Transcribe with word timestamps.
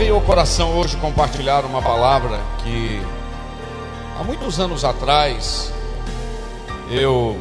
Veio 0.00 0.14
ao 0.14 0.22
coração 0.22 0.78
hoje 0.78 0.96
compartilhar 0.96 1.62
uma 1.66 1.82
palavra 1.82 2.40
que 2.62 3.02
há 4.18 4.24
muitos 4.24 4.58
anos 4.58 4.82
atrás 4.82 5.70
eu 6.90 7.36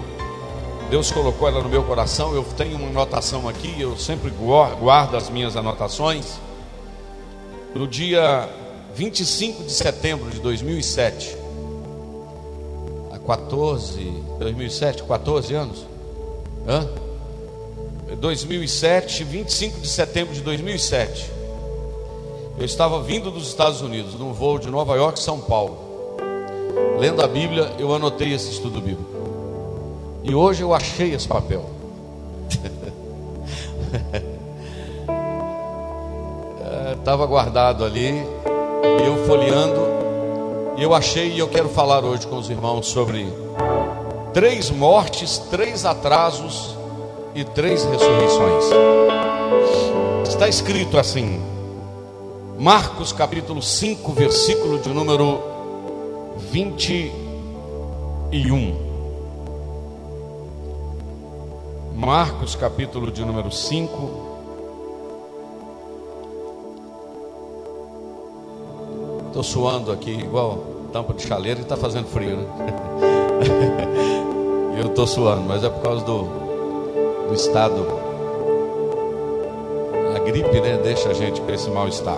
Deus 0.90 1.10
colocou 1.10 1.48
ela 1.48 1.64
no 1.64 1.70
meu 1.70 1.86
coração. 1.86 2.36
Eu 2.36 2.44
tenho 2.44 2.76
uma 2.76 2.90
anotação 2.90 3.48
aqui, 3.48 3.80
eu 3.80 3.96
sempre 3.96 4.30
guardo 4.30 5.16
as 5.16 5.30
minhas 5.30 5.56
anotações. 5.56 6.38
No 7.74 7.88
dia 7.88 8.50
25 8.94 9.64
de 9.64 9.72
setembro 9.72 10.30
de 10.30 10.42
2007, 10.42 11.38
há 13.14 13.20
14, 13.20 14.04
2007, 14.38 15.04
14 15.04 15.54
anos? 15.54 15.86
Hã? 16.68 16.90
2007, 18.18 19.23
25 19.23 19.80
de 19.80 19.88
setembro 19.88 20.34
de 20.34 20.42
2007. 20.42 21.39
Eu 22.60 22.66
estava 22.66 23.02
vindo 23.02 23.32
dos 23.32 23.48
Estados 23.48 23.80
Unidos, 23.80 24.16
num 24.16 24.34
voo 24.34 24.60
de 24.60 24.70
Nova 24.70 24.94
York, 24.98 25.18
São 25.18 25.40
Paulo. 25.40 25.78
Lendo 27.00 27.24
a 27.24 27.28
Bíblia, 27.28 27.72
eu 27.80 27.96
anotei 27.96 28.34
esse 28.34 28.52
estudo 28.52 28.82
bíblico. 28.82 29.10
E 30.22 30.36
hoje 30.36 30.62
eu 30.62 30.74
achei 30.74 31.14
esse 31.14 31.26
papel. 31.26 31.64
Estava 37.00 37.26
guardado 37.26 37.86
ali, 37.86 38.14
eu 39.06 39.26
folheando, 39.26 39.80
e 40.78 40.84
eu 40.84 40.94
achei 40.94 41.32
e 41.32 41.40
eu 41.40 41.48
quero 41.48 41.70
falar 41.70 42.04
hoje 42.04 42.28
com 42.28 42.38
os 42.38 42.50
irmãos 42.50 42.88
sobre 42.88 43.26
três 44.34 44.70
mortes, 44.70 45.38
três 45.50 45.86
atrasos 45.86 46.76
e 47.34 47.46
três 47.46 47.86
ressurreições. 47.86 48.66
Está 50.28 50.50
escrito 50.50 51.00
assim, 51.00 51.42
Marcos 52.60 53.12
capítulo 53.14 53.62
5, 53.62 54.11
versículo 54.11 54.80
de 54.80 54.89
número 54.89 55.39
21. 56.52 58.76
Marcos 61.95 62.56
capítulo 62.56 63.10
de 63.11 63.23
número 63.23 63.50
5. 63.50 64.10
Estou 69.28 69.42
suando 69.42 69.94
aqui 69.94 70.12
igual 70.12 70.58
tampa 70.92 71.14
de 71.14 71.26
chaleira 71.26 71.62
e 71.62 71.64
está 71.64 71.78
fazendo 71.78 72.08
frio, 72.08 72.36
né? 72.36 72.45
Eu 74.83 74.88
estou 74.88 75.08
suando, 75.08 75.44
mas 75.44 75.64
é 75.64 75.70
por 75.70 75.82
causa 75.82 76.04
do, 76.04 76.23
do 77.30 77.33
estado. 77.33 77.88
A 80.14 80.20
gripe, 80.20 80.60
né? 80.60 80.78
Deixa 80.83 81.08
a 81.08 81.14
gente 81.14 81.39
com 81.39 81.50
esse 81.52 81.70
mal-estar. 81.70 82.17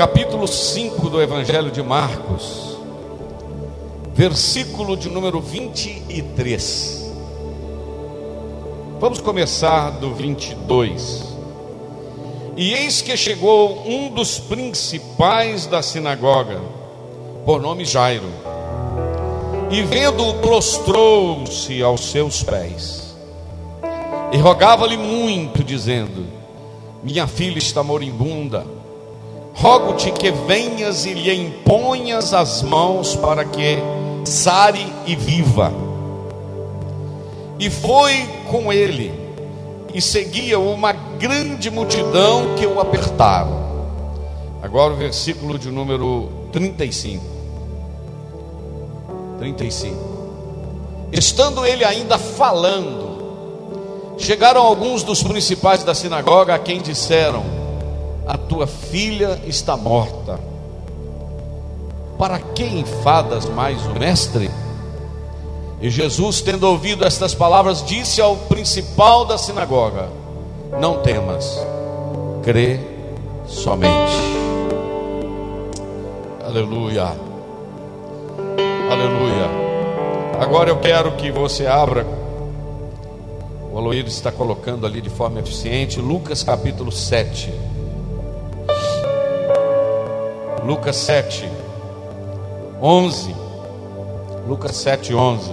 Capítulo 0.00 0.48
5 0.48 1.10
do 1.10 1.20
Evangelho 1.20 1.70
de 1.70 1.82
Marcos, 1.82 2.74
versículo 4.14 4.96
de 4.96 5.10
número 5.10 5.42
23. 5.42 7.12
Vamos 8.98 9.20
começar 9.20 9.90
do 9.90 10.14
22. 10.14 11.36
E 12.56 12.72
eis 12.72 13.02
que 13.02 13.14
chegou 13.14 13.86
um 13.86 14.08
dos 14.08 14.38
principais 14.38 15.66
da 15.66 15.82
sinagoga, 15.82 16.62
por 17.44 17.60
nome 17.60 17.84
Jairo, 17.84 18.30
e 19.70 19.82
vendo-o, 19.82 20.32
prostrou-se 20.40 21.82
aos 21.82 22.10
seus 22.10 22.42
pés, 22.42 23.14
e 24.32 24.38
rogava-lhe 24.38 24.96
muito, 24.96 25.62
dizendo: 25.62 26.26
Minha 27.02 27.26
filha 27.26 27.58
está 27.58 27.82
moribunda, 27.82 28.79
rogo-te 29.54 30.10
que 30.12 30.30
venhas 30.30 31.04
e 31.06 31.14
lhe 31.14 31.34
imponhas 31.34 32.32
as 32.32 32.62
mãos 32.62 33.14
para 33.16 33.44
que 33.44 33.78
sare 34.24 34.86
e 35.06 35.14
viva. 35.14 35.72
E 37.58 37.68
foi 37.68 38.26
com 38.50 38.72
ele, 38.72 39.12
e 39.92 40.00
seguia 40.00 40.58
uma 40.58 40.92
grande 40.92 41.70
multidão 41.70 42.54
que 42.56 42.66
o 42.66 42.80
apertaram. 42.80 43.60
Agora 44.62 44.92
o 44.92 44.96
versículo 44.96 45.58
de 45.58 45.70
número 45.70 46.28
35. 46.52 47.24
35. 49.38 50.10
Estando 51.12 51.66
ele 51.66 51.84
ainda 51.84 52.18
falando, 52.18 54.14
chegaram 54.18 54.62
alguns 54.62 55.02
dos 55.02 55.22
principais 55.22 55.82
da 55.82 55.94
sinagoga 55.94 56.54
a 56.54 56.58
quem 56.58 56.80
disseram: 56.80 57.42
A 58.26 58.36
tua 58.36 58.66
filha 58.66 59.40
está 59.46 59.76
morta. 59.76 60.38
Para 62.18 62.38
que 62.38 62.64
enfadas 62.64 63.46
mais 63.46 63.84
o 63.86 63.98
mestre? 63.98 64.50
E 65.80 65.88
Jesus, 65.88 66.42
tendo 66.42 66.68
ouvido 66.68 67.06
estas 67.06 67.34
palavras, 67.34 67.82
disse 67.82 68.20
ao 68.20 68.36
principal 68.36 69.24
da 69.24 69.38
sinagoga: 69.38 70.08
Não 70.78 70.98
temas, 70.98 71.58
crê 72.42 72.78
somente. 73.46 74.12
Aleluia. 76.44 77.16
Aleluia. 78.90 79.48
Agora 80.38 80.68
eu 80.68 80.78
quero 80.80 81.12
que 81.12 81.30
você 81.30 81.66
abra. 81.66 82.06
O 83.72 83.78
Aloírio 83.78 84.08
está 84.08 84.32
colocando 84.32 84.84
ali 84.84 85.00
de 85.00 85.08
forma 85.08 85.38
eficiente. 85.38 86.00
Lucas 86.00 86.42
capítulo 86.42 86.90
7. 86.90 87.69
Lucas 90.70 90.94
7, 90.98 91.50
11. 92.80 93.34
Lucas 94.46 94.76
7, 94.76 95.12
11. 95.12 95.50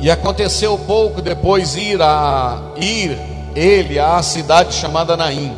E 0.00 0.08
aconteceu 0.08 0.78
pouco 0.78 1.20
depois 1.20 1.74
ir 1.74 2.00
a 2.00 2.62
ir 2.76 3.18
ele 3.56 3.98
à 3.98 4.22
cidade 4.22 4.72
chamada 4.72 5.16
Naim. 5.16 5.52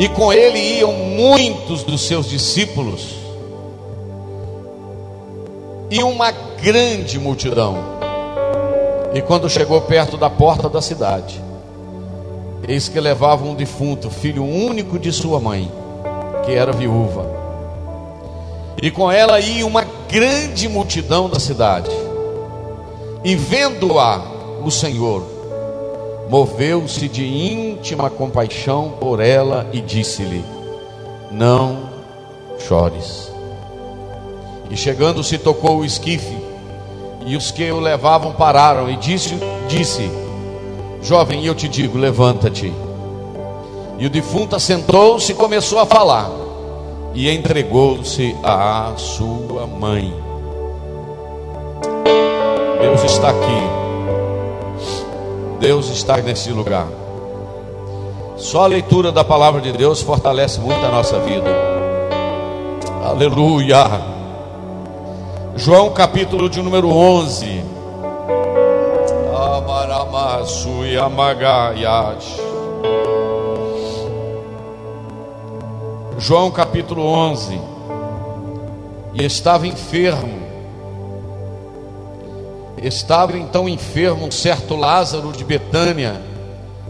E 0.00 0.08
com 0.08 0.32
ele 0.32 0.58
iam 0.58 0.92
muitos 0.92 1.84
dos 1.84 2.08
seus 2.08 2.28
discípulos 2.28 3.14
e 5.92 6.02
uma 6.02 6.32
grande 6.60 7.20
multidão. 7.20 7.76
E 9.14 9.22
quando 9.22 9.48
chegou 9.48 9.80
perto 9.82 10.16
da 10.16 10.28
porta 10.28 10.68
da 10.68 10.82
cidade, 10.82 11.40
eis 12.66 12.88
que 12.88 13.00
levava 13.00 13.44
um 13.44 13.54
defunto, 13.54 14.10
filho 14.10 14.44
único 14.44 14.98
de 14.98 15.12
sua 15.12 15.40
mãe, 15.40 15.70
que 16.44 16.52
era 16.52 16.72
viúva. 16.72 17.26
E 18.80 18.90
com 18.90 19.10
ela 19.10 19.40
ia 19.40 19.66
uma 19.66 19.84
grande 20.08 20.68
multidão 20.68 21.28
da 21.28 21.38
cidade. 21.38 21.90
E 23.24 23.34
vendo-a, 23.34 24.20
o 24.64 24.70
Senhor 24.70 25.24
moveu-se 26.28 27.08
de 27.08 27.24
íntima 27.24 28.10
compaixão 28.10 28.94
por 28.98 29.20
ela 29.20 29.68
e 29.72 29.80
disse-lhe: 29.80 30.44
Não 31.30 31.90
chores. 32.66 33.30
E 34.70 34.76
chegando-se, 34.76 35.36
tocou 35.38 35.78
o 35.78 35.84
esquife, 35.84 36.36
e 37.26 37.36
os 37.36 37.50
que 37.50 37.70
o 37.70 37.78
levavam 37.78 38.32
pararam, 38.32 38.88
e 38.88 38.96
disse: 38.96 39.36
disse 39.68 40.10
Jovem, 41.02 41.44
eu 41.44 41.54
te 41.54 41.68
digo: 41.68 41.98
levanta-te. 41.98 42.72
E 43.98 44.06
o 44.06 44.10
defunto 44.10 44.56
assentou-se 44.56 45.32
e 45.32 45.34
começou 45.34 45.78
a 45.78 45.86
falar, 45.86 46.30
e 47.14 47.28
entregou-se 47.30 48.34
à 48.42 48.92
sua 48.96 49.66
mãe. 49.66 50.12
Deus 52.80 53.04
está 53.04 53.30
aqui. 53.30 53.62
Deus 55.60 55.88
está 55.88 56.16
nesse 56.16 56.50
lugar. 56.50 56.88
Só 58.36 58.64
a 58.64 58.66
leitura 58.66 59.12
da 59.12 59.22
palavra 59.22 59.60
de 59.60 59.70
Deus 59.70 60.02
fortalece 60.02 60.58
muito 60.58 60.84
a 60.84 60.88
nossa 60.90 61.20
vida. 61.20 61.48
Aleluia. 63.04 64.12
João 65.54 65.90
capítulo 65.90 66.48
de 66.48 66.60
número 66.60 66.88
11. 66.88 67.62
Amaramasu 69.62 70.84
e 70.84 70.98
amagaias. 70.98 72.36
João 76.18 76.50
capítulo 76.50 77.04
11. 77.04 77.60
E 79.14 79.24
estava 79.24 79.64
enfermo. 79.68 80.42
Estava 82.82 83.38
então 83.38 83.68
enfermo 83.68 84.26
um 84.26 84.32
certo 84.32 84.74
Lázaro 84.74 85.30
de 85.30 85.44
Betânia, 85.44 86.20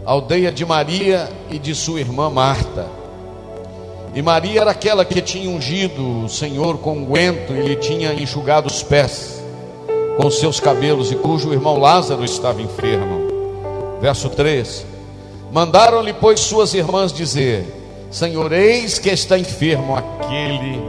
aldeia 0.03 0.51
de 0.51 0.65
Maria 0.65 1.29
e 1.51 1.59
de 1.59 1.75
sua 1.75 1.99
irmã 1.99 2.27
Marta. 2.27 2.87
E 4.15 4.21
Maria 4.23 4.61
era 4.61 4.71
aquela 4.71 5.05
que 5.05 5.21
tinha 5.21 5.47
ungido 5.47 6.25
o 6.25 6.29
Senhor 6.29 6.79
com 6.79 6.93
unguento 6.93 7.53
e 7.53 7.61
lhe 7.61 7.75
tinha 7.75 8.15
enxugado 8.15 8.65
os 8.65 8.81
pés 8.81 9.42
com 10.17 10.29
seus 10.29 10.59
cabelos, 10.59 11.11
e 11.11 11.15
cujo 11.15 11.51
irmão 11.51 11.77
Lázaro 11.77 12.23
estava 12.23 12.61
enfermo. 12.61 13.27
Verso 13.99 14.29
3: 14.29 14.85
Mandaram-lhe, 15.51 16.13
pois, 16.13 16.39
suas 16.39 16.73
irmãs 16.73 17.11
dizer: 17.11 18.07
Senhor, 18.11 18.51
eis 18.51 18.99
que 18.99 19.09
está 19.09 19.37
enfermo 19.37 19.95
aquele 19.95 20.81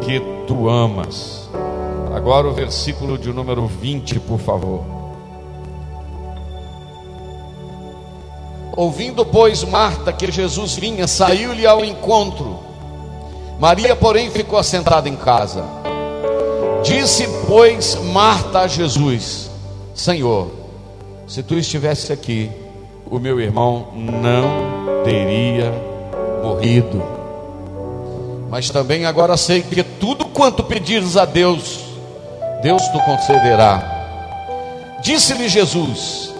que 0.00 0.20
tu 0.46 0.68
amas. 0.68 1.48
Agora 2.14 2.48
o 2.48 2.52
versículo 2.52 3.18
de 3.18 3.32
número 3.32 3.66
20, 3.66 4.20
por 4.20 4.38
favor. 4.38 4.84
Ouvindo, 8.76 9.24
pois, 9.24 9.64
Marta 9.64 10.12
que 10.12 10.30
Jesus 10.30 10.74
vinha, 10.74 11.06
saiu-lhe 11.06 11.66
ao 11.66 11.84
encontro. 11.84 12.58
Maria, 13.58 13.96
porém, 13.96 14.30
ficou 14.30 14.58
assentada 14.58 15.08
em 15.08 15.16
casa. 15.16 15.85
Disse, 16.82 17.26
pois, 17.46 17.94
Marta 18.12 18.60
a 18.60 18.66
Jesus: 18.66 19.50
Senhor, 19.94 20.50
se 21.26 21.42
tu 21.42 21.54
estivesse 21.54 22.12
aqui, 22.12 22.50
o 23.10 23.18
meu 23.18 23.40
irmão 23.40 23.88
não 23.94 25.02
teria 25.04 25.72
morrido. 26.42 27.02
Mas 28.48 28.70
também 28.70 29.06
agora 29.06 29.36
sei 29.36 29.62
que 29.62 29.82
tudo 29.82 30.26
quanto 30.26 30.62
pedires 30.62 31.16
a 31.16 31.24
Deus, 31.24 31.80
Deus 32.62 32.82
te 32.82 33.04
concederá. 33.04 33.92
Disse-lhe 35.02 35.48
Jesus: 35.48 36.34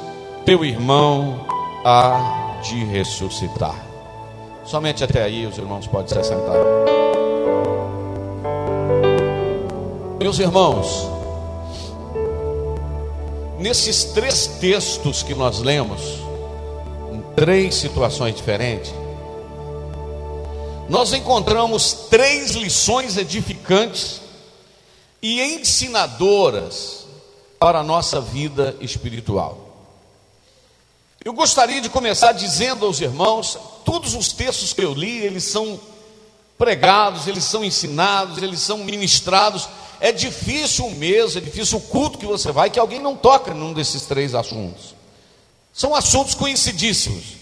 Teu 0.44 0.64
irmão 0.64 1.40
há 1.84 2.58
de 2.62 2.84
ressuscitar. 2.84 3.84
Somente 4.64 5.04
até 5.04 5.22
aí 5.22 5.46
os 5.46 5.58
irmãos 5.58 5.86
podem 5.86 6.08
se 6.08 6.18
assentar. 6.18 6.56
Meus 10.26 10.40
irmãos, 10.40 11.08
nesses 13.60 14.02
três 14.06 14.48
textos 14.58 15.22
que 15.22 15.36
nós 15.36 15.60
lemos, 15.60 16.00
em 17.12 17.22
três 17.36 17.76
situações 17.76 18.34
diferentes, 18.34 18.92
nós 20.88 21.12
encontramos 21.12 21.92
três 22.10 22.56
lições 22.56 23.16
edificantes 23.16 24.20
e 25.22 25.40
ensinadoras 25.40 27.06
para 27.56 27.78
a 27.78 27.84
nossa 27.84 28.20
vida 28.20 28.76
espiritual. 28.80 29.56
Eu 31.24 31.34
gostaria 31.34 31.80
de 31.80 31.88
começar 31.88 32.32
dizendo 32.32 32.84
aos 32.84 33.00
irmãos, 33.00 33.56
todos 33.84 34.16
os 34.16 34.32
textos 34.32 34.72
que 34.72 34.82
eu 34.82 34.92
li, 34.92 35.18
eles 35.18 35.44
são 35.44 35.78
pregados, 36.58 37.28
eles 37.28 37.44
são 37.44 37.64
ensinados, 37.64 38.42
eles 38.42 38.58
são 38.58 38.78
ministrados. 38.78 39.68
É 40.00 40.12
difícil 40.12 40.86
o 40.86 40.90
mês, 40.92 41.36
é 41.36 41.40
difícil 41.40 41.78
o 41.78 41.80
culto 41.80 42.18
que 42.18 42.26
você 42.26 42.52
vai 42.52 42.70
que 42.70 42.78
alguém 42.78 43.00
não 43.00 43.16
toca 43.16 43.54
num 43.54 43.72
desses 43.72 44.02
três 44.02 44.34
assuntos. 44.34 44.94
São 45.72 45.94
assuntos 45.94 46.34
conhecidíssimos. 46.34 47.36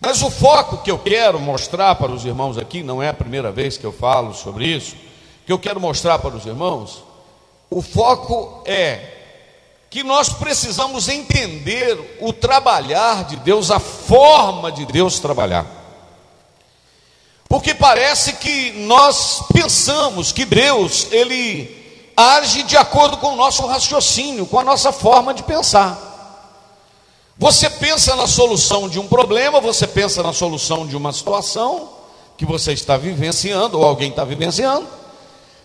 Mas 0.00 0.22
o 0.22 0.30
foco 0.30 0.78
que 0.78 0.90
eu 0.90 0.98
quero 0.98 1.38
mostrar 1.38 1.94
para 1.96 2.10
os 2.10 2.24
irmãos 2.24 2.56
aqui, 2.56 2.82
não 2.82 3.02
é 3.02 3.08
a 3.08 3.14
primeira 3.14 3.52
vez 3.52 3.76
que 3.76 3.84
eu 3.84 3.92
falo 3.92 4.32
sobre 4.32 4.66
isso, 4.66 4.96
que 5.44 5.52
eu 5.52 5.58
quero 5.58 5.78
mostrar 5.78 6.18
para 6.18 6.34
os 6.34 6.46
irmãos, 6.46 7.04
o 7.68 7.82
foco 7.82 8.62
é 8.64 9.18
que 9.90 10.02
nós 10.02 10.30
precisamos 10.30 11.08
entender 11.08 12.18
o 12.20 12.32
trabalhar 12.32 13.24
de 13.24 13.36
Deus, 13.36 13.70
a 13.70 13.80
forma 13.80 14.72
de 14.72 14.86
Deus 14.86 15.18
trabalhar. 15.18 15.66
Porque 17.48 17.74
parece 17.74 18.34
que 18.34 18.70
nós 18.86 19.42
pensamos 19.52 20.30
que 20.30 20.44
Deus, 20.44 21.08
ele 21.10 21.79
age 22.20 22.62
de 22.62 22.76
acordo 22.76 23.16
com 23.16 23.28
o 23.28 23.36
nosso 23.36 23.66
raciocínio, 23.66 24.46
com 24.46 24.58
a 24.58 24.64
nossa 24.64 24.92
forma 24.92 25.32
de 25.32 25.42
pensar. 25.42 26.10
Você 27.38 27.70
pensa 27.70 28.14
na 28.16 28.26
solução 28.26 28.88
de 28.88 28.98
um 28.98 29.08
problema, 29.08 29.60
você 29.60 29.86
pensa 29.86 30.22
na 30.22 30.32
solução 30.32 30.86
de 30.86 30.94
uma 30.94 31.12
situação 31.12 31.88
que 32.36 32.44
você 32.44 32.72
está 32.72 32.96
vivenciando, 32.98 33.78
ou 33.78 33.84
alguém 33.84 34.10
está 34.10 34.24
vivenciando, 34.24 34.86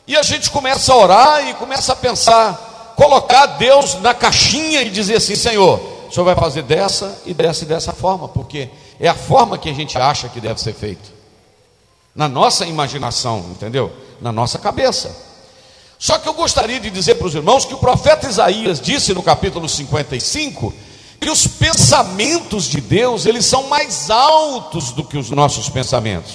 e 0.08 0.16
a 0.16 0.24
gente 0.24 0.50
começa 0.50 0.94
a 0.94 0.98
orar 0.98 1.48
e 1.50 1.54
começa 1.56 1.94
a 1.94 1.96
pensar, 1.96 2.94
colocar 2.96 3.46
Deus 3.46 3.96
na 3.96 4.14
caixinha 4.14 4.84
e 4.84 4.90
dizer 4.90 5.18
assim: 5.18 5.36
Senhor, 5.36 5.80
o 6.08 6.12
Senhor 6.12 6.26
vai 6.26 6.36
fazer 6.36 6.62
dessa 6.62 7.22
e 7.26 7.34
dessa 7.34 7.64
e 7.66 7.68
dessa 7.68 7.92
forma, 7.92 8.30
porque 8.30 8.70
é 9.00 9.10
a 9.10 9.16
forma 9.16 9.58
que 9.58 9.70
a 9.70 9.74
gente 9.74 9.98
acha 9.98 10.30
que 10.30 10.40
deve 10.40 10.62
ser 10.62 10.74
feito, 10.74 11.12
na 12.16 12.30
nossa 12.30 12.66
imaginação, 12.66 13.40
entendeu? 13.52 13.92
Na 14.22 14.32
nossa 14.32 14.58
cabeça. 14.58 15.35
Só 15.98 16.18
que 16.18 16.28
eu 16.28 16.34
gostaria 16.34 16.80
de 16.80 16.90
dizer 16.90 17.16
para 17.16 17.28
os 17.28 17.36
irmãos 17.36 17.66
que 17.66 17.74
o 17.74 17.78
profeta 17.78 18.28
Isaías 18.28 18.82
disse 18.82 19.14
no 19.14 19.24
capítulo 19.24 19.68
55 19.68 20.74
que 21.20 21.30
os 21.30 21.48
pensamentos 21.48 22.66
de 22.66 22.82
Deus, 22.82 23.26
eles 23.26 23.46
são 23.46 23.64
mais 23.64 24.10
altos 24.10 24.92
do 24.92 25.04
que 25.04 25.18
os 25.18 25.30
nossos 25.30 25.70
pensamentos. 25.70 26.34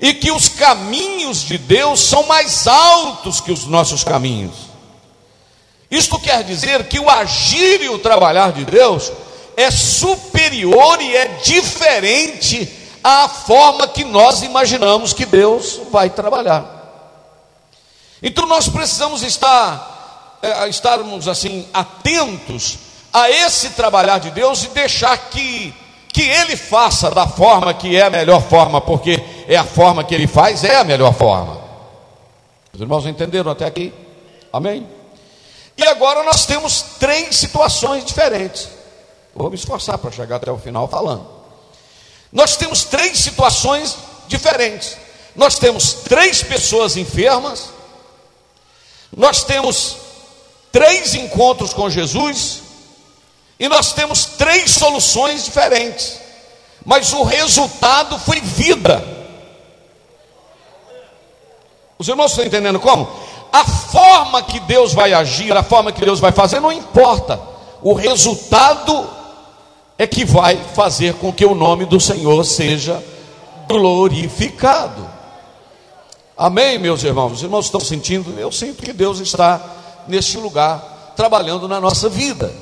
E 0.00 0.12
que 0.12 0.30
os 0.30 0.48
caminhos 0.48 1.42
de 1.42 1.56
Deus 1.56 2.00
são 2.00 2.24
mais 2.24 2.66
altos 2.66 3.40
que 3.40 3.52
os 3.52 3.66
nossos 3.66 4.02
caminhos. 4.02 4.54
Isto 5.90 6.18
quer 6.18 6.42
dizer 6.42 6.88
que 6.88 6.98
o 6.98 7.08
agir 7.08 7.82
e 7.82 7.88
o 7.88 7.98
trabalhar 7.98 8.52
de 8.52 8.64
Deus 8.64 9.12
é 9.56 9.70
superior 9.70 11.00
e 11.00 11.14
é 11.14 11.26
diferente 11.42 12.68
à 13.02 13.28
forma 13.28 13.86
que 13.86 14.04
nós 14.04 14.42
imaginamos 14.42 15.12
que 15.12 15.24
Deus 15.24 15.80
vai 15.90 16.10
trabalhar. 16.10 16.75
Então 18.22 18.46
nós 18.46 18.68
precisamos 18.68 19.22
estar, 19.22 20.38
é, 20.42 20.68
estarmos 20.68 21.28
assim 21.28 21.66
atentos 21.72 22.78
a 23.12 23.30
esse 23.30 23.70
trabalhar 23.70 24.18
de 24.18 24.30
Deus 24.30 24.64
e 24.64 24.68
deixar 24.68 25.16
que, 25.30 25.74
que 26.08 26.22
Ele 26.22 26.56
faça 26.56 27.10
da 27.10 27.26
forma 27.26 27.72
que 27.74 27.96
é 27.96 28.02
a 28.02 28.10
melhor 28.10 28.42
forma, 28.42 28.80
porque 28.80 29.22
é 29.48 29.56
a 29.56 29.64
forma 29.64 30.04
que 30.04 30.14
Ele 30.14 30.26
faz, 30.26 30.64
é 30.64 30.76
a 30.76 30.84
melhor 30.84 31.14
forma. 31.14 31.60
Os 32.72 32.80
irmãos 32.80 33.06
entenderam 33.06 33.50
até 33.50 33.64
aqui? 33.64 33.92
Amém? 34.52 34.86
E 35.78 35.84
agora 35.84 36.22
nós 36.22 36.46
temos 36.46 36.82
três 36.98 37.36
situações 37.36 38.04
diferentes. 38.04 38.68
Vou 39.34 39.50
me 39.50 39.56
esforçar 39.56 39.98
para 39.98 40.10
chegar 40.10 40.36
até 40.36 40.50
o 40.50 40.58
final 40.58 40.88
falando. 40.88 41.26
Nós 42.32 42.56
temos 42.56 42.84
três 42.84 43.18
situações 43.18 43.96
diferentes. 44.26 44.96
Nós 45.34 45.58
temos 45.58 45.92
três 45.92 46.42
pessoas 46.42 46.96
enfermas. 46.96 47.70
Nós 49.16 49.42
temos 49.42 49.96
três 50.70 51.14
encontros 51.14 51.72
com 51.72 51.88
Jesus 51.88 52.62
e 53.58 53.66
nós 53.66 53.94
temos 53.94 54.26
três 54.26 54.72
soluções 54.72 55.46
diferentes, 55.46 56.20
mas 56.84 57.14
o 57.14 57.22
resultado 57.22 58.18
foi 58.18 58.40
vida. 58.42 59.02
Os 61.98 62.06
irmãos 62.06 62.32
estão 62.32 62.44
entendendo 62.44 62.78
como? 62.78 63.08
A 63.50 63.64
forma 63.64 64.42
que 64.42 64.60
Deus 64.60 64.92
vai 64.92 65.14
agir, 65.14 65.56
a 65.56 65.62
forma 65.62 65.90
que 65.90 66.04
Deus 66.04 66.20
vai 66.20 66.30
fazer, 66.30 66.60
não 66.60 66.70
importa. 66.70 67.40
O 67.80 67.94
resultado 67.94 69.08
é 69.96 70.06
que 70.06 70.26
vai 70.26 70.58
fazer 70.74 71.14
com 71.14 71.32
que 71.32 71.46
o 71.46 71.54
nome 71.54 71.86
do 71.86 71.98
Senhor 71.98 72.44
seja 72.44 73.02
glorificado. 73.66 75.15
Amém, 76.36 76.78
meus 76.78 77.02
irmãos? 77.02 77.32
Os 77.32 77.42
irmãos 77.42 77.64
estão 77.64 77.80
sentindo? 77.80 78.38
Eu 78.38 78.52
sinto 78.52 78.82
que 78.82 78.92
Deus 78.92 79.20
está 79.20 79.60
neste 80.06 80.36
lugar 80.36 81.14
trabalhando 81.16 81.66
na 81.66 81.80
nossa 81.80 82.08
vida. 82.10 82.52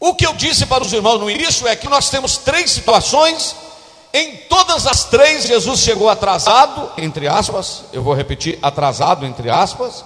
O 0.00 0.14
que 0.14 0.26
eu 0.26 0.34
disse 0.34 0.66
para 0.66 0.82
os 0.82 0.92
irmãos 0.92 1.20
no 1.20 1.30
início 1.30 1.68
é 1.68 1.76
que 1.76 1.88
nós 1.88 2.10
temos 2.10 2.36
três 2.36 2.72
situações, 2.72 3.54
em 4.12 4.36
todas 4.48 4.86
as 4.86 5.04
três 5.04 5.44
Jesus 5.46 5.80
chegou 5.80 6.08
atrasado, 6.08 6.90
entre 6.98 7.28
aspas, 7.28 7.84
eu 7.92 8.02
vou 8.02 8.12
repetir, 8.12 8.58
atrasado, 8.60 9.24
entre 9.24 9.48
aspas, 9.48 10.04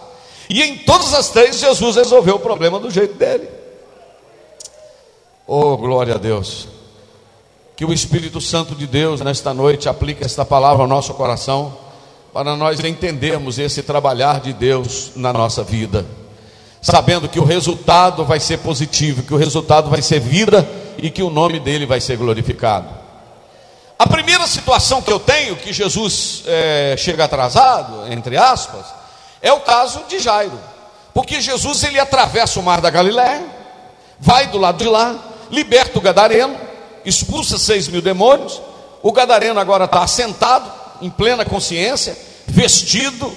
e 0.48 0.62
em 0.62 0.78
todas 0.78 1.14
as 1.14 1.30
três 1.30 1.58
Jesus 1.58 1.96
resolveu 1.96 2.36
o 2.36 2.40
problema 2.40 2.78
do 2.78 2.90
jeito 2.90 3.14
dele. 3.14 3.48
Oh, 5.46 5.76
glória 5.78 6.14
a 6.14 6.18
Deus. 6.18 6.68
Que 7.74 7.84
o 7.84 7.92
Espírito 7.92 8.40
Santo 8.40 8.74
de 8.74 8.86
Deus 8.86 9.22
nesta 9.22 9.54
noite 9.54 9.88
aplique 9.88 10.22
esta 10.24 10.44
palavra 10.44 10.82
ao 10.82 10.88
nosso 10.88 11.14
coração, 11.14 11.87
para 12.38 12.54
nós 12.54 12.78
entendermos 12.78 13.58
esse 13.58 13.82
trabalhar 13.82 14.38
de 14.38 14.52
Deus 14.52 15.10
na 15.16 15.32
nossa 15.32 15.64
vida. 15.64 16.06
Sabendo 16.80 17.28
que 17.28 17.40
o 17.40 17.44
resultado 17.44 18.24
vai 18.24 18.38
ser 18.38 18.58
positivo, 18.58 19.24
que 19.24 19.34
o 19.34 19.36
resultado 19.36 19.90
vai 19.90 20.00
ser 20.00 20.20
vida 20.20 20.64
e 20.98 21.10
que 21.10 21.20
o 21.20 21.30
nome 21.30 21.58
dele 21.58 21.84
vai 21.84 22.00
ser 22.00 22.16
glorificado. 22.16 22.90
A 23.98 24.06
primeira 24.06 24.46
situação 24.46 25.02
que 25.02 25.10
eu 25.10 25.18
tenho, 25.18 25.56
que 25.56 25.72
Jesus 25.72 26.44
é, 26.46 26.94
chega 26.96 27.24
atrasado, 27.24 28.06
entre 28.12 28.36
aspas, 28.36 28.86
é 29.42 29.52
o 29.52 29.58
caso 29.58 30.04
de 30.08 30.20
Jairo, 30.20 30.60
porque 31.12 31.40
Jesus 31.40 31.82
ele 31.82 31.98
atravessa 31.98 32.60
o 32.60 32.62
mar 32.62 32.80
da 32.80 32.88
Galiléia, 32.88 33.44
vai 34.20 34.46
do 34.46 34.58
lado 34.58 34.78
de 34.78 34.88
lá, 34.88 35.18
liberta 35.50 35.98
o 35.98 36.00
gadareno, 36.00 36.56
expulsa 37.04 37.58
seis 37.58 37.88
mil 37.88 38.00
demônios, 38.00 38.62
o 39.02 39.10
gadareno 39.10 39.58
agora 39.58 39.86
está 39.86 40.04
assentado, 40.04 40.70
em 41.02 41.10
plena 41.10 41.44
consciência, 41.44 42.27
vestido, 42.48 43.32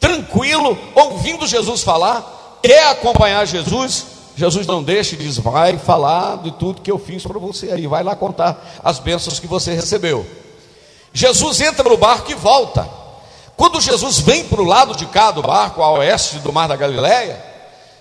tranquilo, 0.00 0.78
ouvindo 0.94 1.46
Jesus 1.46 1.82
falar, 1.82 2.60
quer 2.62 2.90
acompanhar 2.90 3.46
Jesus, 3.46 4.06
Jesus 4.36 4.66
não 4.66 4.82
deixa 4.82 5.14
e 5.14 5.18
diz: 5.18 5.38
vai 5.38 5.78
falar 5.78 6.38
de 6.38 6.50
tudo 6.52 6.82
que 6.82 6.90
eu 6.90 6.98
fiz 6.98 7.22
para 7.22 7.38
você 7.38 7.70
aí, 7.70 7.86
vai 7.86 8.02
lá 8.02 8.16
contar 8.16 8.80
as 8.82 8.98
bênçãos 8.98 9.38
que 9.38 9.46
você 9.46 9.74
recebeu. 9.74 10.26
Jesus 11.12 11.60
entra 11.60 11.88
no 11.88 11.96
barco 11.96 12.30
e 12.30 12.34
volta. 12.34 12.88
Quando 13.56 13.80
Jesus 13.80 14.18
vem 14.18 14.44
para 14.44 14.60
o 14.60 14.64
lado 14.64 14.96
de 14.96 15.06
cá 15.06 15.30
do 15.30 15.40
barco, 15.40 15.80
a 15.80 15.92
oeste 15.92 16.38
do 16.40 16.52
mar 16.52 16.66
da 16.66 16.74
Galileia, 16.74 17.40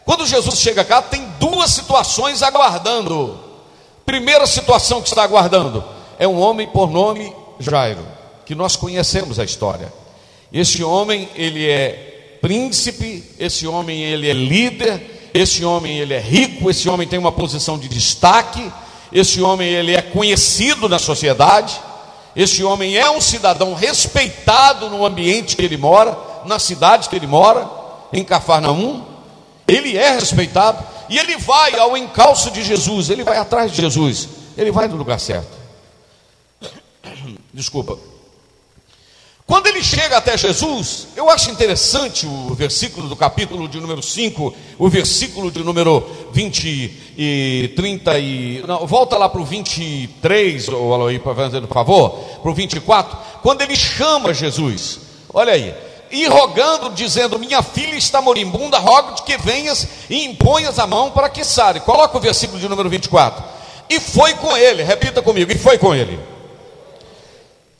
quando 0.03 0.25
Jesus 0.25 0.59
chega 0.59 0.83
cá, 0.83 1.01
tem 1.01 1.27
duas 1.39 1.69
situações 1.69 2.41
aguardando. 2.41 3.39
Primeira 4.03 4.47
situação 4.47 5.01
que 5.01 5.07
está 5.07 5.23
aguardando 5.23 5.83
é 6.17 6.27
um 6.27 6.39
homem 6.39 6.67
por 6.67 6.89
nome 6.89 7.33
Jairo, 7.59 8.05
que 8.45 8.55
nós 8.55 8.75
conhecemos 8.75 9.39
a 9.39 9.43
história. 9.43 9.93
Este 10.53 10.83
homem, 10.83 11.27
ele 11.33 11.67
é 11.67 12.37
príncipe, 12.39 13.23
esse 13.39 13.65
homem 13.65 14.03
ele 14.03 14.29
é 14.29 14.33
líder, 14.33 15.31
esse 15.33 15.65
homem 15.65 15.97
ele 15.97 16.13
é 16.13 16.19
rico, 16.19 16.69
esse 16.69 16.87
homem 16.87 17.07
tem 17.07 17.17
uma 17.17 17.31
posição 17.31 17.79
de 17.79 17.87
destaque, 17.87 18.71
esse 19.11 19.41
homem 19.41 19.67
ele 19.67 19.95
é 19.95 20.01
conhecido 20.01 20.87
na 20.87 20.99
sociedade, 20.99 21.79
esse 22.35 22.63
homem 22.63 22.97
é 22.97 23.09
um 23.09 23.19
cidadão 23.19 23.73
respeitado 23.73 24.89
no 24.89 25.03
ambiente 25.03 25.55
que 25.55 25.63
ele 25.63 25.77
mora, 25.77 26.15
na 26.45 26.59
cidade 26.59 27.09
que 27.09 27.15
ele 27.15 27.27
mora, 27.27 27.67
em 28.11 28.23
Cafarnaum, 28.23 29.03
ele 29.67 29.97
é 29.97 30.11
respeitado 30.11 30.83
e 31.09 31.17
ele 31.17 31.37
vai 31.37 31.79
ao 31.79 31.97
encalço 31.97 32.51
de 32.51 32.61
Jesus, 32.61 33.09
ele 33.09 33.23
vai 33.23 33.37
atrás 33.37 33.71
de 33.71 33.81
Jesus, 33.81 34.29
ele 34.55 34.71
vai 34.71 34.87
no 34.87 34.97
lugar 34.97 35.19
certo. 35.19 35.57
Desculpa. 37.51 38.12
Quando 39.45 39.67
ele 39.67 39.83
chega 39.83 40.17
até 40.17 40.37
Jesus, 40.37 41.09
eu 41.17 41.29
acho 41.29 41.51
interessante 41.51 42.25
o 42.25 42.53
versículo 42.55 43.09
do 43.09 43.15
capítulo 43.15 43.67
de 43.67 43.79
número 43.79 44.01
5, 44.01 44.55
o 44.79 44.89
versículo 44.89 45.51
de 45.51 45.61
número 45.63 46.01
20 46.31 47.13
e 47.17 47.73
30 47.75 48.19
e. 48.19 48.63
Não, 48.65 48.87
volta 48.87 49.17
lá 49.17 49.27
para 49.27 49.41
o 49.41 49.45
23, 49.45 50.69
ou 50.69 50.93
Aloí, 50.93 51.19
por 51.19 51.35
favor, 51.67 52.09
para 52.41 52.51
o 52.51 52.53
24, 52.53 53.17
quando 53.41 53.61
ele 53.61 53.75
chama 53.75 54.33
Jesus, 54.33 54.99
olha 55.33 55.51
aí, 55.51 55.73
e 56.09 56.25
rogando, 56.25 56.91
dizendo: 56.91 57.37
Minha 57.37 57.61
filha 57.61 57.95
está 57.95 58.21
moribunda, 58.21 58.79
rogo-te 58.79 59.23
que 59.23 59.35
venhas 59.35 59.85
e 60.09 60.23
imponhas 60.23 60.79
a 60.79 60.87
mão 60.87 61.11
para 61.11 61.27
que 61.27 61.43
sare. 61.43 61.81
Coloca 61.81 62.17
o 62.17 62.21
versículo 62.21 62.59
de 62.59 62.69
número 62.69 62.89
24. 62.89 63.43
E 63.89 63.99
foi 63.99 64.35
com 64.35 64.55
ele, 64.55 64.83
repita 64.83 65.21
comigo, 65.21 65.51
e 65.51 65.57
foi 65.57 65.77
com 65.77 65.93
ele. 65.93 66.17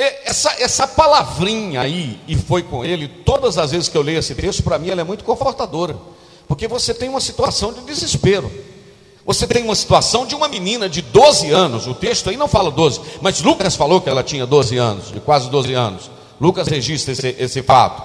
É, 0.03 0.24
essa, 0.25 0.53
essa 0.60 0.86
palavrinha 0.86 1.79
aí, 1.79 2.19
e 2.27 2.36
foi 2.36 2.62
com 2.62 2.83
ele, 2.83 3.07
todas 3.07 3.57
as 3.57 3.72
vezes 3.72 3.88
que 3.88 3.98
eu 3.98 4.01
leio 4.01 4.19
esse 4.19 4.36
texto, 4.36 4.62
para 4.62 4.77
mim 4.77 4.89
ela 4.89 5.00
é 5.00 5.03
muito 5.05 5.24
confortadora, 5.24 5.95
porque 6.45 6.67
você 6.67 6.93
tem 6.93 7.07
uma 7.07 7.22
situação 7.22 7.72
de 7.72 7.79
desespero. 7.81 8.51
Você 9.25 9.48
tem 9.48 9.63
uma 9.63 9.75
situação 9.75 10.25
de 10.25 10.36
uma 10.36 10.50
menina 10.50 10.89
de 10.89 11.01
12 11.01 11.50
anos, 11.51 11.88
o 11.88 11.93
texto 11.93 12.29
aí 12.29 12.36
não 12.36 12.50
fala 12.50 12.69
12, 12.69 13.00
mas 13.22 13.41
Lucas 13.41 13.77
falou 13.77 14.01
que 14.01 14.10
ela 14.10 14.22
tinha 14.22 14.45
12 14.45 14.77
anos, 14.77 15.10
de 15.10 15.22
quase 15.22 15.50
12 15.50 15.74
anos. 15.74 16.12
Lucas 16.41 16.67
registra 16.67 17.13
esse, 17.13 17.36
esse 17.39 17.63
fato. 17.63 18.03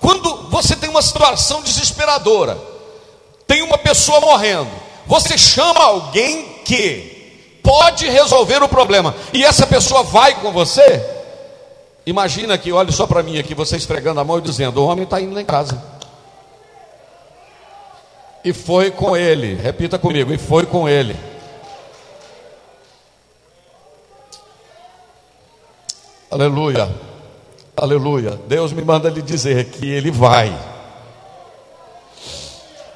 Quando 0.00 0.48
você 0.48 0.74
tem 0.74 0.88
uma 0.88 1.02
situação 1.02 1.60
desesperadora, 1.60 2.56
tem 3.46 3.60
uma 3.60 3.76
pessoa 3.76 4.18
morrendo, 4.20 4.70
você 5.06 5.36
chama 5.36 5.84
alguém 5.84 6.60
que 6.64 7.58
pode 7.62 8.08
resolver 8.08 8.62
o 8.62 8.68
problema, 8.68 9.14
e 9.34 9.44
essa 9.44 9.66
pessoa 9.66 10.02
vai 10.02 10.40
com 10.40 10.50
você, 10.50 11.13
Imagina 12.06 12.58
que, 12.58 12.70
olhe 12.70 12.92
só 12.92 13.06
para 13.06 13.22
mim 13.22 13.38
aqui, 13.38 13.54
você 13.54 13.76
esfregando 13.76 14.20
a 14.20 14.24
mão 14.24 14.38
e 14.38 14.42
dizendo: 14.42 14.82
o 14.82 14.86
homem 14.86 15.04
está 15.04 15.20
indo 15.20 15.34
lá 15.34 15.40
em 15.40 15.46
casa. 15.46 15.82
E 18.44 18.52
foi 18.52 18.90
com 18.90 19.16
ele, 19.16 19.54
repita 19.54 19.98
comigo, 19.98 20.32
e 20.32 20.36
foi 20.36 20.66
com 20.66 20.86
ele. 20.86 21.16
Aleluia, 26.30 26.94
aleluia. 27.74 28.38
Deus 28.46 28.72
me 28.72 28.82
manda 28.82 29.08
lhe 29.08 29.22
dizer 29.22 29.66
que 29.66 29.88
ele 29.88 30.10
vai. 30.10 30.54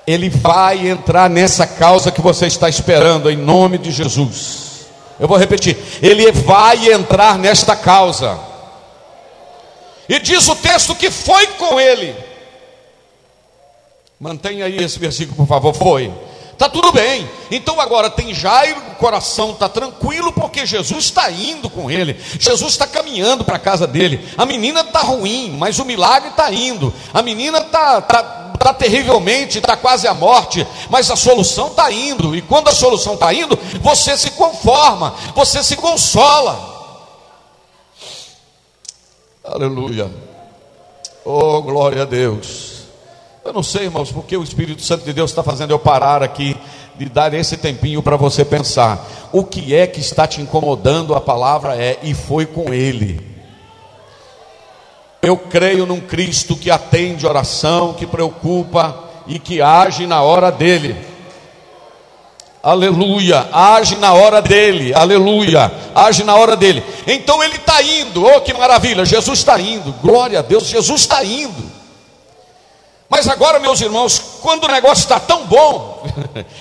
Ele 0.07 0.29
vai 0.29 0.89
entrar 0.89 1.31
nessa 1.31 1.67
causa 1.67 2.11
que 2.11 2.21
você 2.21 2.47
está 2.47 2.69
esperando, 2.69 3.31
em 3.31 3.37
nome 3.37 3.79
de 3.79 3.91
Jesus. 3.91 4.87
Eu 5.19 5.27
vou 5.27 5.39
repetir: 5.39 5.79
ele 6.03 6.31
vai 6.31 6.93
entrar 6.93 7.39
nesta 7.39 7.75
causa. 7.75 8.39
E 10.09 10.19
diz 10.19 10.49
o 10.49 10.57
texto 10.57 10.95
que 10.95 11.11
foi 11.11 11.47
com 11.49 11.79
ele. 11.79 12.15
Mantenha 14.19 14.65
aí 14.65 14.79
esse 14.79 14.99
versículo, 14.99 15.37
por 15.37 15.47
favor. 15.47 15.75
Foi. 15.75 16.13
Está 16.59 16.69
tudo 16.69 16.91
bem. 16.91 17.31
Então 17.53 17.81
agora 17.81 18.11
tem 18.11 18.35
Jairo, 18.35 18.81
o 18.91 18.95
coração 18.97 19.53
está 19.53 19.69
tranquilo, 19.69 20.33
porque 20.33 20.67
Jesus 20.67 21.05
está 21.05 21.31
indo 21.31 21.71
com 21.71 21.89
ele. 21.89 22.21
Jesus 22.37 22.73
está 22.73 22.85
caminhando 22.85 23.45
para 23.45 23.55
a 23.55 23.61
casa 23.61 23.87
dele. 23.87 24.29
A 24.37 24.45
menina 24.45 24.81
está 24.81 24.99
ruim, 24.99 25.55
mas 25.57 25.79
o 25.79 25.85
milagre 25.85 26.31
está 26.31 26.53
indo. 26.53 26.93
A 27.15 27.23
menina 27.23 27.59
está 27.59 28.01
tá, 28.01 28.23
tá 28.59 28.75
terrivelmente, 28.75 29.59
está 29.59 29.77
quase 29.77 30.09
à 30.09 30.15
morte, 30.15 30.67
mas 30.91 31.09
a 31.13 31.17
solução 31.17 31.69
está 31.69 31.93
indo. 31.93 32.35
E 32.35 32.43
quando 32.43 32.67
a 32.67 32.75
solução 32.75 33.15
está 33.15 33.33
indo, 33.33 33.57
você 33.81 34.17
se 34.19 34.33
conforma, 34.33 35.15
você 35.37 35.63
se 35.63 35.77
consola. 35.77 36.78
Aleluia. 39.51 40.11
Oh, 41.25 41.63
glória 41.63 42.03
a 42.03 42.05
Deus. 42.05 42.83
Eu 43.43 43.51
não 43.51 43.63
sei, 43.63 43.85
irmãos, 43.85 44.13
porque 44.13 44.37
o 44.37 44.43
Espírito 44.43 44.83
Santo 44.83 45.07
de 45.07 45.13
Deus 45.15 45.31
está 45.31 45.43
fazendo 45.43 45.71
eu 45.71 45.79
parar 45.79 46.23
aqui 46.23 46.55
de 46.97 47.07
dar 47.07 47.33
esse 47.33 47.57
tempinho 47.57 48.03
para 48.03 48.17
você 48.17 48.45
pensar. 48.45 49.09
O 49.33 49.43
que 49.43 49.75
é 49.75 49.87
que 49.87 50.01
está 50.01 50.27
te 50.27 50.43
incomodando? 50.43 51.15
A 51.15 51.21
palavra 51.21 51.75
é 51.77 51.99
e 52.03 52.13
foi 52.13 52.45
com 52.45 52.75
ele. 52.75 53.27
Eu 55.23 55.39
creio 55.39 55.87
num 55.87 56.01
Cristo 56.01 56.55
que 56.55 56.71
atende 56.71 57.27
oração, 57.27 57.95
que 57.95 58.07
preocupa 58.07 59.05
e 59.27 59.39
que 59.39 59.63
age 59.63 60.07
na 60.07 60.21
hora 60.21 60.53
dele. 60.53 60.95
Aleluia, 62.63 63.49
age 63.51 63.97
na 63.97 64.13
hora 64.13 64.43
dele, 64.43 64.93
aleluia, 64.93 65.73
age 66.07 66.25
na 66.25 66.35
hora 66.35 66.57
dele. 66.57 66.83
Então 67.07 67.43
ele 67.43 67.57
está 67.57 67.83
indo, 67.83 68.25
oh 68.25 68.41
que 68.41 68.55
maravilha, 68.55 69.05
Jesus 69.05 69.39
está 69.41 69.61
indo, 69.61 69.93
glória 70.03 70.39
a 70.39 70.43
Deus, 70.43 70.67
Jesus 70.67 71.03
está 71.03 71.25
indo. 71.25 71.78
Mas 73.11 73.27
agora, 73.27 73.59
meus 73.59 73.81
irmãos, 73.81 74.21
quando 74.43 74.65
o 74.65 74.69
negócio 74.69 75.03
está 75.03 75.19
tão 75.19 75.47
bom, 75.47 76.05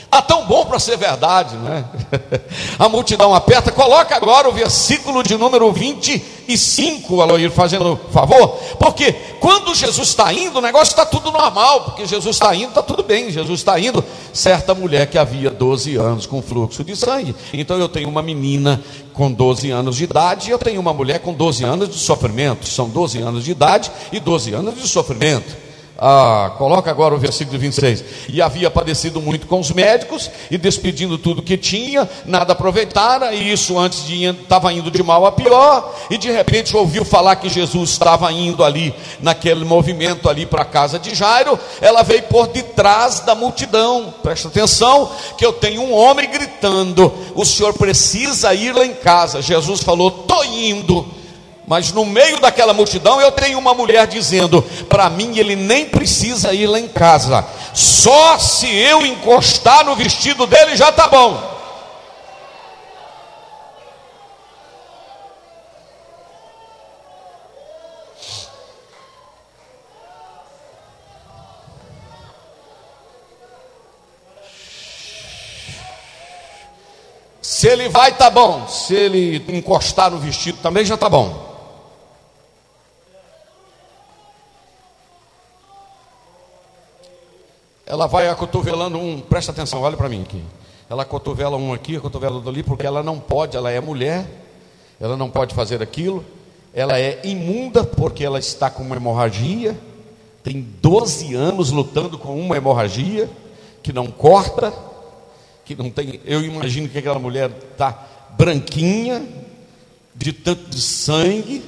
está 0.06 0.22
tão 0.24 0.46
bom 0.46 0.66
para 0.66 0.80
ser 0.80 0.96
verdade, 0.96 1.58
não 1.58 1.74
é? 1.74 1.84
A 2.80 2.88
multidão 2.88 3.36
aperta, 3.36 3.70
coloca 3.70 4.16
agora 4.16 4.48
o 4.48 4.54
versículo 4.54 5.24
de 5.24 5.36
número 5.36 5.70
25, 5.74 7.22
Aloir, 7.22 7.52
fazendo 7.52 8.00
favor, 8.14 8.58
porque 8.80 9.12
quando 9.42 9.76
Jesus 9.76 10.08
está 10.08 10.32
indo, 10.32 10.60
o 10.60 10.62
negócio 10.62 10.94
está 10.94 11.06
tudo 11.06 11.34
normal, 11.34 11.82
porque 11.82 12.06
Jesus 12.06 12.38
está 12.38 12.56
indo, 12.56 12.70
está 12.70 12.82
tudo 12.82 13.04
bem, 13.04 13.30
Jesus 13.30 13.60
está 13.60 13.78
indo. 13.78 14.02
Certa 14.32 14.74
mulher 14.74 15.08
que 15.08 15.18
havia 15.18 15.50
12 15.50 15.98
anos 15.98 16.26
com 16.26 16.42
fluxo 16.42 16.82
de 16.82 16.96
sangue, 16.96 17.36
então 17.52 17.78
eu 17.78 17.90
tenho 17.90 18.08
uma 18.08 18.22
menina 18.22 18.82
com 19.14 19.30
12 19.30 19.70
anos 19.70 19.98
de 19.98 20.06
idade, 20.06 20.48
e 20.48 20.52
eu 20.52 20.60
tenho 20.60 20.80
uma 20.80 20.94
mulher 20.94 21.20
com 21.20 21.34
12 21.34 21.66
anos 21.66 21.90
de 21.90 21.98
sofrimento, 21.98 22.66
são 22.66 22.88
12 22.88 23.20
anos 23.20 23.44
de 23.44 23.52
idade 23.52 23.92
e 24.14 24.20
12 24.22 24.54
anos 24.54 24.82
de 24.82 24.88
sofrimento. 24.88 25.67
Ah, 25.98 26.52
coloca 26.58 26.92
agora 26.92 27.16
o 27.16 27.18
versículo 27.18 27.58
26. 27.58 28.04
E 28.30 28.42
havia 28.42 28.70
padecido 28.70 29.20
muito 29.20 29.48
com 29.48 29.60
os 29.60 29.72
médicos, 29.72 30.30
e 30.52 30.58
despedindo 30.58 31.18
tudo 31.18 31.42
que 31.42 31.58
tinha, 31.58 32.08
nada 32.26 32.54
aproveitara, 32.54 33.34
e 33.34 33.52
isso 33.52 33.78
antes 33.80 34.08
estava 34.08 34.72
indo 34.72 34.92
de 34.92 35.02
mal 35.02 35.26
a 35.26 35.32
pior, 35.32 35.96
e 36.10 36.18
de 36.18 36.30
repente 36.30 36.76
ouviu 36.78 37.04
falar 37.04 37.38
que 37.38 37.50
Jesus 37.50 37.92
estava 37.92 38.32
indo 38.32 38.64
ali, 38.64 38.94
naquele 39.20 39.66
movimento 39.66 40.30
ali 40.30 40.46
para 40.46 40.62
a 40.62 40.66
casa 40.66 41.00
de 41.00 41.16
Jairo, 41.16 41.60
ela 41.82 42.04
veio 42.04 42.24
por 42.24 42.48
detrás 42.48 43.22
da 43.22 43.34
multidão. 43.34 44.14
Presta 44.22 44.50
atenção, 44.50 45.12
que 45.38 45.46
eu 45.46 45.54
tenho 45.54 45.82
um 45.82 45.94
homem 45.94 46.30
gritando: 46.30 47.12
o 47.36 47.46
senhor 47.46 47.74
precisa 47.74 48.54
ir 48.54 48.74
lá 48.74 48.86
em 48.86 48.94
casa. 48.94 49.42
Jesus 49.42 49.82
falou: 49.82 50.10
estou 50.10 50.46
indo. 50.46 51.18
Mas 51.68 51.92
no 51.92 52.06
meio 52.06 52.40
daquela 52.40 52.74
multidão 52.74 53.20
eu 53.20 53.30
tenho 53.30 53.60
uma 53.60 53.74
mulher 53.74 54.08
dizendo: 54.08 54.62
para 54.88 55.10
mim 55.10 55.38
ele 55.38 55.54
nem 55.54 55.86
precisa 55.86 56.54
ir 56.54 56.66
lá 56.66 56.80
em 56.80 56.88
casa, 56.88 57.46
só 57.74 58.40
se 58.40 58.74
eu 58.74 59.06
encostar 59.06 59.84
no 59.84 59.94
vestido 59.94 60.48
dele 60.48 60.78
já 60.78 60.90
está 60.90 61.10
bom. 61.10 61.58
Se 77.42 77.68
ele 77.68 77.90
vai, 77.90 78.12
tá 78.12 78.30
bom. 78.30 78.68
Se 78.68 78.94
ele 78.94 79.44
encostar 79.50 80.12
no 80.12 80.20
vestido 80.20 80.60
também 80.60 80.86
já 80.86 80.96
tá 80.96 81.10
bom. 81.10 81.57
Ela 87.88 88.06
vai 88.06 88.28
acotovelando 88.28 88.98
um, 88.98 89.22
presta 89.22 89.54
atenção, 89.54 89.82
olha 89.82 89.96
para 89.96 90.10
mim 90.10 90.22
aqui. 90.22 90.44
Ela 90.90 91.06
cotovela 91.06 91.56
um 91.56 91.74
aqui, 91.74 91.98
cotovela 91.98 92.42
do 92.42 92.50
ali, 92.50 92.62
porque 92.62 92.86
ela 92.86 93.02
não 93.02 93.18
pode, 93.18 93.56
ela 93.56 93.72
é 93.72 93.80
mulher, 93.80 94.26
ela 95.00 95.16
não 95.16 95.30
pode 95.30 95.56
fazer 95.56 95.82
aquilo, 95.82 96.24
ela 96.74 97.00
é 97.00 97.22
imunda 97.24 97.86
porque 97.86 98.26
ela 98.26 98.40
está 98.40 98.70
com 98.70 98.84
uma 98.84 98.98
hemorragia, 98.98 99.80
tem 100.44 100.68
12 100.82 101.34
anos 101.34 101.72
lutando 101.72 102.18
com 102.18 102.38
uma 102.38 102.58
hemorragia, 102.58 103.30
que 103.82 103.94
não 103.94 104.08
corta, 104.08 104.74
que 105.64 105.74
não 105.74 105.90
tem. 105.90 106.20
Eu 106.26 106.44
imagino 106.44 106.90
que 106.90 106.98
aquela 106.98 107.20
mulher 107.20 107.50
está 107.72 108.06
branquinha, 108.38 109.26
de 110.14 110.34
tanto 110.34 110.70
de 110.70 110.82
sangue, 110.82 111.64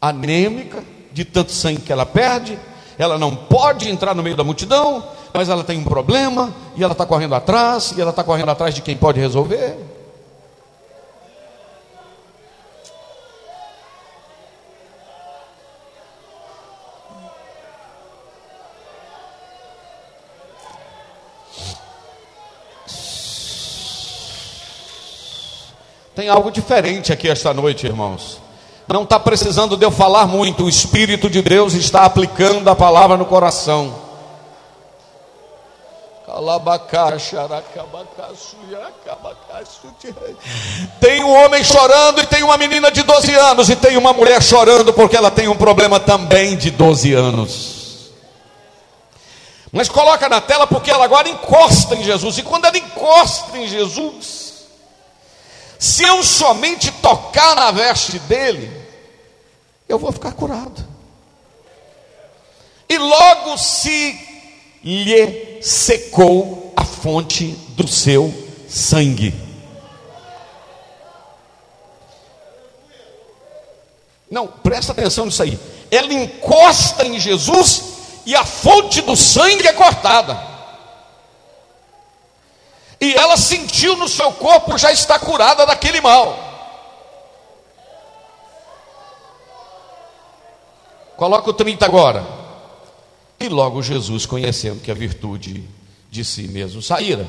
anêmica, 0.00 0.82
de 1.12 1.24
tanto 1.24 1.52
sangue 1.52 1.82
que 1.82 1.92
ela 1.92 2.04
perde 2.04 2.58
ela 3.02 3.18
não 3.18 3.34
pode 3.34 3.88
entrar 3.88 4.14
no 4.14 4.22
meio 4.22 4.36
da 4.36 4.44
multidão, 4.44 5.02
mas 5.34 5.48
ela 5.48 5.64
tem 5.64 5.78
um 5.78 5.84
problema, 5.84 6.54
e 6.76 6.82
ela 6.84 6.92
está 6.92 7.04
correndo 7.04 7.34
atrás, 7.34 7.92
e 7.96 8.00
ela 8.00 8.10
está 8.10 8.22
correndo 8.22 8.50
atrás 8.50 8.74
de 8.74 8.80
quem 8.80 8.96
pode 8.96 9.18
resolver. 9.18 9.76
Tem 26.14 26.28
algo 26.28 26.50
diferente 26.50 27.12
aqui 27.12 27.28
esta 27.28 27.52
noite, 27.54 27.86
irmãos. 27.86 28.41
Não 28.88 29.04
está 29.04 29.18
precisando 29.18 29.76
de 29.76 29.84
eu 29.84 29.90
falar 29.90 30.26
muito, 30.26 30.64
o 30.64 30.68
Espírito 30.68 31.30
de 31.30 31.40
Deus 31.40 31.74
está 31.74 32.04
aplicando 32.04 32.68
a 32.68 32.74
palavra 32.74 33.16
no 33.16 33.24
coração. 33.24 33.94
Tem 41.00 41.22
um 41.22 41.44
homem 41.44 41.62
chorando 41.62 42.20
e 42.20 42.26
tem 42.26 42.42
uma 42.42 42.56
menina 42.56 42.90
de 42.90 43.02
12 43.02 43.34
anos, 43.34 43.68
e 43.68 43.76
tem 43.76 43.96
uma 43.96 44.12
mulher 44.12 44.42
chorando 44.42 44.92
porque 44.92 45.16
ela 45.16 45.30
tem 45.30 45.48
um 45.48 45.56
problema 45.56 46.00
também 46.00 46.56
de 46.56 46.70
12 46.70 47.12
anos. 47.12 48.12
Mas 49.70 49.88
coloca 49.88 50.28
na 50.28 50.40
tela 50.40 50.66
porque 50.66 50.90
ela 50.90 51.04
agora 51.04 51.28
encosta 51.28 51.94
em 51.94 52.02
Jesus, 52.02 52.38
e 52.38 52.42
quando 52.42 52.66
ela 52.66 52.76
encosta 52.76 53.56
em 53.56 53.66
Jesus, 53.66 54.52
se 55.78 56.04
eu 56.04 56.22
somente 56.22 56.90
tocar 56.92 57.56
na 57.56 57.70
veste 57.70 58.18
dele, 58.20 58.81
eu 59.92 59.98
vou 59.98 60.10
ficar 60.12 60.32
curado. 60.32 60.84
E 62.88 62.98
logo 62.98 63.56
se 63.58 64.18
lhe 64.82 65.62
secou 65.62 66.72
a 66.76 66.84
fonte 66.84 67.48
do 67.68 67.86
seu 67.86 68.32
sangue. 68.68 69.34
Não, 74.30 74.46
presta 74.46 74.92
atenção 74.92 75.26
nisso 75.26 75.42
aí. 75.42 75.60
Ela 75.90 76.12
encosta 76.12 77.04
em 77.04 77.20
Jesus 77.20 77.92
e 78.24 78.34
a 78.34 78.44
fonte 78.44 79.02
do 79.02 79.14
sangue 79.14 79.66
é 79.66 79.72
cortada. 79.74 80.52
E 82.98 83.14
ela 83.14 83.36
sentiu 83.36 83.96
no 83.96 84.08
seu 84.08 84.32
corpo 84.32 84.78
já 84.78 84.90
está 84.90 85.18
curada 85.18 85.66
daquele 85.66 86.00
mal. 86.00 86.51
Coloca 91.22 91.50
o 91.50 91.52
30 91.52 91.86
agora. 91.86 92.26
E 93.38 93.48
logo 93.48 93.80
Jesus, 93.80 94.26
conhecendo 94.26 94.80
que 94.80 94.90
a 94.90 94.94
virtude 94.94 95.62
de 96.10 96.24
si 96.24 96.48
mesmo 96.48 96.82
saíra, 96.82 97.24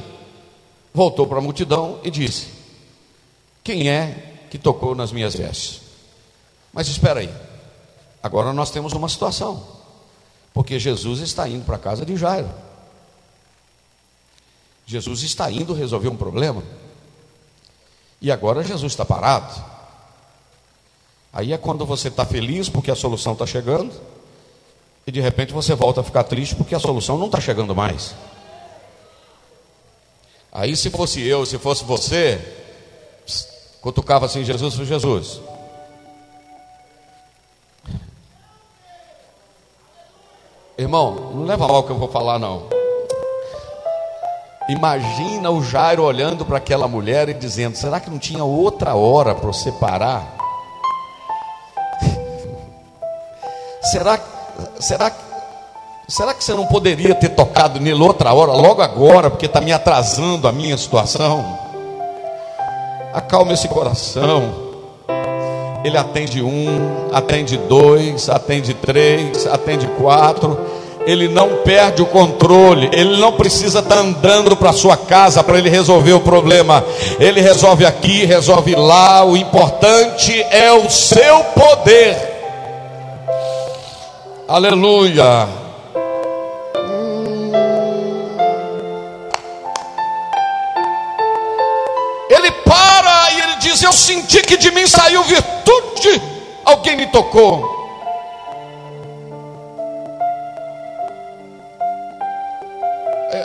voltou 0.92 1.28
para 1.28 1.38
a 1.38 1.42
multidão 1.42 2.00
e 2.04 2.10
disse: 2.10 2.48
Quem 3.64 3.92
é 3.92 4.48
que 4.50 4.58
tocou 4.58 4.96
nas 4.96 5.12
minhas 5.12 5.36
vestes? 5.36 5.82
Mas 6.74 6.88
espera 6.88 7.20
aí, 7.20 7.30
agora 8.24 8.52
nós 8.52 8.72
temos 8.72 8.94
uma 8.94 9.08
situação, 9.08 9.64
porque 10.56 10.80
Jesus 10.80 11.20
está 11.20 11.48
indo 11.48 11.64
para 11.64 11.76
a 11.76 11.80
casa 11.80 12.04
de 12.04 12.18
Jairo. 12.18 12.50
Jesus 14.88 15.22
está 15.22 15.52
indo 15.52 15.72
resolver 15.72 16.10
um 16.10 16.18
problema. 16.18 16.64
E 18.20 18.32
agora 18.32 18.64
Jesus 18.64 18.92
está 18.92 19.06
parado. 19.06 19.54
Aí 21.34 21.52
é 21.52 21.58
quando 21.58 21.84
você 21.84 22.10
está 22.10 22.24
feliz 22.24 22.70
porque 22.70 22.92
a 22.92 22.96
solução 22.96 23.34
está 23.34 23.48
chegando. 23.48 23.92
E 25.06 25.12
de 25.12 25.20
repente 25.20 25.52
você 25.52 25.74
volta 25.74 26.02
a 26.02 26.04
ficar 26.04 26.24
triste 26.24 26.56
porque 26.56 26.76
a 26.76 26.80
solução 26.80 27.18
não 27.18 27.26
está 27.26 27.42
chegando 27.42 27.76
mais. 27.76 28.14
Aí 30.52 30.78
se 30.78 30.92
fosse 30.92 31.26
eu, 31.28 31.44
se 31.48 31.58
fosse 31.58 31.84
você, 31.84 32.40
cutucava 33.82 34.28
assim, 34.28 34.44
Jesus, 34.44 34.76
Jesus. 34.76 35.42
Irmão, 40.78 41.32
não 41.34 41.46
leva 41.46 41.68
mal 41.68 41.80
o 41.80 41.84
que 41.84 41.92
eu 41.92 41.98
vou 41.98 42.10
falar 42.10 42.38
não. 42.38 42.68
Imagina 44.70 45.50
o 45.50 45.64
Jairo 45.64 46.04
olhando 46.04 46.46
para 46.46 46.58
aquela 46.58 46.88
mulher 46.88 47.28
e 47.28 47.34
dizendo: 47.34 47.76
será 47.76 48.00
que 48.00 48.10
não 48.10 48.20
tinha 48.20 48.44
outra 48.44 48.96
hora 48.96 49.34
para 49.34 49.48
você 49.48 49.72
parar? 49.72 50.43
Será, 53.84 54.20
será, 54.80 55.12
será 56.08 56.34
que 56.34 56.44
você 56.44 56.54
não 56.54 56.66
poderia 56.66 57.14
ter 57.16 57.30
tocado 57.30 57.80
nele 57.80 58.02
outra 58.02 58.34
hora, 58.34 58.52
logo 58.52 58.82
agora, 58.82 59.30
porque 59.30 59.46
está 59.46 59.62
me 59.62 59.72
atrasando 59.72 60.48
a 60.48 60.52
minha 60.52 60.78
situação? 60.78 61.60
Acalme 63.14 63.54
esse 63.54 63.68
coração. 63.68 64.72
Ele 65.84 65.98
atende 65.98 66.42
um, 66.42 67.10
atende 67.12 67.58
dois, 67.58 68.30
atende 68.30 68.74
três, 68.74 69.46
atende 69.46 69.86
quatro 70.00 70.58
ele 71.06 71.28
não 71.28 71.58
perde 71.58 72.02
o 72.02 72.06
controle, 72.06 72.90
ele 72.94 73.18
não 73.18 73.34
precisa 73.34 73.80
estar 73.80 73.98
andando 73.98 74.56
para 74.56 74.72
sua 74.72 74.96
casa 74.96 75.44
para 75.44 75.58
ele 75.58 75.70
resolver 75.70 76.14
o 76.14 76.20
problema. 76.20 76.84
Ele 77.20 77.42
resolve 77.42 77.86
aqui, 77.86 78.26
resolve 78.26 78.76
lá. 78.76 79.24
O 79.26 79.36
importante 79.36 80.42
é 80.50 80.72
o 80.72 80.90
seu 80.90 81.44
poder. 81.46 82.33
Aleluia. 84.48 85.48
Ele 92.30 92.52
para 92.66 93.32
e 93.32 93.42
ele 93.42 93.56
diz: 93.58 93.82
Eu 93.82 93.94
senti 93.94 94.42
que 94.42 94.58
de 94.58 94.72
mim 94.72 94.88
saiu 94.88 95.24
virtude. 95.24 96.22
Alguém 96.66 96.98
me 96.98 97.08
tocou. 97.08 97.84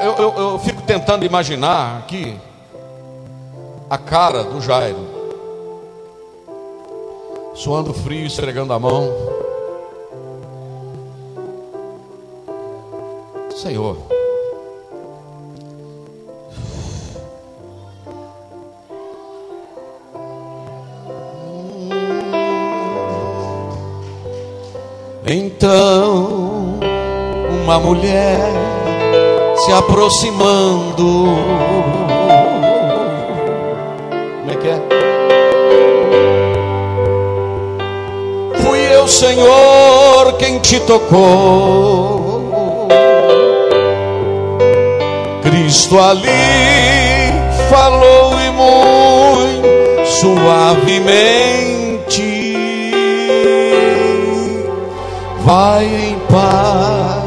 eu, 0.02 0.12
eu, 0.16 0.34
eu 0.52 0.58
fico 0.58 0.82
tentando 0.82 1.24
imaginar 1.24 1.98
aqui 1.98 2.38
a 3.90 3.98
cara 3.98 4.44
do 4.44 4.60
Jairo, 4.60 5.06
suando 7.54 7.92
frio, 7.92 8.26
esfregando 8.26 8.72
a 8.72 8.78
mão. 8.78 9.47
Senhor. 13.58 13.96
Então, 25.26 26.78
uma 27.64 27.80
mulher 27.80 28.38
se 29.56 29.72
aproximando. 29.72 31.26
Como 34.38 34.50
é 34.52 34.56
que 34.56 34.68
é? 34.68 34.80
Fui 38.62 38.78
eu, 38.94 39.08
Senhor, 39.08 40.34
quem 40.38 40.60
te 40.60 40.78
tocou. 40.80 42.27
Cristo 45.88 45.98
ali 45.98 46.28
falou 47.70 48.38
e 48.38 48.50
muito 48.50 49.68
suavemente 50.04 51.32
vai 55.40 55.86
em 55.86 56.18
paz. 56.30 57.24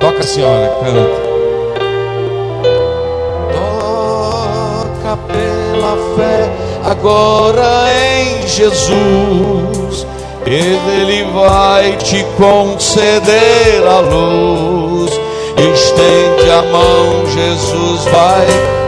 Toca, 0.00 0.22
senhora, 0.24 0.76
canta. 0.80 1.22
Toca 3.52 5.16
pela 5.28 5.96
fé 6.16 6.50
agora 6.90 7.86
em 7.94 8.48
Jesus. 8.48 9.81
Ele 10.54 11.24
vai 11.32 11.96
te 11.96 12.22
conceder 12.36 13.86
a 13.86 14.00
luz. 14.00 15.10
Estende 15.56 16.50
a 16.50 16.62
mão, 16.70 17.26
Jesus 17.26 18.04
vai 18.04 18.81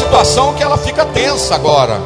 situação 0.00 0.54
que 0.54 0.62
ela 0.62 0.78
fica 0.78 1.04
tensa 1.04 1.54
agora. 1.54 2.00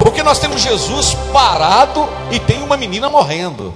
Porque 0.00 0.22
nós 0.22 0.38
temos 0.40 0.60
Jesus 0.60 1.14
parado 1.32 2.08
e 2.30 2.40
tem 2.40 2.60
uma 2.62 2.76
menina 2.76 3.08
morrendo. 3.08 3.72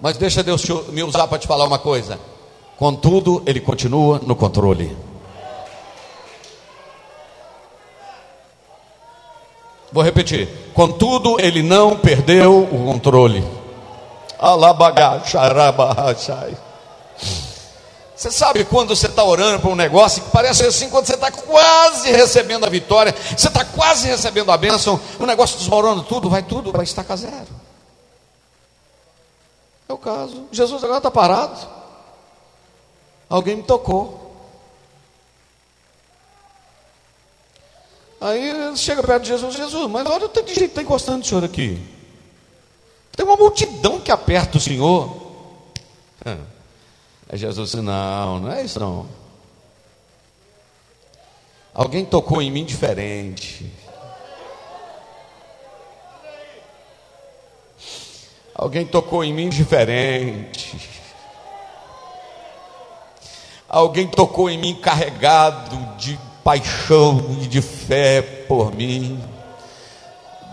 Mas 0.00 0.18
deixa 0.18 0.42
Deus 0.42 0.62
me 0.90 1.02
usar 1.02 1.26
para 1.28 1.38
te 1.38 1.46
falar 1.46 1.64
uma 1.64 1.78
coisa. 1.78 2.20
Contudo, 2.76 3.42
Ele 3.46 3.60
continua 3.60 4.20
no 4.22 4.36
controle. 4.36 4.94
Vou 9.90 10.02
repetir. 10.02 10.46
Contudo, 10.74 11.40
Ele 11.40 11.62
não 11.62 11.96
perdeu 11.96 12.64
o 12.64 12.84
controle. 12.84 13.42
Você 18.14 18.30
sabe 18.30 18.64
quando 18.64 18.94
você 18.94 19.06
está 19.06 19.24
orando 19.24 19.60
para 19.60 19.70
um 19.70 19.74
negócio 19.74 20.22
que 20.22 20.30
parece 20.30 20.64
assim, 20.64 20.88
quando 20.88 21.06
você 21.06 21.14
está 21.14 21.30
quase 21.30 22.10
recebendo 22.10 22.64
a 22.64 22.70
vitória, 22.70 23.14
você 23.36 23.48
está 23.48 23.64
quase 23.64 24.06
recebendo 24.06 24.50
a 24.52 24.56
bênção, 24.56 25.00
o 25.18 25.26
negócio 25.26 25.58
desmorona 25.58 26.02
tudo, 26.04 26.30
vai 26.30 26.42
tudo 26.42 26.72
para 26.72 26.84
estaca 26.84 27.16
zero. 27.16 27.48
É 29.88 29.92
o 29.92 29.98
caso. 29.98 30.46
Jesus 30.50 30.82
agora 30.82 30.98
está 30.98 31.10
parado. 31.10 31.68
Alguém 33.28 33.56
me 33.56 33.62
tocou. 33.62 34.24
Aí 38.20 38.74
chega 38.76 39.02
perto 39.02 39.24
de 39.24 39.28
Jesus, 39.28 39.54
Jesus, 39.54 39.90
mas 39.90 40.06
olha 40.06 40.26
o 40.26 40.28
tanto 40.28 40.46
de 40.46 40.54
gente 40.54 40.60
que 40.60 40.70
está 40.70 40.82
encostando 40.82 41.22
o 41.22 41.24
senhor 41.26 41.44
aqui. 41.44 41.93
Tem 43.16 43.24
uma 43.24 43.36
multidão 43.36 44.00
que 44.00 44.10
aperta 44.10 44.58
o 44.58 44.60
Senhor. 44.60 45.32
É. 46.24 46.36
Aí 47.28 47.38
Jesus 47.38 47.70
disse: 47.70 47.82
Não, 47.82 48.40
não 48.40 48.52
é 48.52 48.64
isso 48.64 48.80
não. 48.80 49.06
Alguém 51.72 52.04
tocou 52.04 52.40
em 52.40 52.50
mim 52.50 52.64
diferente. 52.64 53.70
Alguém 58.54 58.86
tocou 58.86 59.24
em 59.24 59.32
mim 59.32 59.48
diferente. 59.48 60.78
Alguém 63.68 64.06
tocou 64.06 64.48
em 64.48 64.56
mim 64.56 64.76
carregado 64.76 65.76
de 65.96 66.16
paixão 66.44 67.38
e 67.42 67.48
de 67.48 67.60
fé 67.60 68.22
por 68.22 68.72
mim. 68.72 69.20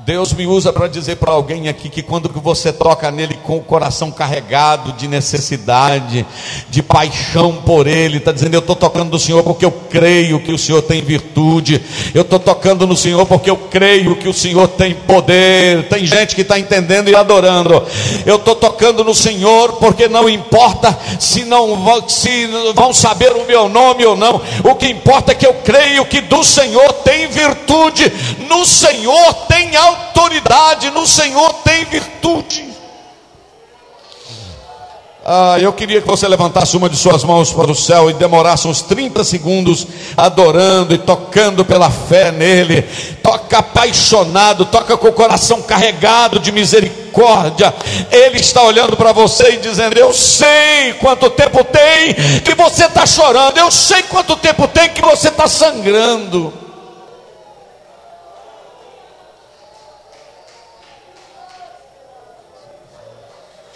Deus 0.04 0.34
me 0.34 0.48
usa 0.48 0.74
para 0.74 0.88
dizer 0.88 1.18
para 1.18 1.32
alguém 1.32 1.70
aqui 1.70 1.88
que 1.88 2.02
quando 2.02 2.28
você 2.42 2.74
toca 2.74 3.12
nele 3.12 3.38
com 3.44 3.58
o 3.58 3.64
coração 3.64 4.10
carregado 4.10 4.94
de 4.94 5.08
necessidade, 5.08 6.26
de 6.72 6.82
paixão 6.82 7.58
por 7.58 7.86
ele, 7.86 8.18
está 8.18 8.32
dizendo: 8.32 8.56
Eu 8.56 8.62
estou 8.62 8.76
tocando 8.76 9.12
no 9.12 9.20
Senhor 9.20 9.44
porque 9.44 9.64
eu 9.64 9.72
creio 9.72 10.40
que 10.40 10.52
o 10.52 10.58
Senhor 10.58 10.82
tem 10.82 11.04
virtude, 11.04 11.80
eu 12.16 12.24
estou 12.24 12.40
tocando 12.40 12.88
no 12.88 12.98
Senhor 12.98 13.28
porque 13.28 13.52
eu 13.52 13.56
creio 13.56 14.16
que 14.16 14.28
o 14.28 14.34
Senhor 14.34 14.68
tem 14.70 14.96
poder. 14.96 15.88
Tem 15.88 16.04
gente 16.04 16.34
que 16.34 16.42
está 16.42 16.58
entendendo 16.58 17.10
e 17.10 17.16
adorando. 17.16 17.84
Eu 18.26 18.38
estou 18.38 18.56
tocando 18.56 19.04
no 19.04 19.14
Senhor 19.14 19.74
porque 19.74 20.08
não 20.08 20.28
importa 20.28 20.98
se 21.20 21.46
não 21.46 21.78
se 22.08 22.48
vão 22.74 22.92
saber 22.92 23.34
o 23.34 23.46
meu 23.46 23.70
nome 23.70 24.04
ou 24.04 24.18
não, 24.18 24.42
o 24.64 24.74
que 24.74 24.88
importa 24.88 25.32
é 25.32 25.36
que 25.36 25.46
eu 25.46 25.54
creio 25.64 26.06
que 26.06 26.22
do 26.22 26.44
Senhor 26.44 26.92
tem 27.04 27.28
virtude, 27.28 28.12
no 28.50 28.66
Senhor 28.66 29.34
tem 29.48 29.76
autoridade 29.76 29.91
autoridade, 29.92 30.90
no 30.92 31.06
Senhor 31.06 31.54
tem 31.64 31.86
virtude. 31.86 32.72
Ah, 35.24 35.58
eu 35.60 35.72
queria 35.72 36.02
que 36.02 36.08
você 36.08 36.28
levantasse 36.28 36.76
uma 36.76 36.90
de 36.90 36.98
suas 36.98 37.24
mãos 37.24 37.54
para 37.54 37.70
o 37.72 37.76
céu 37.76 38.10
e 38.10 38.14
demorasse 38.14 38.68
uns 38.68 38.82
30 38.82 39.24
segundos 39.24 39.86
adorando 40.18 40.96
e 40.96 40.98
tocando 40.98 41.64
pela 41.64 41.92
fé 41.92 42.32
nele. 42.32 42.82
Toca 43.22 43.60
apaixonado, 43.60 44.66
toca 44.66 44.98
com 44.98 45.10
o 45.10 45.14
coração 45.14 45.62
carregado 45.62 46.40
de 46.40 46.52
misericórdia. 46.52 47.72
Ele 48.12 48.40
está 48.40 48.64
olhando 48.64 48.98
para 48.98 49.12
você 49.12 49.52
e 49.52 49.58
dizendo: 49.58 49.96
Eu 49.96 50.12
sei 50.12 50.94
quanto 51.00 51.30
tempo 51.30 51.64
tem 51.66 52.16
que 52.42 52.56
você 52.56 52.86
está 52.86 53.06
chorando, 53.06 53.60
eu 53.60 53.70
sei 53.70 54.02
quanto 54.04 54.36
tempo 54.38 54.68
tem 54.68 54.90
que 54.90 55.04
você 55.04 55.28
está 55.28 55.48
sangrando. 55.48 56.61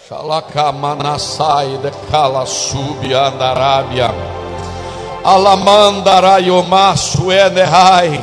Xalacamanasai 0.08 1.80
de 1.82 1.90
Calasubi 2.12 3.12
Andarábia. 3.12 4.14
Alamandaraiomá 5.24 6.96
Suenerai. 6.96 8.22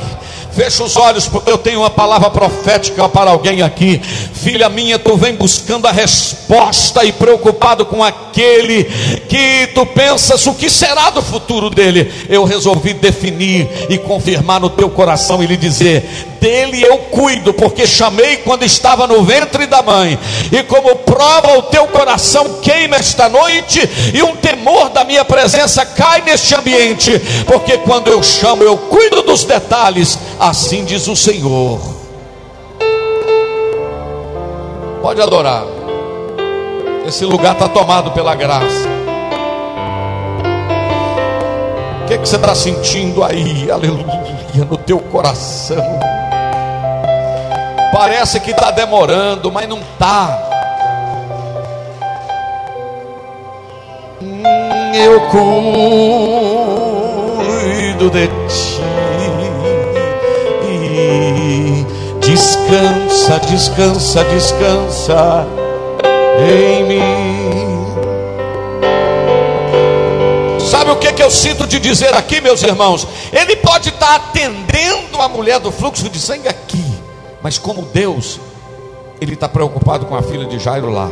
Fecha 0.53 0.85
os 0.85 0.97
olhos, 0.97 1.27
porque 1.27 1.51
eu 1.51 1.59
tenho 1.59 1.81
uma 1.81 1.91
palavra 1.91 2.31
profética 2.31 3.09
para 3.09 3.33
alguém 3.33 3.63
aqui. 3.63 3.99
Filha 3.99 4.69
minha, 4.69 4.97
tu 4.97 5.17
vem 5.17 5.35
buscando 5.35 5.89
a 5.89 5.91
resposta 5.91 7.05
e 7.05 7.11
preocupado 7.11 7.85
com 7.85 8.05
aquele 8.05 8.85
que 9.29 9.67
tu 9.75 9.85
pensas 9.85 10.47
o 10.47 10.55
que 10.55 10.71
será 10.71 11.11
do 11.11 11.21
futuro 11.21 11.69
dele. 11.69 12.13
Eu 12.29 12.45
resolvi 12.45 12.95
definir 12.95 13.69
e 13.89 13.99
confirmar 13.99 14.61
no 14.61 14.71
teu 14.71 14.89
coração 14.89 15.43
e 15.43 15.47
lhe 15.47 15.57
dizer: 15.57 16.32
dele 16.43 16.83
eu 16.83 16.99
cuido, 16.99 17.55
porque 17.55 17.87
chamei 17.87 18.39
quando 18.39 18.65
estava 18.65 19.07
no 19.07 19.23
ventre 19.23 19.65
da 19.67 19.81
mãe. 19.81 20.19
E 20.51 20.63
como 20.65 20.97
prova 20.97 21.57
o 21.59 21.63
teu 21.63 21.87
coração 21.87 22.61
queima 22.61 22.97
esta 22.97 23.29
noite 23.29 23.89
e 24.13 24.21
um 24.25 24.35
temor 24.35 24.89
da 24.91 25.05
minha 25.05 25.25
presença 25.25 25.87
cai 25.87 26.21
neste 26.23 26.53
ambiente, 26.55 27.17
porque 27.47 27.79
quando 27.79 28.09
eu 28.09 28.21
chamo 28.23 28.65
eu 28.65 28.77
cuido 28.77 29.23
dos 29.23 29.45
detalhes 29.45 30.19
Assim 30.43 30.85
diz 30.85 31.07
o 31.07 31.15
Senhor. 31.15 31.79
Pode 35.01 35.23
adorar. 35.23 35.65
Esse 37.07 37.25
lugar 37.25 37.53
está 37.53 37.69
tomado 37.69 38.11
pela 38.11 38.35
graça. 38.35 38.89
O 42.03 42.07
que, 42.07 42.15
é 42.15 42.19
que 42.19 42.29
você 42.29 42.35
está 42.35 42.55
sentindo 42.57 43.23
aí? 43.23 43.71
Aleluia, 43.71 44.65
no 44.69 44.77
teu 44.77 44.99
coração. 44.99 46.12
Parece 47.93 48.41
que 48.41 48.53
está 48.53 48.71
demorando, 48.71 49.53
mas 49.53 49.69
não 49.69 49.79
está. 49.79 50.49
Eu 54.95 55.21
cuido 57.43 58.11
de 58.11 58.29
ti. 58.29 58.83
Descansa, 62.21 63.41
descansa, 63.41 64.25
descansa 64.25 65.47
em 66.49 66.85
mim. 66.85 67.83
Sabe 70.61 70.91
o 70.93 70.97
que, 70.97 71.13
que 71.13 71.23
eu 71.23 71.31
sinto 71.31 71.67
de 71.67 71.79
dizer 71.79 72.15
aqui, 72.15 72.41
meus 72.41 72.63
irmãos? 72.63 73.07
Ele 73.33 73.57
pode 73.57 73.91
estar 73.91 74.15
atendendo 74.15 75.21
a 75.21 75.29
mulher 75.29 75.59
do 75.59 75.71
fluxo 75.71 76.09
de 76.09 76.19
sangue 76.19 76.49
aqui, 76.49 76.92
mas 77.43 77.59
como 77.59 77.83
Deus, 77.83 78.39
ele 79.21 79.35
está 79.35 79.49
preocupado 79.49 80.07
com 80.07 80.15
a 80.15 80.23
filha 80.23 80.47
de 80.47 80.59
Jairo 80.59 80.91
lá. 80.91 81.11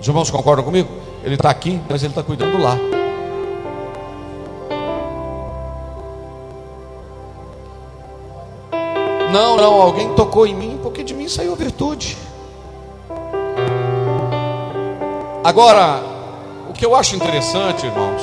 Os 0.00 0.06
irmãos 0.06 0.30
concordam 0.30 0.64
comigo? 0.64 0.88
Ele 1.24 1.34
está 1.34 1.50
aqui, 1.50 1.80
mas 1.88 2.02
ele 2.02 2.12
está 2.12 2.22
cuidando 2.22 2.58
lá. 2.58 2.76
Não, 9.32 9.56
não, 9.56 9.82
alguém 9.82 10.14
tocou 10.14 10.46
em 10.46 10.54
mim, 10.54 10.78
porque 10.82 11.02
de 11.02 11.12
mim 11.14 11.28
saiu 11.28 11.52
a 11.52 11.56
virtude. 11.56 12.16
Agora, 15.44 16.02
o 16.68 16.72
que 16.72 16.84
eu 16.84 16.94
acho 16.94 17.16
interessante, 17.16 17.86
irmãos, 17.86 18.22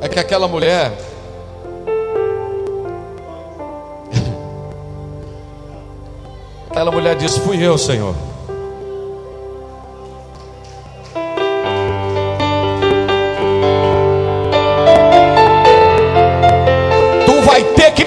é 0.00 0.08
que 0.08 0.18
aquela 0.18 0.48
mulher 0.48 1.11
aquela 6.82 6.90
mulher 6.90 7.14
disse: 7.16 7.40
"Fui 7.40 7.64
eu, 7.64 7.78
Senhor". 7.78 8.14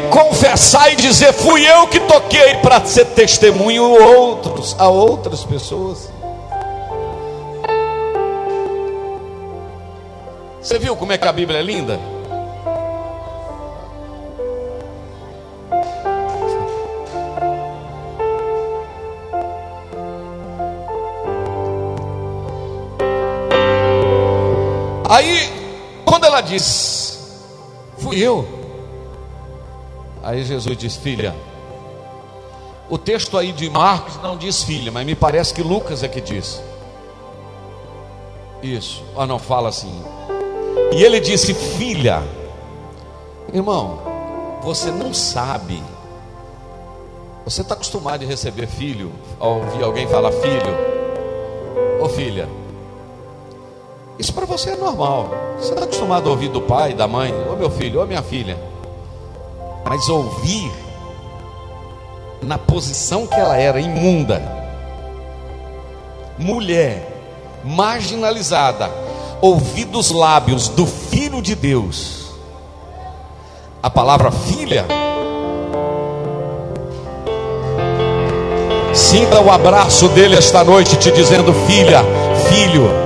confessar 0.10 0.94
e 0.94 0.96
dizer: 0.96 1.34
fui 1.34 1.70
eu 1.70 1.88
que 1.88 2.00
toquei 2.00 2.56
para 2.56 2.84
ser 2.86 3.06
testemunho 3.08 3.84
outros, 3.84 4.76
a 4.80 4.88
outras 4.88 5.44
pessoas. 5.44 6.10
Você 10.62 10.80
viu 10.80 10.96
como 10.96 11.12
é 11.12 11.18
que 11.18 11.28
a 11.28 11.34
Bíblia 11.34 11.60
é 11.60 11.62
linda? 11.62 12.00
Diz, 26.56 27.20
fui 27.98 28.20
eu, 28.20 28.66
Aí 30.26 30.44
Jesus 30.44 30.76
diz: 30.76 30.96
Filha. 30.96 31.36
O 32.90 32.98
texto 32.98 33.38
aí 33.38 33.52
de 33.52 33.70
Marcos 33.70 34.18
não 34.24 34.36
diz 34.36 34.64
filha, 34.64 34.92
mas 34.92 35.06
me 35.06 35.16
parece 35.16 35.54
que 35.54 35.62
Lucas 35.62 36.02
é 36.02 36.08
que 36.08 36.20
diz. 36.20 36.62
Isso. 38.62 39.04
Ah, 39.16 39.28
não, 39.28 39.38
fala 39.38 39.70
assim. 39.70 39.94
E 40.92 41.04
ele 41.04 41.20
disse: 41.20 41.54
Filha. 41.54 42.24
Irmão, 43.54 44.00
você 44.64 44.90
não 44.90 45.14
sabe. 45.14 45.82
Você 47.44 47.62
está 47.62 47.76
acostumado 47.76 48.24
a 48.24 48.28
receber 48.28 48.66
filho, 48.66 49.12
ao 49.40 49.60
ouvir 49.60 49.84
alguém 49.84 50.08
falar 50.08 50.32
filho 50.32 52.02
ou 52.02 52.10
filha. 52.10 52.50
Isso 54.18 54.34
para 54.34 54.46
você 54.46 54.72
é 54.72 54.76
normal. 54.76 55.30
Você 55.60 55.74
está 55.74 55.86
acostumado 55.86 56.30
a 56.30 56.32
ouvir 56.32 56.50
do 56.50 56.62
pai, 56.62 56.94
da 56.94 57.08
mãe, 57.08 57.34
ô 57.52 57.56
meu 57.56 57.70
filho, 57.70 58.02
ô 58.02 58.06
minha 58.06 58.24
filha 58.24 58.58
mas 59.88 60.10
ouvir 60.10 60.72
na 62.42 62.58
posição 62.58 63.28
que 63.28 63.36
ela 63.36 63.56
era, 63.56 63.80
imunda, 63.80 64.42
mulher, 66.38 67.08
marginalizada, 67.64 68.90
ouvir 69.42 69.86
dos 69.86 70.12
lábios 70.12 70.68
do 70.70 70.86
Filho 70.86 71.42
de 71.42 71.56
Deus, 71.56 72.32
a 73.82 73.90
palavra 73.90 74.32
filha, 74.32 74.86
sinta 78.94 79.40
o 79.40 79.52
abraço 79.52 80.10
dele 80.10 80.36
esta 80.36 80.64
noite, 80.64 80.98
te 80.98 81.12
dizendo: 81.12 81.54
filha, 81.68 82.02
filho. 82.50 83.05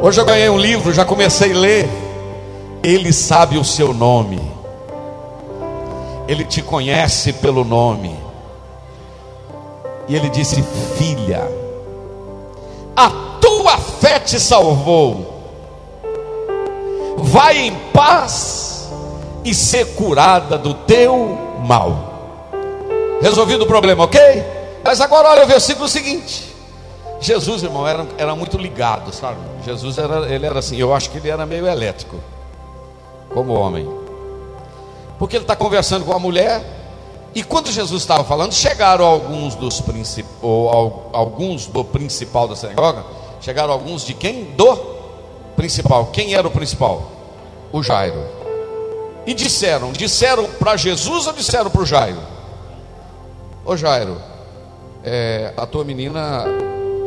Hoje 0.00 0.20
eu 0.20 0.24
ganhei 0.24 0.48
um 0.48 0.58
livro, 0.58 0.92
já 0.92 1.04
comecei 1.04 1.52
a 1.52 1.58
ler. 1.58 1.88
Ele 2.84 3.12
sabe 3.12 3.58
o 3.58 3.64
seu 3.64 3.92
nome. 3.92 4.40
Ele 6.28 6.44
te 6.44 6.62
conhece 6.62 7.32
pelo 7.32 7.64
nome. 7.64 8.16
E 10.06 10.14
ele 10.14 10.28
disse: 10.28 10.62
Filha, 10.96 11.50
a 12.96 13.10
tua 13.40 13.76
fé 13.76 14.20
te 14.20 14.38
salvou. 14.38 15.34
Vai 17.16 17.58
em 17.58 17.74
paz 17.92 18.88
e 19.44 19.52
ser 19.52 19.94
curada 19.94 20.56
do 20.56 20.74
teu 20.74 21.36
mal. 21.66 22.48
Resolvido 23.20 23.64
o 23.64 23.66
problema, 23.66 24.04
ok? 24.04 24.20
Mas 24.84 25.00
agora 25.00 25.30
olha 25.30 25.44
o 25.44 25.48
versículo 25.48 25.88
seguinte. 25.88 26.47
Jesus, 27.20 27.62
irmão, 27.62 27.86
era, 27.86 28.06
era 28.16 28.34
muito 28.34 28.56
ligado, 28.56 29.12
sabe? 29.12 29.38
Jesus 29.64 29.98
era, 29.98 30.32
ele 30.32 30.46
era 30.46 30.58
assim, 30.58 30.76
eu 30.76 30.94
acho 30.94 31.10
que 31.10 31.18
ele 31.18 31.28
era 31.28 31.44
meio 31.44 31.66
elétrico, 31.66 32.16
como 33.30 33.52
homem. 33.54 33.88
Porque 35.18 35.36
ele 35.36 35.44
está 35.44 35.56
conversando 35.56 36.04
com 36.04 36.12
a 36.12 36.18
mulher. 36.18 36.62
E 37.34 37.42
quando 37.42 37.70
Jesus 37.70 38.02
estava 38.02 38.24
falando, 38.24 38.52
chegaram 38.54 39.04
alguns 39.04 39.54
dos 39.54 39.82
ou 40.40 41.10
alguns 41.12 41.66
do 41.66 41.84
principal 41.84 42.46
da 42.48 42.56
sinagoga. 42.56 43.04
Chegaram 43.40 43.72
alguns 43.72 44.04
de 44.04 44.14
quem? 44.14 44.44
Do 44.56 44.76
principal. 45.56 46.06
Quem 46.06 46.34
era 46.34 46.46
o 46.46 46.50
principal? 46.50 47.10
O 47.72 47.82
Jairo. 47.82 48.24
E 49.26 49.34
disseram, 49.34 49.92
disseram 49.92 50.48
para 50.52 50.76
Jesus 50.76 51.26
ou 51.26 51.32
disseram 51.32 51.68
para 51.68 51.82
o 51.82 51.86
Jairo? 51.86 52.20
Ô 53.64 53.76
Jairo, 53.76 54.16
é, 55.04 55.52
a 55.56 55.66
tua 55.66 55.84
menina, 55.84 56.44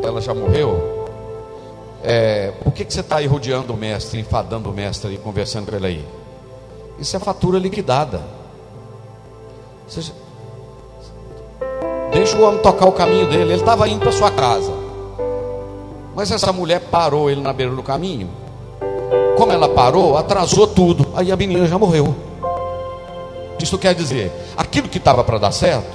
ela 0.04 0.22
já 0.22 0.34
morreu? 0.34 1.02
É, 2.04 2.52
por 2.64 2.74
que, 2.74 2.84
que 2.84 2.94
você 2.94 3.02
está 3.02 3.18
aí 3.18 3.28
rodeando 3.28 3.74
o 3.74 3.78
mestre, 3.78 4.20
enfadando 4.20 4.70
o 4.70 4.74
mestre 4.74 5.14
e 5.14 5.18
conversando 5.18 5.70
com 5.70 5.76
ele 5.76 5.88
aí? 5.88 6.06
Isso 7.00 7.16
é 7.16 7.20
fatura 7.20 7.60
liquidada. 7.60 8.22
Deixa 12.12 12.38
o 12.38 12.44
homem 12.44 12.62
tocar 12.62 12.88
o 12.88 12.92
caminho 12.92 13.28
dele. 13.30 13.54
Ele 13.54 13.56
estava 13.56 13.88
indo 13.88 14.00
para 14.02 14.12
sua 14.12 14.32
casa. 14.32 14.72
Mas 16.16 16.32
essa 16.32 16.52
mulher 16.52 16.82
parou 16.92 17.30
ele 17.30 17.42
na 17.42 17.54
beira 17.54 17.74
do 17.74 17.84
caminho. 17.84 18.30
Como 19.38 19.52
ela 19.52 19.70
parou, 19.70 20.18
atrasou 20.18 20.68
tudo. 20.68 21.08
Aí 21.16 21.32
a 21.32 21.36
menina 21.36 21.66
já 21.66 21.78
morreu. 21.78 22.14
Isso 23.60 23.78
quer 23.78 23.94
dizer, 23.94 24.32
aquilo 24.58 24.90
que 24.90 24.98
estava 24.98 25.24
para 25.24 25.38
dar 25.38 25.52
certo, 25.52 25.92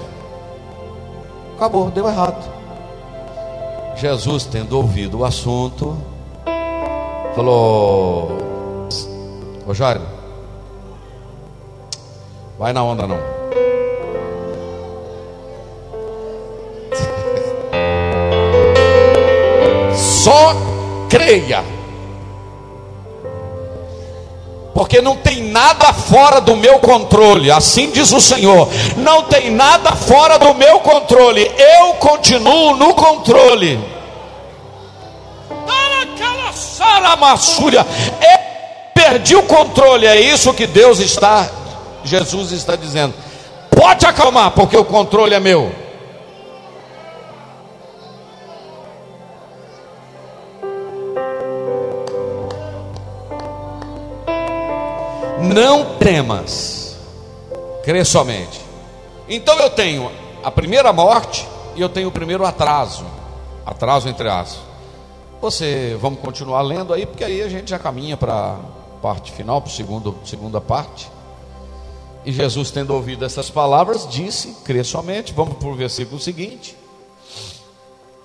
acabou, 1.56 1.90
deu 1.90 2.06
errado. 2.06 2.55
Jesus, 3.96 4.44
tendo 4.44 4.76
ouvido 4.76 5.20
o 5.20 5.24
assunto, 5.24 5.96
falou: 7.34 8.36
Rogério, 9.66 10.02
Vai 12.58 12.72
na 12.72 12.82
onda 12.82 13.06
não. 13.06 13.18
Só 19.94 20.54
creia. 21.10 21.75
Porque 24.76 25.00
não 25.00 25.16
tem 25.16 25.42
nada 25.42 25.90
fora 25.90 26.38
do 26.38 26.54
meu 26.54 26.78
controle, 26.78 27.50
assim 27.50 27.90
diz 27.90 28.12
o 28.12 28.20
Senhor. 28.20 28.68
Não 28.98 29.22
tem 29.22 29.50
nada 29.50 29.92
fora 29.92 30.38
do 30.38 30.52
meu 30.52 30.80
controle. 30.80 31.50
Eu 31.56 31.94
continuo 31.94 32.76
no 32.76 32.94
controle. 32.94 33.80
Eu 38.20 38.38
perdi 38.92 39.34
o 39.34 39.44
controle. 39.44 40.06
É 40.06 40.20
isso 40.20 40.52
que 40.52 40.66
Deus 40.66 40.98
está 40.98 41.48
Jesus 42.04 42.52
está 42.52 42.76
dizendo: 42.76 43.14
pode 43.70 44.04
acalmar, 44.04 44.50
porque 44.50 44.76
o 44.76 44.84
controle 44.84 45.34
é 45.34 45.40
meu. 45.40 45.85
Não 55.56 55.96
temas. 55.96 56.98
Crê 57.82 58.04
somente. 58.04 58.60
Então 59.26 59.58
eu 59.58 59.70
tenho 59.70 60.12
a 60.44 60.50
primeira 60.50 60.92
morte 60.92 61.48
e 61.74 61.80
eu 61.80 61.88
tenho 61.88 62.08
o 62.08 62.12
primeiro 62.12 62.44
atraso. 62.44 63.06
Atraso 63.64 64.06
entre 64.06 64.28
aspas. 64.28 64.60
Você, 65.40 65.96
vamos 65.98 66.20
continuar 66.20 66.60
lendo 66.60 66.92
aí, 66.92 67.06
porque 67.06 67.24
aí 67.24 67.40
a 67.40 67.48
gente 67.48 67.70
já 67.70 67.78
caminha 67.78 68.18
para 68.18 68.34
a 68.34 68.58
parte 69.00 69.32
final, 69.32 69.62
para 69.62 69.72
a 69.72 70.26
segunda 70.26 70.60
parte. 70.60 71.10
E 72.22 72.30
Jesus, 72.30 72.70
tendo 72.70 72.92
ouvido 72.92 73.24
essas 73.24 73.48
palavras, 73.48 74.06
disse: 74.06 74.58
crê 74.62 74.84
somente. 74.84 75.32
Vamos 75.32 75.56
para 75.56 75.68
o 75.68 75.74
versículo 75.74 76.20
seguinte. 76.20 76.76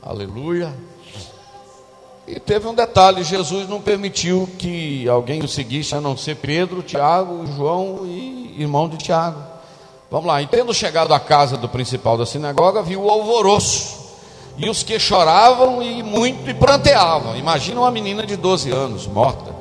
Aleluia. 0.03 0.73
E 2.31 2.39
teve 2.39 2.65
um 2.65 2.73
detalhe: 2.73 3.23
Jesus 3.25 3.67
não 3.67 3.81
permitiu 3.81 4.49
que 4.57 5.07
alguém 5.09 5.43
o 5.43 5.47
seguisse, 5.49 5.93
a 5.93 5.99
não 5.99 6.15
ser 6.15 6.37
Pedro, 6.37 6.81
Tiago, 6.81 7.45
João 7.45 8.05
e 8.05 8.55
irmão 8.57 8.87
de 8.87 8.97
Tiago. 8.97 9.37
Vamos 10.09 10.27
lá. 10.27 10.41
E 10.41 10.47
tendo 10.47 10.73
chegado 10.73 11.13
à 11.13 11.19
casa 11.19 11.57
do 11.57 11.67
principal 11.67 12.17
da 12.17 12.25
sinagoga, 12.25 12.81
viu 12.81 13.03
o 13.03 13.09
alvoroço. 13.09 13.99
E 14.57 14.69
os 14.69 14.81
que 14.81 14.97
choravam 14.97 15.81
e 15.81 16.01
muito 16.03 16.49
e 16.49 16.53
pranteavam. 16.53 17.35
Imagina 17.35 17.81
uma 17.81 17.91
menina 17.91 18.25
de 18.25 18.37
12 18.37 18.71
anos, 18.71 19.07
morta. 19.07 19.53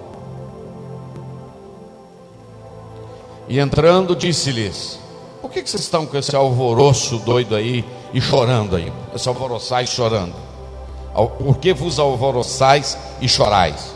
E 3.49 3.59
entrando, 3.59 4.15
disse-lhes: 4.15 4.97
Por 5.43 5.51
que, 5.51 5.61
que 5.61 5.69
vocês 5.69 5.83
estão 5.83 6.07
com 6.07 6.17
esse 6.17 6.37
alvoroço 6.37 7.19
doido 7.19 7.57
aí 7.57 7.85
e 8.15 8.21
chorando 8.21 8.77
aí? 8.77 8.93
Esse 9.13 9.29
alvoroçar 9.29 9.83
e 9.83 9.89
chorando. 9.89 10.50
Por 11.15 11.59
que 11.59 11.73
vos 11.73 11.99
alvoroçais 11.99 12.97
e 13.21 13.29
chorais? 13.29 13.95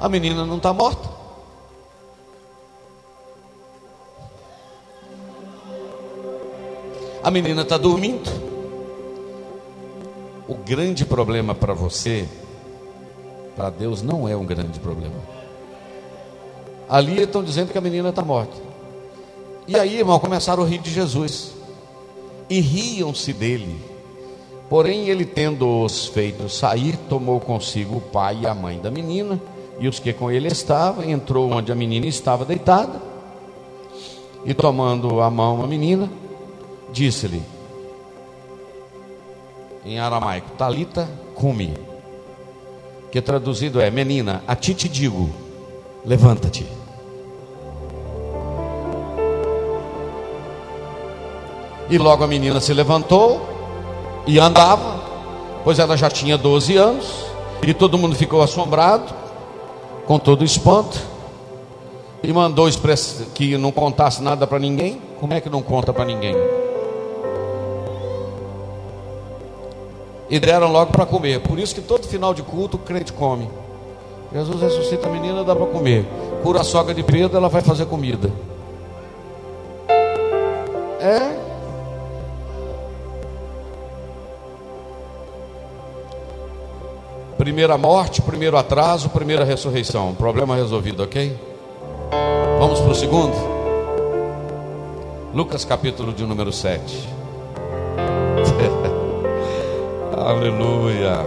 A 0.00 0.08
menina 0.08 0.46
não 0.46 0.56
está 0.56 0.72
morta. 0.72 1.08
A 7.22 7.30
menina 7.30 7.62
está 7.62 7.76
dormindo. 7.76 8.30
O 10.48 10.54
grande 10.54 11.04
problema 11.04 11.54
para 11.54 11.74
você, 11.74 12.26
para 13.54 13.70
Deus, 13.70 14.02
não 14.02 14.26
é 14.26 14.34
um 14.34 14.44
grande 14.44 14.80
problema. 14.80 15.14
Ali 16.88 17.22
estão 17.22 17.44
dizendo 17.44 17.70
que 17.70 17.78
a 17.78 17.80
menina 17.80 18.08
está 18.08 18.22
morta. 18.22 18.56
E 19.68 19.78
aí, 19.78 19.98
irmão, 19.98 20.18
começaram 20.18 20.64
a 20.64 20.66
rir 20.66 20.78
de 20.78 20.90
Jesus. 20.90 21.52
E 22.48 22.58
riam-se 22.58 23.32
dele. 23.32 23.89
Porém, 24.70 25.08
ele 25.08 25.24
tendo-os 25.24 26.06
feito 26.06 26.48
sair, 26.48 26.96
tomou 27.08 27.40
consigo 27.40 27.96
o 27.96 28.00
pai 28.00 28.38
e 28.42 28.46
a 28.46 28.54
mãe 28.54 28.78
da 28.78 28.88
menina, 28.88 29.42
e 29.80 29.88
os 29.88 29.98
que 29.98 30.12
com 30.12 30.30
ele 30.30 30.46
estavam, 30.46 31.02
entrou 31.02 31.50
onde 31.50 31.72
a 31.72 31.74
menina 31.74 32.06
estava 32.06 32.44
deitada, 32.44 33.02
e 34.44 34.54
tomando 34.54 35.20
a 35.20 35.28
mão 35.28 35.64
a 35.64 35.66
menina, 35.66 36.08
disse-lhe, 36.92 37.42
em 39.84 39.98
aramaico, 39.98 40.52
Talita 40.52 41.10
cumi, 41.34 41.74
que 43.10 43.20
traduzido 43.20 43.80
é, 43.80 43.90
menina, 43.90 44.40
a 44.46 44.54
ti 44.54 44.72
te 44.72 44.88
digo, 44.88 45.30
levanta-te. 46.04 46.64
E 51.90 51.98
logo 51.98 52.22
a 52.22 52.28
menina 52.28 52.60
se 52.60 52.72
levantou 52.72 53.59
e 54.26 54.38
andava, 54.38 55.00
pois 55.64 55.78
ela 55.78 55.96
já 55.96 56.10
tinha 56.10 56.36
12 56.36 56.76
anos, 56.76 57.06
e 57.66 57.74
todo 57.74 57.98
mundo 57.98 58.14
ficou 58.14 58.42
assombrado, 58.42 59.12
com 60.06 60.18
todo 60.18 60.44
espanto, 60.44 60.98
e 62.22 62.32
mandou 62.32 62.68
que 63.34 63.56
não 63.56 63.72
contasse 63.72 64.22
nada 64.22 64.46
para 64.46 64.58
ninguém. 64.58 65.00
Como 65.18 65.32
é 65.32 65.40
que 65.40 65.48
não 65.48 65.62
conta 65.62 65.92
para 65.92 66.04
ninguém? 66.04 66.34
E 70.28 70.38
deram 70.38 70.70
logo 70.70 70.92
para 70.92 71.06
comer. 71.06 71.40
Por 71.40 71.58
isso 71.58 71.74
que 71.74 71.80
todo 71.80 72.06
final 72.06 72.34
de 72.34 72.42
culto 72.42 72.76
o 72.76 72.80
crente 72.80 73.12
come. 73.12 73.48
Jesus 74.32 74.60
ressuscita 74.60 75.08
a 75.08 75.10
menina, 75.10 75.42
dá 75.42 75.56
para 75.56 75.66
comer. 75.66 76.06
Cura 76.42 76.60
a 76.60 76.64
sogra 76.64 76.94
de 76.94 77.02
Pedro, 77.02 77.36
ela 77.36 77.48
vai 77.48 77.62
fazer 77.62 77.86
comida. 77.86 78.30
É, 81.00 81.49
Primeira 87.50 87.76
morte, 87.76 88.22
primeiro 88.22 88.56
atraso, 88.56 89.08
primeira 89.08 89.42
ressurreição. 89.42 90.14
Problema 90.14 90.54
resolvido, 90.54 91.02
ok? 91.02 91.36
Vamos 92.60 92.78
para 92.78 92.92
o 92.92 92.94
segundo? 92.94 93.34
Lucas 95.34 95.64
capítulo 95.64 96.12
de 96.12 96.22
número 96.22 96.52
7. 96.52 97.08
Aleluia. 100.16 101.26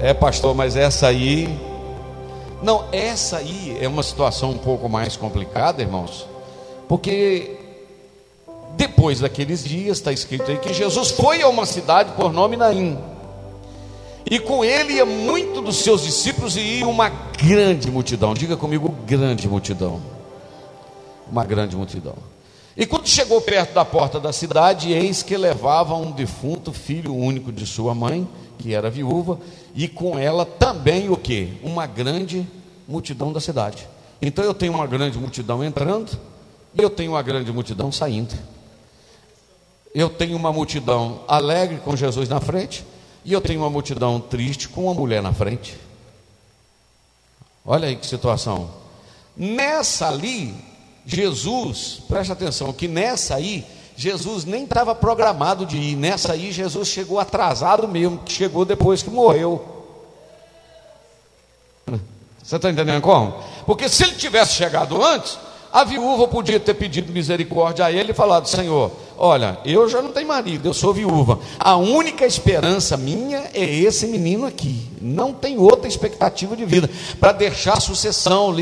É, 0.00 0.12
pastor, 0.12 0.56
mas 0.56 0.74
essa 0.74 1.06
aí. 1.06 1.56
Não, 2.60 2.86
essa 2.90 3.36
aí 3.36 3.78
é 3.80 3.86
uma 3.86 4.02
situação 4.02 4.50
um 4.50 4.58
pouco 4.58 4.88
mais 4.88 5.16
complicada, 5.16 5.82
irmãos. 5.82 6.26
Porque 6.88 7.58
depois 8.72 9.20
daqueles 9.20 9.62
dias, 9.62 9.98
está 9.98 10.10
escrito 10.10 10.50
aí 10.50 10.58
que 10.58 10.74
Jesus 10.74 11.12
foi 11.12 11.42
a 11.42 11.48
uma 11.48 11.64
cidade 11.64 12.10
por 12.16 12.32
nome 12.32 12.56
Naim. 12.56 13.13
E 14.30 14.38
com 14.38 14.64
ele 14.64 14.94
ia 14.94 15.04
muito 15.04 15.60
dos 15.60 15.76
seus 15.76 16.02
discípulos 16.02 16.56
e 16.56 16.60
ia 16.60 16.88
uma 16.88 17.08
grande 17.08 17.90
multidão. 17.90 18.32
Diga 18.32 18.56
comigo, 18.56 18.88
grande 19.06 19.46
multidão. 19.46 20.00
Uma 21.30 21.44
grande 21.44 21.76
multidão. 21.76 22.14
E 22.76 22.86
quando 22.86 23.06
chegou 23.06 23.40
perto 23.40 23.74
da 23.74 23.84
porta 23.84 24.18
da 24.18 24.32
cidade, 24.32 24.92
eis 24.92 25.22
que 25.22 25.36
levava 25.36 25.94
um 25.94 26.10
defunto 26.10 26.72
filho 26.72 27.14
único 27.14 27.52
de 27.52 27.66
sua 27.66 27.94
mãe, 27.94 28.26
que 28.58 28.74
era 28.74 28.90
viúva, 28.90 29.38
e 29.74 29.86
com 29.86 30.18
ela 30.18 30.44
também 30.44 31.08
o 31.08 31.16
que? 31.16 31.58
Uma 31.62 31.86
grande 31.86 32.46
multidão 32.88 33.32
da 33.32 33.40
cidade. 33.40 33.86
Então 34.20 34.44
eu 34.44 34.54
tenho 34.54 34.72
uma 34.72 34.86
grande 34.86 35.18
multidão 35.18 35.62
entrando 35.62 36.18
e 36.76 36.82
eu 36.82 36.90
tenho 36.90 37.12
uma 37.12 37.22
grande 37.22 37.52
multidão 37.52 37.92
saindo. 37.92 38.34
Eu 39.94 40.08
tenho 40.08 40.36
uma 40.36 40.52
multidão 40.52 41.20
alegre 41.28 41.76
com 41.84 41.94
Jesus 41.94 42.28
na 42.28 42.40
frente 42.40 42.84
e 43.24 43.32
eu 43.32 43.40
tenho 43.40 43.60
uma 43.60 43.70
multidão 43.70 44.20
triste 44.20 44.68
com 44.68 44.84
uma 44.84 44.94
mulher 44.94 45.22
na 45.22 45.32
frente. 45.32 45.78
Olha 47.64 47.88
aí 47.88 47.96
que 47.96 48.06
situação. 48.06 48.70
Nessa 49.36 50.08
ali, 50.08 50.54
Jesus, 51.06 52.02
preste 52.06 52.30
atenção, 52.30 52.72
que 52.72 52.86
nessa 52.86 53.36
aí, 53.36 53.64
Jesus 53.96 54.44
nem 54.44 54.64
estava 54.64 54.94
programado 54.94 55.64
de 55.64 55.76
ir. 55.76 55.96
Nessa 55.96 56.32
aí, 56.32 56.52
Jesus 56.52 56.88
chegou 56.88 57.18
atrasado 57.18 57.88
mesmo, 57.88 58.20
chegou 58.26 58.64
depois 58.64 59.02
que 59.02 59.10
morreu. 59.10 59.74
Você 62.42 62.56
está 62.56 62.70
entendendo 62.70 63.00
como? 63.00 63.42
Porque 63.64 63.88
se 63.88 64.04
ele 64.04 64.16
tivesse 64.16 64.52
chegado 64.52 65.02
antes, 65.02 65.38
a 65.74 65.82
viúva 65.82 66.28
podia 66.28 66.60
ter 66.60 66.74
pedido 66.74 67.12
misericórdia 67.12 67.84
a 67.84 67.90
ele 67.90 68.12
e 68.12 68.14
falado: 68.14 68.48
Senhor, 68.48 68.92
olha, 69.18 69.58
eu 69.64 69.88
já 69.88 70.00
não 70.00 70.12
tenho 70.12 70.28
marido, 70.28 70.68
eu 70.68 70.72
sou 70.72 70.94
viúva. 70.94 71.40
A 71.58 71.74
única 71.74 72.24
esperança 72.24 72.96
minha 72.96 73.50
é 73.52 73.64
esse 73.64 74.06
menino 74.06 74.46
aqui. 74.46 74.88
Não 75.00 75.32
tem 75.32 75.58
outra 75.58 75.88
expectativa 75.88 76.56
de 76.56 76.64
vida 76.64 76.88
para 77.18 77.32
deixar 77.32 77.80
sucessão, 77.80 78.54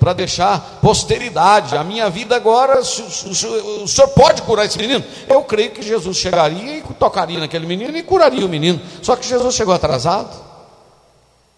para 0.00 0.14
deixar 0.14 0.78
posteridade. 0.80 1.76
A 1.76 1.84
minha 1.84 2.08
vida 2.08 2.34
agora, 2.34 2.80
o 2.80 3.86
senhor 3.86 4.08
pode 4.16 4.40
curar 4.40 4.64
esse 4.64 4.78
menino? 4.78 5.04
Eu 5.28 5.42
creio 5.42 5.70
que 5.70 5.82
Jesus 5.82 6.16
chegaria 6.16 6.78
e 6.78 6.82
tocaria 6.94 7.38
naquele 7.38 7.66
menino 7.66 7.94
e 7.94 8.02
curaria 8.02 8.46
o 8.46 8.48
menino. 8.48 8.80
Só 9.02 9.14
que 9.16 9.28
Jesus 9.28 9.54
chegou 9.54 9.74
atrasado. 9.74 10.34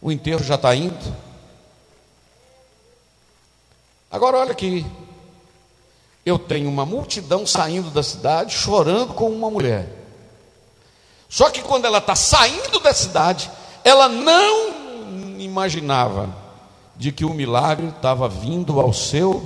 O 0.02 0.10
enterro 0.10 0.42
já 0.42 0.56
está 0.56 0.74
indo. 0.74 1.25
Agora 4.16 4.38
olha 4.38 4.52
aqui. 4.52 4.86
Eu 6.24 6.38
tenho 6.38 6.70
uma 6.70 6.86
multidão 6.86 7.46
saindo 7.46 7.90
da 7.90 8.02
cidade 8.02 8.54
chorando 8.54 9.12
com 9.12 9.28
uma 9.28 9.50
mulher. 9.50 9.92
Só 11.28 11.50
que 11.50 11.60
quando 11.60 11.84
ela 11.84 11.98
está 11.98 12.16
saindo 12.16 12.80
da 12.80 12.94
cidade, 12.94 13.50
ela 13.84 14.08
não 14.08 14.70
imaginava 15.38 16.34
de 16.96 17.12
que 17.12 17.26
o 17.26 17.34
milagre 17.34 17.88
estava 17.88 18.26
vindo 18.26 18.80
ao 18.80 18.90
seu 18.90 19.44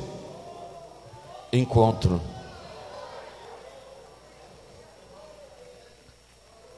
encontro. 1.52 2.20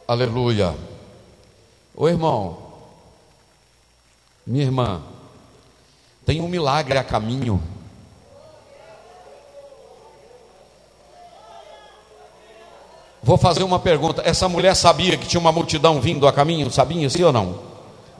Aleluia. 0.08 0.74
Ô 1.94 2.08
irmão, 2.08 2.56
minha 4.46 4.64
irmã, 4.64 5.02
tem 6.24 6.40
um 6.40 6.48
milagre 6.48 6.96
a 6.96 7.04
caminho. 7.04 7.62
Vou 13.22 13.36
fazer 13.36 13.62
uma 13.62 13.78
pergunta. 13.78 14.22
Essa 14.24 14.48
mulher 14.48 14.74
sabia 14.74 15.16
que 15.16 15.26
tinha 15.26 15.40
uma 15.40 15.52
multidão 15.52 16.00
vindo 16.00 16.26
a 16.26 16.32
caminho? 16.32 16.70
Sabia, 16.70 17.08
sim 17.08 17.22
ou 17.22 17.32
não? 17.32 17.54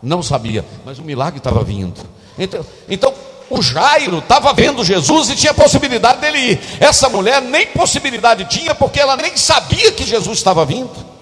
Não 0.03 0.23
sabia, 0.23 0.65
mas 0.85 0.99
o 0.99 1.03
milagre 1.03 1.39
estava 1.39 1.63
vindo. 1.63 2.01
Então, 2.39 2.65
então, 2.89 3.13
O 3.53 3.61
Jairo 3.61 4.19
estava 4.19 4.51
vendo 4.55 4.83
Jesus 4.83 5.29
e 5.29 5.37
tinha 5.37 5.53
possibilidade 5.53 6.23
dele 6.23 6.39
ir. 6.39 6.61
Essa 6.81 7.11
mulher 7.11 7.43
nem 7.43 7.67
possibilidade 7.67 8.47
tinha, 8.47 8.75
porque 8.75 8.99
ela 8.99 9.15
nem 9.15 9.37
sabia 9.37 9.93
que 9.93 10.07
Jesus 10.07 10.39
estava 10.39 10.65
vindo. 10.65 11.13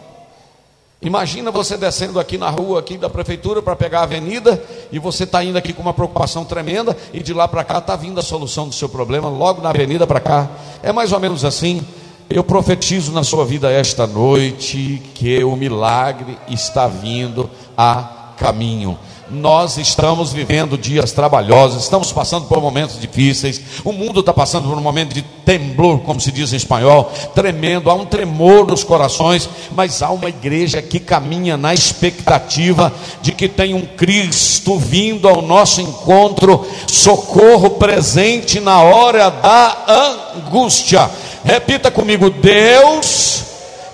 Imagina 1.02 1.50
você 1.50 1.76
descendo 1.76 2.20
aqui 2.20 2.38
na 2.38 2.48
rua 2.48 2.78
aqui 2.78 2.96
da 2.96 3.10
prefeitura 3.10 3.60
para 3.60 3.74
pegar 3.74 4.00
a 4.00 4.02
avenida 4.04 4.62
e 4.92 4.98
você 5.00 5.24
está 5.24 5.42
indo 5.42 5.58
aqui 5.58 5.72
com 5.72 5.82
uma 5.82 5.94
preocupação 5.94 6.44
tremenda 6.44 6.96
e 7.12 7.20
de 7.20 7.34
lá 7.34 7.48
para 7.48 7.64
cá 7.64 7.78
está 7.78 7.96
vindo 7.96 8.20
a 8.20 8.22
solução 8.22 8.68
do 8.68 8.74
seu 8.74 8.88
problema 8.88 9.28
logo 9.28 9.60
na 9.60 9.70
avenida 9.70 10.06
para 10.06 10.20
cá. 10.20 10.48
É 10.84 10.92
mais 10.92 11.10
ou 11.10 11.18
menos 11.18 11.44
assim. 11.44 11.84
Eu 12.32 12.44
profetizo 12.44 13.10
na 13.10 13.24
sua 13.24 13.44
vida 13.44 13.72
esta 13.72 14.06
noite 14.06 15.02
que 15.14 15.42
o 15.42 15.56
milagre 15.56 16.38
está 16.48 16.86
vindo 16.86 17.50
a 17.76 18.34
caminho. 18.38 18.96
Nós 19.28 19.76
estamos 19.78 20.32
vivendo 20.32 20.78
dias 20.78 21.10
trabalhosos, 21.10 21.82
estamos 21.82 22.12
passando 22.12 22.46
por 22.46 22.60
momentos 22.60 23.00
difíceis. 23.00 23.60
O 23.84 23.92
mundo 23.92 24.20
está 24.20 24.32
passando 24.32 24.68
por 24.68 24.78
um 24.78 24.80
momento 24.80 25.12
de 25.12 25.22
temblor, 25.22 25.98
como 26.00 26.20
se 26.20 26.30
diz 26.30 26.52
em 26.52 26.56
espanhol, 26.56 27.12
tremendo. 27.34 27.90
Há 27.90 27.94
um 27.94 28.06
tremor 28.06 28.64
nos 28.64 28.84
corações, 28.84 29.48
mas 29.74 30.00
há 30.00 30.10
uma 30.10 30.28
igreja 30.28 30.80
que 30.80 31.00
caminha 31.00 31.56
na 31.56 31.74
expectativa 31.74 32.92
de 33.20 33.32
que 33.32 33.48
tem 33.48 33.74
um 33.74 33.82
Cristo 33.82 34.78
vindo 34.78 35.28
ao 35.28 35.42
nosso 35.42 35.80
encontro, 35.80 36.64
socorro 36.86 37.70
presente 37.70 38.60
na 38.60 38.82
hora 38.82 39.30
da 39.30 40.22
angústia. 40.36 41.10
Repita 41.44 41.90
comigo: 41.90 42.30
Deus 42.30 43.44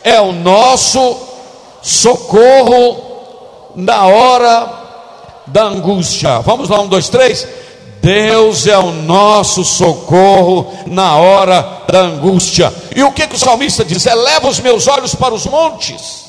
é 0.03 0.21
o 0.21 0.33
nosso 0.33 1.17
socorro 1.83 3.73
na 3.75 4.07
hora 4.07 4.73
da 5.47 5.65
angústia. 5.65 6.41
Vamos 6.41 6.69
lá, 6.69 6.81
um, 6.81 6.89
dois, 6.89 7.09
três. 7.09 7.47
Deus 8.01 8.67
é 8.67 8.79
o 8.79 8.93
nosso 8.93 9.65
socorro 9.65 10.73
na 10.87 11.17
hora 11.17 11.83
da 11.89 12.01
angústia. 12.01 12.73
E 12.95 13.03
o 13.03 13.11
que, 13.11 13.27
que 13.27 13.35
o 13.35 13.39
salmista 13.39 13.85
diz? 13.85 14.07
Eleva 14.07 14.49
os 14.49 14.61
meus 14.61 14.87
olhos 14.87 15.15
para 15.15 15.35
os 15.35 15.45
montes. 15.47 16.27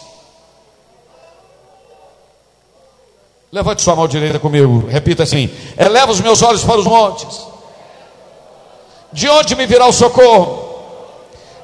Levante 3.51 3.81
sua 3.81 3.95
mão 3.95 4.07
direita 4.07 4.39
comigo, 4.39 4.87
repita 4.87 5.23
assim: 5.23 5.49
Eleva 5.77 6.11
os 6.11 6.19
meus 6.19 6.41
olhos 6.41 6.63
para 6.63 6.79
os 6.79 6.85
montes. 6.85 7.47
De 9.13 9.29
onde 9.29 9.55
me 9.55 9.65
virá 9.65 9.87
o 9.87 9.93
socorro? 9.93 10.66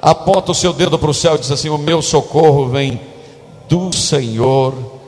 Aponta 0.03 0.51
o 0.51 0.53
seu 0.53 0.73
dedo 0.73 0.99
para 0.99 1.09
o 1.09 1.13
céu 1.13 1.35
e 1.35 1.39
diz 1.39 1.49
assim: 1.49 1.69
O 1.69 1.77
meu 1.77 2.01
socorro 2.01 2.67
vem 2.67 2.99
do 3.69 3.95
Senhor 3.95 4.99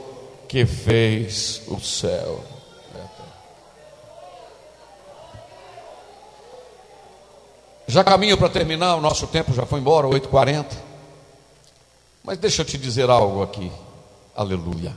que 0.48 0.64
fez 0.64 1.60
o 1.68 1.78
céu. 1.78 2.42
Já 7.86 8.02
caminho 8.02 8.38
para 8.38 8.48
terminar, 8.48 8.96
o 8.96 9.00
nosso 9.02 9.26
tempo 9.26 9.52
já 9.52 9.66
foi 9.66 9.80
embora, 9.80 10.06
8h40. 10.06 10.64
Mas 12.24 12.38
deixa 12.38 12.62
eu 12.62 12.66
te 12.66 12.78
dizer 12.78 13.10
algo 13.10 13.42
aqui. 13.42 13.70
Aleluia. 14.34 14.96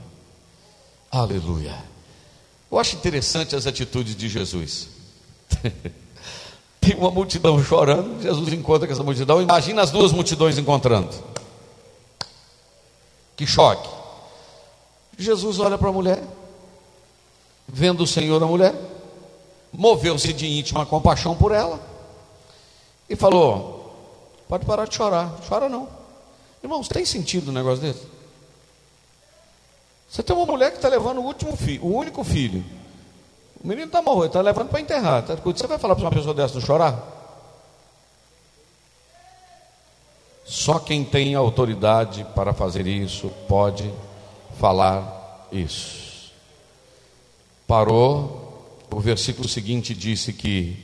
Aleluia. 1.12 1.76
Eu 2.72 2.78
acho 2.78 2.96
interessante 2.96 3.54
as 3.54 3.66
atitudes 3.66 4.16
de 4.16 4.30
Jesus. 4.30 4.88
Tem 6.80 6.96
uma 6.96 7.10
multidão 7.10 7.62
chorando, 7.62 8.22
Jesus 8.22 8.52
encontra 8.52 8.86
com 8.86 8.92
essa 8.92 9.02
multidão. 9.02 9.42
Imagina 9.42 9.82
as 9.82 9.90
duas 9.90 10.12
multidões 10.12 10.56
encontrando. 10.56 11.10
Que 13.36 13.46
choque. 13.46 13.88
Jesus 15.18 15.58
olha 15.58 15.76
para 15.76 15.90
a 15.90 15.92
mulher, 15.92 16.22
vendo 17.68 18.04
o 18.04 18.06
Senhor 18.06 18.42
a 18.42 18.46
mulher, 18.46 18.74
moveu-se 19.72 20.32
de 20.32 20.46
íntima 20.46 20.86
compaixão 20.86 21.36
por 21.36 21.52
ela 21.52 21.78
e 23.08 23.14
falou: 23.14 23.80
Pode 24.48 24.64
parar 24.64 24.86
de 24.86 24.94
chorar, 24.94 25.36
chora 25.46 25.68
não. 25.68 25.88
Irmãos, 26.62 26.88
tem 26.88 27.04
sentido 27.04 27.50
um 27.50 27.54
negócio 27.54 27.82
desse? 27.82 28.06
Você 30.08 30.22
tem 30.22 30.34
uma 30.34 30.46
mulher 30.46 30.70
que 30.70 30.76
está 30.76 30.88
levando 30.88 31.18
o 31.18 31.24
último 31.24 31.56
filho, 31.56 31.84
o 31.84 31.94
único 31.94 32.24
filho. 32.24 32.64
O 33.62 33.68
menino 33.68 33.86
está 33.86 34.00
morrendo, 34.00 34.26
está 34.26 34.40
levando 34.40 34.68
para 34.68 34.80
enterrar. 34.80 35.22
Tá? 35.22 35.34
Você 35.34 35.66
vai 35.66 35.78
falar 35.78 35.94
para 35.94 36.04
uma 36.04 36.10
pessoa 36.10 36.34
dessa 36.34 36.54
não 36.54 36.60
chorar? 36.60 37.18
Só 40.46 40.78
quem 40.78 41.04
tem 41.04 41.34
autoridade 41.34 42.26
para 42.34 42.52
fazer 42.52 42.86
isso 42.86 43.30
pode 43.46 43.92
falar 44.58 45.46
isso. 45.52 46.32
Parou, 47.66 48.86
o 48.90 48.98
versículo 48.98 49.48
seguinte 49.48 49.94
disse 49.94 50.32
que, 50.32 50.76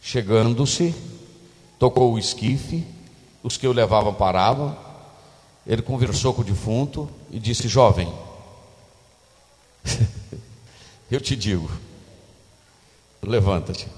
chegando-se, 0.00 0.94
tocou 1.78 2.12
o 2.12 2.18
esquife, 2.18 2.86
os 3.42 3.56
que 3.56 3.66
o 3.66 3.72
levavam 3.72 4.14
paravam, 4.14 4.76
ele 5.66 5.82
conversou 5.82 6.32
com 6.32 6.42
o 6.42 6.44
defunto 6.44 7.08
e 7.30 7.40
disse: 7.40 7.66
Jovem, 7.66 8.12
eu 11.10 11.20
te 11.20 11.34
digo, 11.34 11.68
levanta-te. 13.24 13.88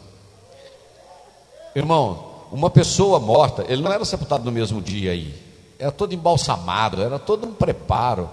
Irmão, 1.74 2.24
uma 2.50 2.70
pessoa 2.70 3.20
morta, 3.20 3.64
ele 3.68 3.82
não 3.82 3.92
era 3.92 4.04
sepultado 4.04 4.44
no 4.44 4.52
mesmo 4.52 4.80
dia 4.80 5.12
aí, 5.12 5.34
era 5.78 5.92
todo 5.92 6.14
embalsamado, 6.14 7.02
era 7.02 7.18
todo 7.18 7.46
um 7.46 7.52
preparo. 7.52 8.30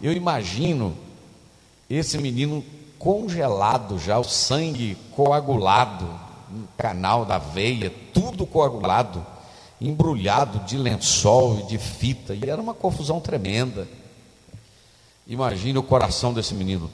Eu 0.00 0.12
imagino 0.12 0.94
esse 1.88 2.18
menino 2.18 2.64
congelado 2.98 3.98
já, 3.98 4.18
o 4.18 4.24
sangue 4.24 4.96
coagulado 5.16 6.06
no 6.50 6.68
canal 6.76 7.24
da 7.24 7.38
veia, 7.38 7.92
tudo 8.12 8.44
coagulado, 8.44 9.24
embrulhado 9.80 10.60
de 10.60 10.76
lençol 10.76 11.60
e 11.60 11.62
de 11.64 11.78
fita, 11.78 12.34
e 12.34 12.48
era 12.48 12.60
uma 12.60 12.74
confusão 12.74 13.20
tremenda. 13.20 13.88
Imagine 15.26 15.78
o 15.78 15.82
coração 15.82 16.34
desse 16.34 16.54
menino. 16.54 16.90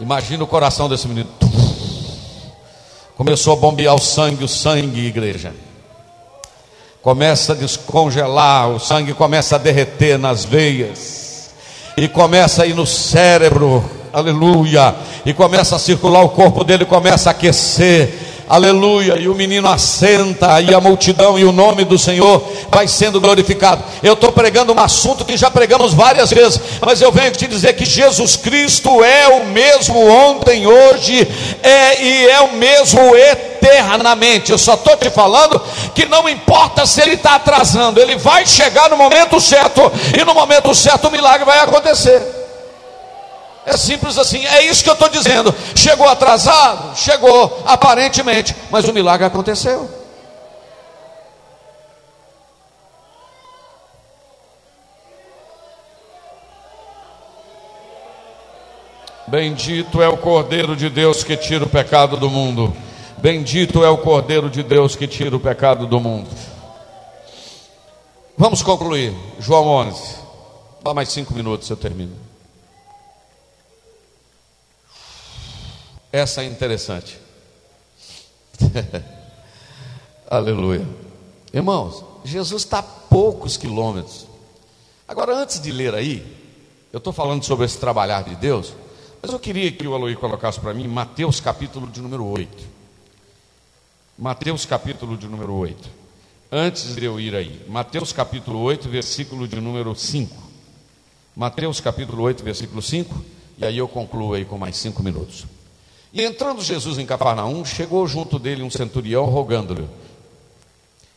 Imagina 0.00 0.42
o 0.42 0.46
coração 0.46 0.88
desse 0.88 1.06
menino. 1.06 1.28
Começou 3.16 3.52
a 3.52 3.56
bombear 3.56 3.94
o 3.94 4.00
sangue, 4.00 4.44
o 4.44 4.48
sangue, 4.48 5.06
igreja. 5.06 5.54
Começa 7.02 7.52
a 7.52 7.56
descongelar, 7.56 8.70
o 8.70 8.80
sangue 8.80 9.12
começa 9.12 9.56
a 9.56 9.58
derreter 9.58 10.18
nas 10.18 10.44
veias, 10.44 11.50
e 11.96 12.08
começa 12.08 12.62
a 12.62 12.66
ir 12.66 12.74
no 12.74 12.86
cérebro, 12.86 13.84
aleluia, 14.12 14.94
e 15.26 15.34
começa 15.34 15.76
a 15.76 15.78
circular 15.78 16.22
o 16.22 16.28
corpo 16.30 16.64
dele, 16.64 16.84
começa 16.84 17.28
a 17.28 17.32
aquecer, 17.32 18.31
aleluia, 18.48 19.18
e 19.18 19.28
o 19.28 19.34
menino 19.34 19.68
assenta, 19.68 20.60
e 20.60 20.74
a 20.74 20.80
multidão 20.80 21.38
e 21.38 21.44
o 21.44 21.52
nome 21.52 21.84
do 21.84 21.98
Senhor 21.98 22.42
vai 22.70 22.86
sendo 22.88 23.20
glorificado. 23.20 23.82
Eu 24.02 24.14
estou 24.14 24.32
pregando 24.32 24.72
um 24.72 24.80
assunto 24.80 25.24
que 25.24 25.36
já 25.36 25.50
pregamos 25.50 25.94
várias 25.94 26.30
vezes, 26.30 26.60
mas 26.80 27.00
eu 27.00 27.10
venho 27.12 27.32
te 27.32 27.46
dizer 27.46 27.74
que 27.74 27.84
Jesus 27.84 28.36
Cristo 28.36 29.02
é 29.02 29.28
o 29.28 29.46
mesmo 29.46 30.06
ontem, 30.06 30.66
hoje, 30.66 31.26
é, 31.62 32.02
e 32.02 32.28
é 32.28 32.40
o 32.40 32.52
mesmo 32.52 33.14
eternamente. 33.16 34.52
Eu 34.52 34.58
só 34.58 34.74
estou 34.74 34.96
te 34.96 35.10
falando 35.10 35.60
que 35.94 36.06
não 36.06 36.28
importa 36.28 36.86
se 36.86 37.00
ele 37.00 37.14
está 37.14 37.36
atrasando, 37.36 38.00
ele 38.00 38.16
vai 38.16 38.46
chegar 38.46 38.90
no 38.90 38.96
momento 38.96 39.40
certo, 39.40 39.90
e 40.18 40.24
no 40.24 40.34
momento 40.34 40.74
certo 40.74 41.08
o 41.08 41.10
milagre 41.10 41.44
vai 41.44 41.60
acontecer. 41.60 42.41
É 43.64 43.76
simples 43.76 44.18
assim, 44.18 44.44
é 44.44 44.64
isso 44.64 44.82
que 44.82 44.90
eu 44.90 44.94
estou 44.94 45.08
dizendo. 45.08 45.54
Chegou 45.76 46.08
atrasado? 46.08 46.96
Chegou, 46.96 47.62
aparentemente, 47.64 48.54
mas 48.70 48.88
o 48.88 48.92
milagre 48.92 49.26
aconteceu. 49.26 49.88
Bendito 59.28 60.02
é 60.02 60.08
o 60.08 60.18
Cordeiro 60.18 60.76
de 60.76 60.90
Deus 60.90 61.24
que 61.24 61.36
tira 61.36 61.64
o 61.64 61.68
pecado 61.68 62.16
do 62.16 62.28
mundo. 62.28 62.76
Bendito 63.16 63.84
é 63.84 63.88
o 63.88 63.96
Cordeiro 63.96 64.50
de 64.50 64.62
Deus 64.62 64.96
que 64.96 65.06
tira 65.06 65.34
o 65.34 65.40
pecado 65.40 65.86
do 65.86 66.00
mundo. 66.00 66.28
Vamos 68.36 68.60
concluir. 68.60 69.14
João 69.38 69.68
11. 69.68 70.16
Dá 70.82 70.92
mais 70.92 71.08
cinco 71.10 71.32
minutos 71.32 71.70
eu 71.70 71.76
termino. 71.76 72.31
Essa 76.12 76.42
é 76.42 76.44
interessante. 76.44 77.18
Aleluia. 80.28 80.86
Irmãos, 81.54 82.04
Jesus 82.22 82.62
está 82.62 82.80
a 82.80 82.82
poucos 82.82 83.56
quilômetros. 83.56 84.26
Agora, 85.08 85.34
antes 85.34 85.58
de 85.58 85.72
ler 85.72 85.94
aí, 85.94 86.24
eu 86.92 86.98
estou 86.98 87.14
falando 87.14 87.42
sobre 87.44 87.64
esse 87.64 87.78
trabalhar 87.78 88.22
de 88.24 88.36
Deus, 88.36 88.74
mas 89.22 89.32
eu 89.32 89.38
queria 89.38 89.72
que 89.72 89.86
o 89.86 89.94
Aloí 89.94 90.14
colocasse 90.14 90.60
para 90.60 90.74
mim 90.74 90.86
Mateus 90.86 91.40
capítulo 91.40 91.86
de 91.86 92.02
número 92.02 92.26
8. 92.26 92.64
Mateus 94.18 94.66
capítulo 94.66 95.16
de 95.16 95.26
número 95.26 95.54
8. 95.54 95.88
Antes 96.50 96.94
de 96.94 97.04
eu 97.06 97.18
ir 97.18 97.34
aí, 97.34 97.64
Mateus 97.66 98.12
capítulo 98.12 98.60
8, 98.60 98.86
versículo 98.90 99.48
de 99.48 99.58
número 99.58 99.94
5. 99.94 100.36
Mateus 101.34 101.80
capítulo 101.80 102.22
8, 102.24 102.44
versículo 102.44 102.82
5, 102.82 103.24
e 103.56 103.64
aí 103.64 103.78
eu 103.78 103.88
concluo 103.88 104.34
aí 104.34 104.44
com 104.44 104.58
mais 104.58 104.76
cinco 104.76 105.02
minutos. 105.02 105.46
E 106.12 106.22
entrando 106.22 106.60
Jesus 106.60 106.98
em 106.98 107.06
Cafarnaum, 107.06 107.64
chegou 107.64 108.06
junto 108.06 108.38
dele 108.38 108.62
um 108.62 108.70
centurião 108.70 109.24
rogando-lhe 109.24 109.88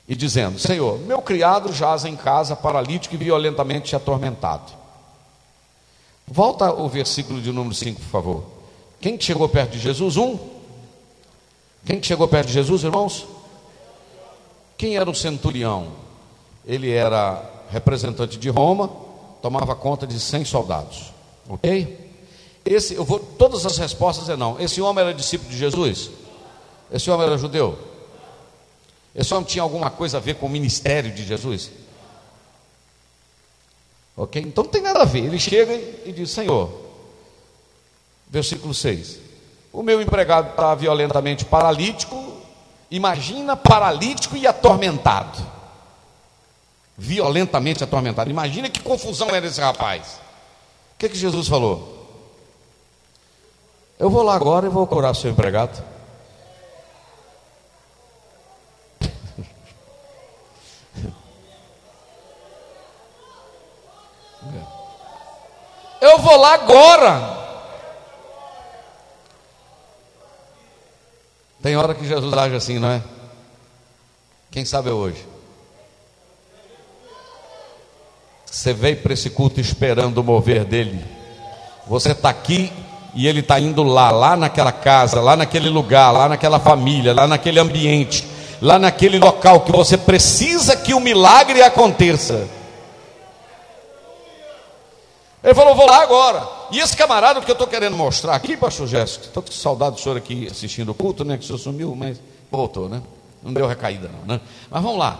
e 0.07 0.15
dizendo: 0.15 0.57
Senhor, 0.57 0.99
meu 0.99 1.21
criado 1.21 1.73
jaz 1.73 2.05
em 2.05 2.15
casa, 2.15 2.55
paralítico 2.55 3.15
e 3.15 3.17
violentamente 3.17 3.95
atormentado. 3.95 4.71
Volta 6.27 6.71
o 6.71 6.87
versículo 6.87 7.41
de 7.41 7.51
número 7.51 7.75
5, 7.75 7.99
por 8.01 8.09
favor. 8.09 8.43
Quem 8.99 9.19
chegou 9.19 9.49
perto 9.49 9.71
de 9.71 9.79
Jesus? 9.79 10.17
Um. 10.17 10.39
Quem 11.85 12.01
chegou 12.01 12.27
perto 12.27 12.47
de 12.47 12.53
Jesus, 12.53 12.83
irmãos? 12.83 13.27
Quem 14.77 14.95
era 14.95 15.09
o 15.09 15.13
centurião? 15.13 15.89
Ele 16.65 16.91
era 16.91 17.43
representante 17.69 18.37
de 18.37 18.49
Roma, 18.49 18.89
tomava 19.41 19.75
conta 19.75 20.07
de 20.07 20.19
100 20.19 20.45
soldados. 20.45 21.13
Ok? 21.47 22.04
Esse, 22.65 22.95
eu 22.95 23.05
vou, 23.05 23.19
todas 23.19 23.63
as 23.63 23.77
respostas 23.77 24.27
é 24.27 24.35
não. 24.35 24.59
Esse 24.59 24.81
homem 24.81 25.03
era 25.03 25.13
discípulo 25.13 25.51
de 25.51 25.57
Jesus? 25.57 26.09
Esse 26.91 27.11
homem 27.11 27.27
era 27.27 27.37
judeu? 27.37 27.77
Esse 29.13 29.33
homem 29.33 29.45
tinha 29.45 29.61
alguma 29.61 29.91
coisa 29.91 30.17
a 30.17 30.19
ver 30.19 30.35
com 30.35 30.47
o 30.47 30.49
ministério 30.49 31.11
de 31.11 31.23
Jesus? 31.23 31.69
Ok? 34.17 34.41
Então 34.41 34.63
não 34.63 34.71
tem 34.71 34.81
nada 34.81 35.03
a 35.03 35.05
ver. 35.05 35.25
Ele 35.25 35.39
chega 35.39 35.73
e 35.73 36.11
diz: 36.11 36.31
Senhor, 36.31 36.71
versículo 38.27 38.73
6: 38.73 39.19
O 39.71 39.83
meu 39.83 40.01
empregado 40.01 40.49
está 40.49 40.73
violentamente 40.73 41.45
paralítico. 41.45 42.33
Imagina 42.89 43.55
paralítico 43.55 44.35
e 44.35 44.47
atormentado. 44.47 45.45
Violentamente 46.97 47.83
atormentado. 47.83 48.29
Imagina 48.29 48.69
que 48.69 48.79
confusão 48.79 49.29
era 49.29 49.45
esse 49.45 49.61
rapaz. 49.61 50.19
O 50.95 50.97
que, 50.97 51.09
que 51.09 51.17
Jesus 51.17 51.47
falou? 51.47 51.94
Eu 53.97 54.09
vou 54.09 54.23
lá 54.23 54.35
agora 54.35 54.65
e 54.65 54.69
vou 54.69 54.85
curar 54.85 55.15
seu 55.15 55.31
empregado. 55.31 55.81
Eu 66.01 66.19
vou 66.19 66.35
lá 66.37 66.55
agora. 66.55 67.35
Tem 71.63 71.77
hora 71.77 71.95
que 71.95 72.05
Jesus 72.05 72.33
age 72.33 72.55
assim, 72.55 72.77
não 72.77 72.89
é? 72.89 73.01
Quem 74.51 74.65
sabe 74.65 74.89
é 74.89 74.93
hoje. 74.93 75.25
Você 78.45 78.73
veio 78.73 79.01
para 79.01 79.13
esse 79.13 79.29
culto 79.29 79.59
esperando 79.59 80.19
o 80.19 80.23
mover 80.23 80.65
dele. 80.65 81.03
Você 81.87 82.11
está 82.11 82.29
aqui 82.29 82.71
e 83.15 83.27
ele 83.27 83.39
está 83.39 83.57
indo 83.57 83.81
lá, 83.81 84.11
lá 84.11 84.35
naquela 84.35 84.73
casa, 84.73 85.21
lá 85.21 85.37
naquele 85.37 85.69
lugar, 85.69 86.11
lá 86.11 86.27
naquela 86.27 86.59
família, 86.59 87.13
lá 87.13 87.25
naquele 87.25 87.59
ambiente, 87.59 88.27
lá 88.61 88.77
naquele 88.77 89.17
local 89.17 89.61
que 89.61 89.71
você 89.71 89.97
precisa 89.97 90.75
que 90.75 90.93
o 90.93 90.99
milagre 90.99 91.63
aconteça. 91.63 92.47
Ele 95.41 95.53
falou, 95.53 95.75
vou 95.75 95.87
lá 95.87 96.01
agora. 96.01 96.45
E 96.71 96.79
esse 96.79 96.97
camarada 96.97 97.39
que 97.39 97.49
eu 97.49 97.53
estou 97.53 97.67
querendo 97.67 97.95
mostrar 97.95 98.35
aqui, 98.35 98.57
pastor 98.57 98.87
Jéssica, 98.87 99.25
estou 99.25 99.41
com 99.41 99.51
saudade 99.51 99.95
do 99.95 100.01
senhor 100.01 100.17
aqui 100.17 100.47
assistindo 100.51 100.89
o 100.89 100.93
culto, 100.93 101.23
né? 101.23 101.37
Que 101.37 101.43
o 101.43 101.47
senhor 101.47 101.59
sumiu, 101.59 101.95
mas 101.95 102.17
voltou, 102.51 102.89
né? 102.89 103.01
Não 103.41 103.53
deu 103.53 103.67
recaída, 103.67 104.09
não, 104.11 104.35
né? 104.35 104.41
Mas 104.69 104.83
vamos 104.83 104.97
lá. 104.97 105.19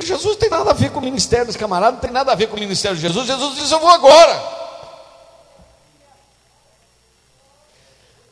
Jesus 0.00 0.36
tem 0.36 0.48
nada 0.48 0.70
a 0.70 0.72
ver 0.72 0.90
com 0.90 1.00
o 1.00 1.02
ministério 1.02 1.44
desse 1.46 1.58
camarada, 1.58 1.92
não 1.92 1.98
tem 1.98 2.12
nada 2.12 2.32
a 2.32 2.34
ver 2.34 2.46
com 2.46 2.56
o 2.56 2.60
ministério 2.60 2.96
de 2.96 3.02
Jesus. 3.02 3.26
Jesus 3.26 3.56
disse, 3.56 3.72
eu 3.72 3.80
vou 3.80 3.90
agora. 3.90 4.63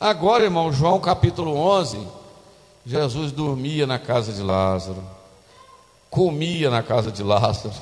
Agora, 0.02 0.44
irmão, 0.44 0.72
João 0.72 0.98
capítulo 0.98 1.56
11, 1.56 2.06
Jesus 2.84 3.32
dormia 3.32 3.86
na 3.86 3.98
casa 3.98 4.32
de 4.32 4.42
Lázaro, 4.42 5.02
comia 6.10 6.68
na 6.68 6.82
casa 6.82 7.10
de 7.10 7.22
Lázaro 7.22 7.72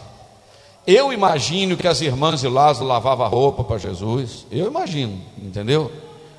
eu 0.87 1.13
imagino 1.13 1.77
que 1.77 1.87
as 1.87 2.01
irmãs 2.01 2.41
de 2.41 2.49
Lázaro 2.49 2.87
lavavam 2.87 3.29
roupa 3.29 3.63
para 3.63 3.79
Jesus. 3.79 4.47
Eu 4.51 4.67
imagino, 4.67 5.21
entendeu? 5.39 5.93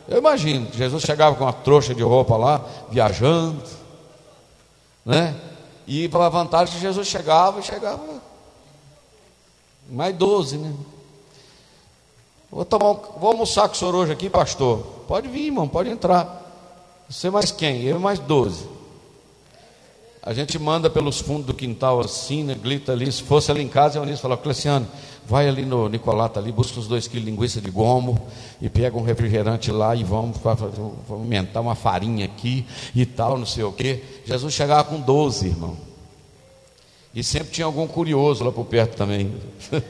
Eu 0.07 0.17
imagino 0.17 0.65
que 0.65 0.77
Jesus 0.77 1.03
chegava 1.03 1.35
com 1.35 1.43
uma 1.43 1.53
trouxa 1.53 1.93
de 1.93 2.01
roupa 2.01 2.35
lá, 2.35 2.61
viajando, 2.89 3.61
né? 5.05 5.35
E 5.87 6.09
para 6.09 6.25
a 6.25 6.29
vantagem 6.29 6.79
Jesus 6.79 7.07
chegava 7.07 7.59
e 7.59 7.63
chegava 7.63 8.01
mais 9.89 10.15
12, 10.15 10.57
né? 10.57 10.73
Vou, 12.51 12.65
tomar, 12.65 12.93
vou 13.17 13.31
almoçar 13.31 13.69
com 13.69 13.75
o 13.75 13.77
senhor 13.77 13.95
hoje 13.95 14.11
aqui, 14.11 14.29
pastor. 14.29 14.79
Pode 15.07 15.29
vir, 15.29 15.45
irmão, 15.45 15.69
pode 15.69 15.89
entrar. 15.89 16.39
Você 17.09 17.29
mais 17.29 17.49
quem? 17.49 17.83
Eu 17.83 17.97
mais 17.97 18.19
12. 18.19 18.67
A 20.21 20.33
gente 20.33 20.59
manda 20.59 20.89
pelos 20.89 21.19
fundos 21.21 21.45
do 21.47 21.53
quintal 21.53 22.01
assim, 22.01 22.43
né, 22.43 22.53
grita 22.53 22.91
ali. 22.91 23.09
Se 23.09 23.23
fosse 23.23 23.49
ali 23.49 23.61
em 23.61 23.69
casa, 23.69 23.97
eu 23.97 24.03
Eunice 24.03 24.21
falava, 24.21 24.41
Cleciano, 24.41 24.85
vai 25.25 25.47
ali 25.47 25.65
no 25.65 25.87
Nicolata 25.87 26.41
ali, 26.41 26.51
busca 26.51 26.77
os 26.77 26.87
dois 26.87 27.07
quilos 27.07 27.25
de 27.25 27.31
linguiça 27.31 27.61
de 27.61 27.71
gomo 27.71 28.27
e 28.61 28.69
pega 28.69 28.97
um 28.97 29.03
refrigerante 29.03 29.71
lá 29.71 29.95
e 29.95 30.03
vamos, 30.03 30.37
vamos 30.37 30.93
aumentar 31.09 31.61
uma 31.61 31.73
farinha 31.73 32.25
aqui 32.25 32.65
e 32.93 33.05
tal, 33.05 33.37
não 33.37 33.45
sei 33.45 33.63
o 33.63 33.71
quê. 33.71 34.03
Jesus 34.25 34.53
chegava 34.53 34.83
com 34.83 34.99
12, 34.99 35.47
irmão. 35.47 35.77
E 37.15 37.23
sempre 37.23 37.51
tinha 37.51 37.65
algum 37.65 37.87
curioso 37.87 38.43
lá 38.43 38.51
por 38.51 38.65
perto 38.65 38.97
também. 38.97 39.33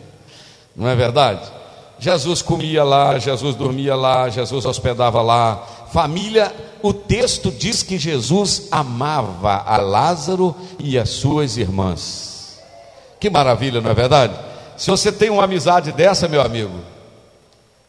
não 0.76 0.88
é 0.88 0.96
verdade? 0.96 1.61
Jesus 2.02 2.42
comia 2.42 2.84
lá, 2.84 3.20
Jesus 3.20 3.56
dormia 3.56 3.96
lá, 3.96 4.28
Jesus 4.28 4.66
hospedava 4.66 5.22
lá. 5.22 5.58
Família, 5.94 6.52
o 6.82 6.92
texto 6.92 7.52
diz 7.52 7.84
que 7.84 8.00
Jesus 8.00 8.70
amava 8.72 9.62
a 9.64 9.78
Lázaro 9.78 10.56
e 10.80 10.98
as 10.98 11.12
suas 11.12 11.58
irmãs. 11.58 12.60
Que 13.20 13.30
maravilha, 13.30 13.82
não 13.82 13.92
é 13.92 13.94
verdade? 13.94 14.34
Se 14.76 14.90
você 14.90 15.12
tem 15.12 15.30
uma 15.30 15.44
amizade 15.44 15.92
dessa, 15.92 16.28
meu 16.28 16.42
amigo, 16.42 16.74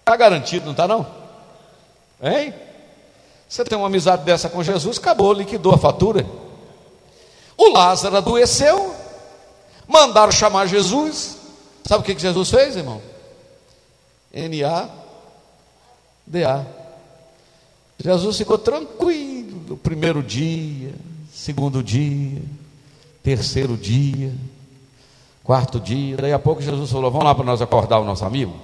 está 0.01 0.15
garantido, 0.15 0.67
não 0.67 0.73
está 0.73 0.87
não? 0.87 1.07
Hein? 2.23 2.53
Você 3.49 3.65
tem 3.65 3.79
uma 3.79 3.87
amizade 3.87 4.25
dessa 4.25 4.51
com 4.51 4.63
Jesus, 4.63 4.99
acabou, 4.99 5.33
liquidou 5.33 5.75
a 5.75 5.79
fatura. 5.79 6.27
O 7.57 7.71
Lázaro 7.71 8.19
adoeceu, 8.19 8.95
mandaram 9.89 10.33
chamar 10.33 10.67
Jesus. 10.67 11.39
Sabe 11.83 12.03
o 12.03 12.05
que 12.05 12.21
Jesus 12.21 12.51
fez, 12.51 12.77
irmão? 12.77 13.12
N-A-D-A. 14.33 15.05
Jesus 17.99 18.39
ficou 18.39 18.57
tranquilo 18.59 19.63
no 19.69 19.77
primeiro 19.77 20.23
dia, 20.23 20.95
segundo 21.33 21.83
dia, 21.83 22.41
terceiro 23.23 23.77
dia, 23.77 24.35
quarto 25.45 25.79
dia. 25.79 26.17
Daí 26.17 26.33
a 26.33 26.39
pouco 26.39 26.63
Jesus 26.63 26.91
falou: 26.91 27.11
Vamos 27.11 27.27
lá 27.27 27.35
para 27.35 27.45
nós 27.45 27.61
acordar 27.61 27.99
o 27.99 28.05
nosso 28.05 28.25
amigo. 28.25 28.57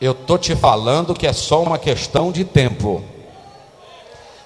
Eu 0.00 0.12
estou 0.12 0.38
te 0.38 0.54
falando 0.54 1.14
que 1.14 1.26
é 1.26 1.32
só 1.32 1.62
uma 1.62 1.78
questão 1.78 2.30
de 2.30 2.44
tempo. 2.44 3.02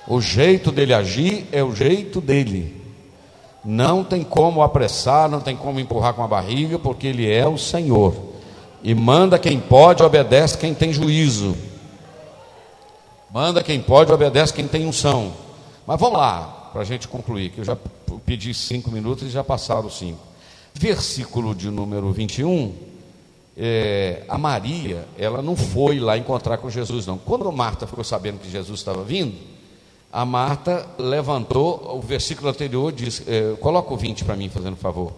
O 0.06 0.20
jeito 0.20 0.72
dele 0.72 0.94
agir 0.94 1.46
é 1.52 1.62
o 1.62 1.74
jeito 1.74 2.20
dele. 2.20 2.81
Não 3.64 4.02
tem 4.02 4.24
como 4.24 4.62
apressar, 4.62 5.28
não 5.28 5.40
tem 5.40 5.56
como 5.56 5.78
empurrar 5.78 6.14
com 6.14 6.22
a 6.22 6.28
barriga, 6.28 6.78
porque 6.78 7.06
Ele 7.06 7.30
é 7.30 7.46
o 7.46 7.56
Senhor. 7.56 8.14
E 8.82 8.94
manda 8.94 9.38
quem 9.38 9.60
pode, 9.60 10.02
obedece 10.02 10.58
quem 10.58 10.74
tem 10.74 10.92
juízo. 10.92 11.56
Manda 13.32 13.62
quem 13.62 13.80
pode, 13.80 14.12
obedece 14.12 14.52
quem 14.52 14.66
tem 14.66 14.84
unção. 14.84 15.32
Mas 15.86 15.98
vamos 15.98 16.18
lá, 16.18 16.70
para 16.72 16.82
a 16.82 16.84
gente 16.84 17.06
concluir, 17.06 17.50
que 17.50 17.60
eu 17.60 17.64
já 17.64 17.76
pedi 18.26 18.52
cinco 18.52 18.90
minutos 18.90 19.28
e 19.28 19.30
já 19.30 19.44
passaram 19.44 19.88
cinco. 19.88 20.20
Versículo 20.74 21.54
de 21.54 21.70
número 21.70 22.12
21. 22.12 22.74
É, 23.56 24.22
a 24.28 24.38
Maria, 24.38 25.06
ela 25.18 25.42
não 25.42 25.54
foi 25.54 26.00
lá 26.00 26.16
encontrar 26.16 26.58
com 26.58 26.68
Jesus, 26.68 27.06
não. 27.06 27.18
Quando 27.18 27.50
Marta 27.52 27.86
ficou 27.86 28.02
sabendo 28.02 28.38
que 28.38 28.50
Jesus 28.50 28.80
estava 28.80 29.04
vindo, 29.04 29.34
a 30.12 30.26
Marta 30.26 30.86
levantou, 30.98 31.96
o 31.96 32.00
versículo 32.02 32.50
anterior 32.50 32.92
diz, 32.92 33.22
é, 33.26 33.56
coloca 33.56 33.94
o 33.94 33.96
20 33.96 34.24
para 34.24 34.36
mim, 34.36 34.50
fazendo 34.50 34.76
favor. 34.76 35.14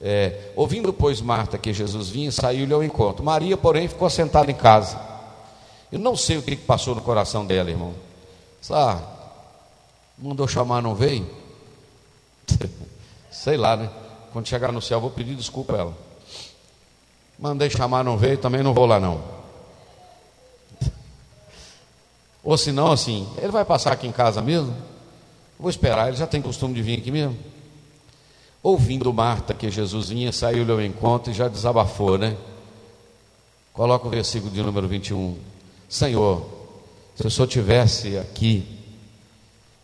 É, 0.00 0.50
ouvindo, 0.56 0.92
pois, 0.92 1.20
Marta 1.20 1.56
que 1.56 1.72
Jesus 1.72 2.08
vinha, 2.08 2.32
saiu-lhe 2.32 2.74
ao 2.74 2.82
encontro. 2.82 3.24
Maria, 3.24 3.56
porém, 3.56 3.86
ficou 3.86 4.10
sentada 4.10 4.50
em 4.50 4.54
casa. 4.54 5.00
Eu 5.92 6.00
não 6.00 6.16
sei 6.16 6.36
o 6.36 6.42
que 6.42 6.56
passou 6.56 6.96
no 6.96 7.00
coração 7.00 7.46
dela, 7.46 7.70
irmão. 7.70 7.94
Ah, 8.68 9.00
mandou 10.18 10.48
chamar, 10.48 10.82
não 10.82 10.96
veio? 10.96 11.30
sei 13.30 13.56
lá, 13.56 13.76
né? 13.76 13.88
Quando 14.32 14.48
chegar 14.48 14.72
no 14.72 14.82
céu, 14.82 15.00
vou 15.00 15.10
pedir 15.10 15.36
desculpa 15.36 15.74
a 15.74 15.78
ela. 15.78 15.98
Mandei 17.38 17.70
chamar, 17.70 18.02
não 18.02 18.18
veio, 18.18 18.36
também 18.36 18.64
não 18.64 18.74
vou 18.74 18.86
lá, 18.86 18.98
não. 18.98 19.22
Ou 22.44 22.58
se 22.58 22.70
não, 22.70 22.92
assim, 22.92 23.26
ele 23.38 23.50
vai 23.50 23.64
passar 23.64 23.92
aqui 23.92 24.06
em 24.06 24.12
casa 24.12 24.42
mesmo? 24.42 24.76
Vou 25.58 25.70
esperar, 25.70 26.08
ele 26.08 26.16
já 26.16 26.26
tem 26.26 26.42
costume 26.42 26.74
de 26.74 26.82
vir 26.82 26.98
aqui 26.98 27.10
mesmo. 27.10 27.36
Ouvindo 28.62 29.12
Marta 29.12 29.54
que 29.54 29.70
Jesus 29.70 30.10
vinha, 30.10 30.30
saiu-lhe 30.30 30.70
ao 30.70 30.82
encontro 30.82 31.32
e 31.32 31.34
já 31.34 31.48
desabafou, 31.48 32.18
né? 32.18 32.36
Coloca 33.72 34.06
o 34.06 34.10
versículo 34.10 34.52
de 34.52 34.62
número 34.62 34.86
21. 34.86 35.36
Senhor, 35.88 36.46
se 37.14 37.26
o 37.26 37.30
Senhor 37.30 37.46
tivesse 37.46 38.18
aqui, 38.18 38.66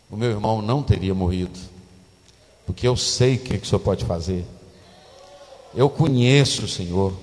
o 0.09 0.15
meu 0.15 0.29
irmão 0.29 0.61
não 0.61 0.83
teria 0.83 1.15
morrido, 1.15 1.59
porque 2.65 2.87
eu 2.87 2.95
sei 2.95 3.35
o 3.35 3.39
que, 3.39 3.57
que 3.57 3.65
o 3.65 3.67
Senhor 3.67 3.79
pode 3.79 4.05
fazer. 4.05 4.45
Eu 5.73 5.89
conheço 5.89 6.65
o 6.65 6.67
Senhor, 6.67 7.13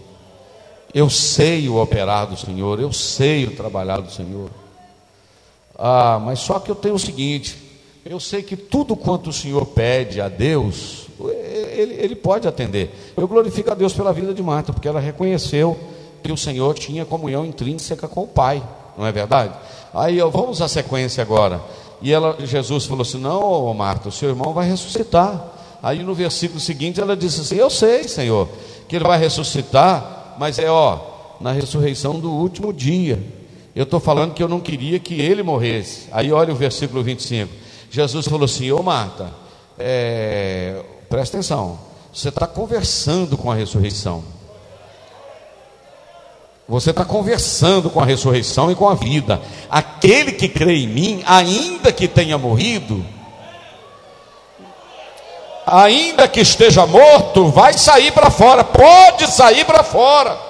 eu 0.92 1.08
sei 1.08 1.68
o 1.68 1.80
operar 1.80 2.26
do 2.26 2.36
Senhor, 2.36 2.80
eu 2.80 2.92
sei 2.92 3.44
o 3.44 3.54
trabalhar 3.54 4.00
do 4.00 4.10
Senhor. 4.10 4.50
Ah, 5.78 6.20
mas 6.20 6.40
só 6.40 6.58
que 6.58 6.70
eu 6.70 6.74
tenho 6.74 6.96
o 6.96 6.98
seguinte: 6.98 7.56
eu 8.04 8.18
sei 8.18 8.42
que 8.42 8.56
tudo 8.56 8.96
quanto 8.96 9.30
o 9.30 9.32
Senhor 9.32 9.64
pede 9.66 10.20
a 10.20 10.28
Deus, 10.28 11.06
ele, 11.20 11.94
ele 11.94 12.16
pode 12.16 12.48
atender. 12.48 12.90
Eu 13.16 13.28
glorifico 13.28 13.70
a 13.70 13.74
Deus 13.74 13.92
pela 13.92 14.12
vida 14.12 14.34
de 14.34 14.42
Marta, 14.42 14.72
porque 14.72 14.88
ela 14.88 14.98
reconheceu 14.98 15.78
que 16.22 16.32
o 16.32 16.36
Senhor 16.36 16.74
tinha 16.74 17.04
comunhão 17.04 17.46
intrínseca 17.46 18.08
com 18.08 18.24
o 18.24 18.26
Pai, 18.26 18.62
não 18.96 19.06
é 19.06 19.12
verdade? 19.12 19.54
Aí 19.94 20.18
vamos 20.20 20.60
à 20.60 20.68
sequência 20.68 21.22
agora. 21.22 21.60
E 22.02 22.12
ela, 22.12 22.36
Jesus 22.44 22.84
falou 22.84 23.02
assim: 23.02 23.18
Não, 23.18 23.72
Marta, 23.74 24.08
o 24.08 24.12
seu 24.12 24.30
irmão 24.30 24.52
vai 24.52 24.68
ressuscitar. 24.68 25.54
Aí 25.80 26.02
no 26.02 26.14
versículo 26.14 26.58
seguinte 26.58 27.00
ela 27.00 27.16
disse 27.16 27.40
assim: 27.40 27.56
Eu 27.56 27.70
sei, 27.70 28.04
Senhor, 28.04 28.48
que 28.88 28.96
ele 28.96 29.04
vai 29.04 29.18
ressuscitar, 29.18 30.34
mas 30.38 30.58
é 30.58 30.70
ó, 30.70 30.98
na 31.40 31.52
ressurreição 31.52 32.18
do 32.18 32.30
último 32.30 32.72
dia. 32.72 33.37
Eu 33.78 33.84
estou 33.84 34.00
falando 34.00 34.34
que 34.34 34.42
eu 34.42 34.48
não 34.48 34.58
queria 34.58 34.98
que 34.98 35.20
ele 35.20 35.40
morresse. 35.40 36.08
Aí 36.10 36.32
olha 36.32 36.52
o 36.52 36.56
versículo 36.56 37.00
25. 37.00 37.48
Jesus 37.88 38.26
falou 38.26 38.44
assim: 38.44 38.72
Ô 38.72 38.82
Marta, 38.82 39.32
é, 39.78 40.82
presta 41.08 41.36
atenção, 41.36 41.78
você 42.12 42.28
está 42.28 42.44
conversando 42.44 43.38
com 43.38 43.52
a 43.52 43.54
ressurreição. 43.54 44.24
Você 46.68 46.90
está 46.90 47.04
conversando 47.04 47.88
com 47.88 48.00
a 48.00 48.04
ressurreição 48.04 48.68
e 48.68 48.74
com 48.74 48.88
a 48.88 48.96
vida. 48.96 49.40
Aquele 49.70 50.32
que 50.32 50.48
crê 50.48 50.78
em 50.78 50.88
mim, 50.88 51.22
ainda 51.24 51.92
que 51.92 52.08
tenha 52.08 52.36
morrido, 52.36 53.06
ainda 55.64 56.26
que 56.26 56.40
esteja 56.40 56.84
morto, 56.84 57.46
vai 57.52 57.74
sair 57.74 58.10
para 58.10 58.28
fora, 58.28 58.64
pode 58.64 59.28
sair 59.28 59.64
para 59.64 59.84
fora. 59.84 60.47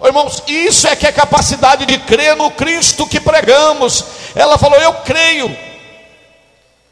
Oh, 0.00 0.06
irmãos, 0.06 0.42
isso 0.48 0.88
é 0.88 0.96
que 0.96 1.06
é 1.06 1.12
capacidade 1.12 1.84
de 1.84 1.98
crer 1.98 2.34
no 2.34 2.50
Cristo 2.50 3.06
que 3.06 3.20
pregamos. 3.20 4.04
Ela 4.34 4.56
falou: 4.56 4.78
Eu 4.78 4.94
creio 4.94 5.48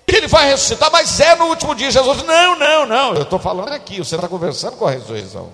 que 0.07 0.17
ele 0.17 0.29
vai 0.29 0.51
ressuscitar, 0.51 0.91
mas 0.93 1.19
é 1.19 1.35
no 1.35 1.47
último 1.47 1.75
dia. 1.75 1.91
Jesus, 1.91 2.23
não, 2.23 2.59
não, 2.59 2.87
não. 2.87 3.15
Eu 3.15 3.23
estou 3.23 3.39
falando 3.39 3.73
aqui, 3.73 3.99
você 3.99 4.15
está 4.15 4.29
conversando 4.29 4.77
com 4.77 4.87
a 4.87 4.91
ressurreição. 4.91 5.51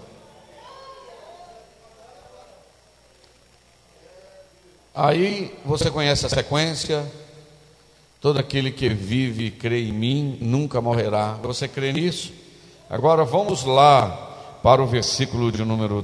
Aí 4.93 5.57
você 5.65 5.91
conhece 5.91 6.27
a 6.27 6.29
sequência. 6.29 7.05
Todo 8.21 8.39
aquele 8.39 8.71
que 8.71 8.89
vive 8.89 9.47
e 9.47 9.51
crê 9.51 9.89
em 9.89 9.93
mim 9.93 10.39
nunca 10.41 10.81
morrerá. 10.81 11.35
Você 11.43 11.69
crê 11.69 11.93
nisso? 11.93 12.33
Agora 12.89 13.25
vamos 13.25 13.65
lá 13.65 14.09
para 14.63 14.83
o 14.83 14.87
versículo 14.87 15.53
de 15.53 15.65
número 15.65 16.03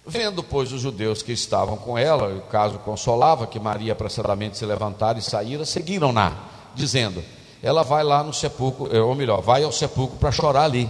Vendo, 0.06 0.42
pois, 0.42 0.72
os 0.72 0.82
judeus 0.82 1.22
que 1.22 1.34
estavam 1.34 1.76
com 1.76 1.98
ela, 1.98 2.34
o 2.34 2.42
caso 2.44 2.80
consolava 2.80 3.46
que 3.46 3.60
Maria 3.60 3.92
apressadamente 3.92 4.58
se 4.58 4.66
levantara 4.66 5.20
e 5.20 5.22
saíra, 5.22 5.66
seguiram-na, 5.66 6.34
dizendo: 6.74 7.22
Ela 7.62 7.84
vai 7.84 8.06
lá 8.06 8.24
no 8.24 8.34
sepulcro, 8.34 8.90
ou 9.06 9.16
melhor, 9.16 9.42
vai 9.42 9.64
ao 9.64 9.72
sepulcro 9.72 10.18
para 10.18 10.32
chorar 10.32 10.64
ali. 10.64 10.90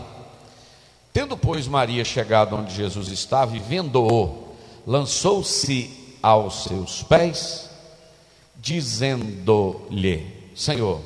Tendo, 1.11 1.35
pois, 1.35 1.67
Maria 1.67 2.05
chegado 2.05 2.55
onde 2.55 2.75
Jesus 2.75 3.07
estava 3.07 3.55
e 3.55 3.59
vendo-o, 3.59 4.53
lançou-se 4.85 6.17
aos 6.21 6.65
seus 6.65 7.01
pés, 7.01 7.71
dizendo-lhe: 8.55 10.51
Senhor, 10.55 11.01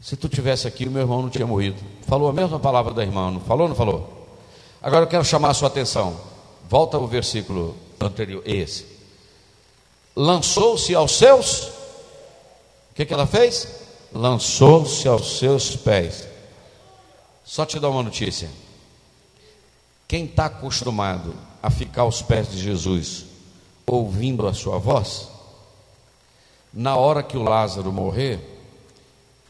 se 0.00 0.16
tu 0.16 0.28
tivesse 0.28 0.66
aqui, 0.66 0.86
o 0.86 0.90
meu 0.90 1.02
irmão 1.02 1.20
não 1.20 1.28
tinha 1.28 1.46
morrido. 1.46 1.76
Falou 2.06 2.28
a 2.28 2.32
mesma 2.32 2.58
palavra 2.58 2.94
da 2.94 3.02
irmã, 3.02 3.30
não 3.30 3.40
falou? 3.40 3.68
Não 3.68 3.76
falou? 3.76 4.26
Agora 4.80 5.04
eu 5.04 5.08
quero 5.08 5.24
chamar 5.24 5.50
a 5.50 5.54
sua 5.54 5.68
atenção. 5.68 6.18
Volta 6.68 6.96
ao 6.96 7.06
versículo 7.06 7.76
anterior, 8.00 8.42
esse. 8.46 8.86
Lançou-se 10.16 10.94
aos 10.94 11.12
seus. 11.12 11.64
O 11.64 12.94
que, 12.94 13.04
que 13.04 13.12
ela 13.12 13.26
fez? 13.26 13.68
Lançou-se 14.12 15.06
aos 15.06 15.38
seus 15.38 15.76
pés. 15.76 16.26
Só 17.44 17.66
te 17.66 17.78
dar 17.78 17.90
uma 17.90 18.02
notícia. 18.02 18.48
Quem 20.08 20.24
está 20.24 20.46
acostumado 20.46 21.34
a 21.62 21.70
ficar 21.70 22.02
aos 22.02 22.22
pés 22.22 22.50
de 22.50 22.58
Jesus, 22.58 23.26
ouvindo 23.86 24.46
a 24.46 24.54
sua 24.54 24.78
voz, 24.78 25.28
na 26.72 26.96
hora 26.96 27.22
que 27.22 27.36
o 27.36 27.42
Lázaro 27.42 27.92
morrer, 27.92 28.49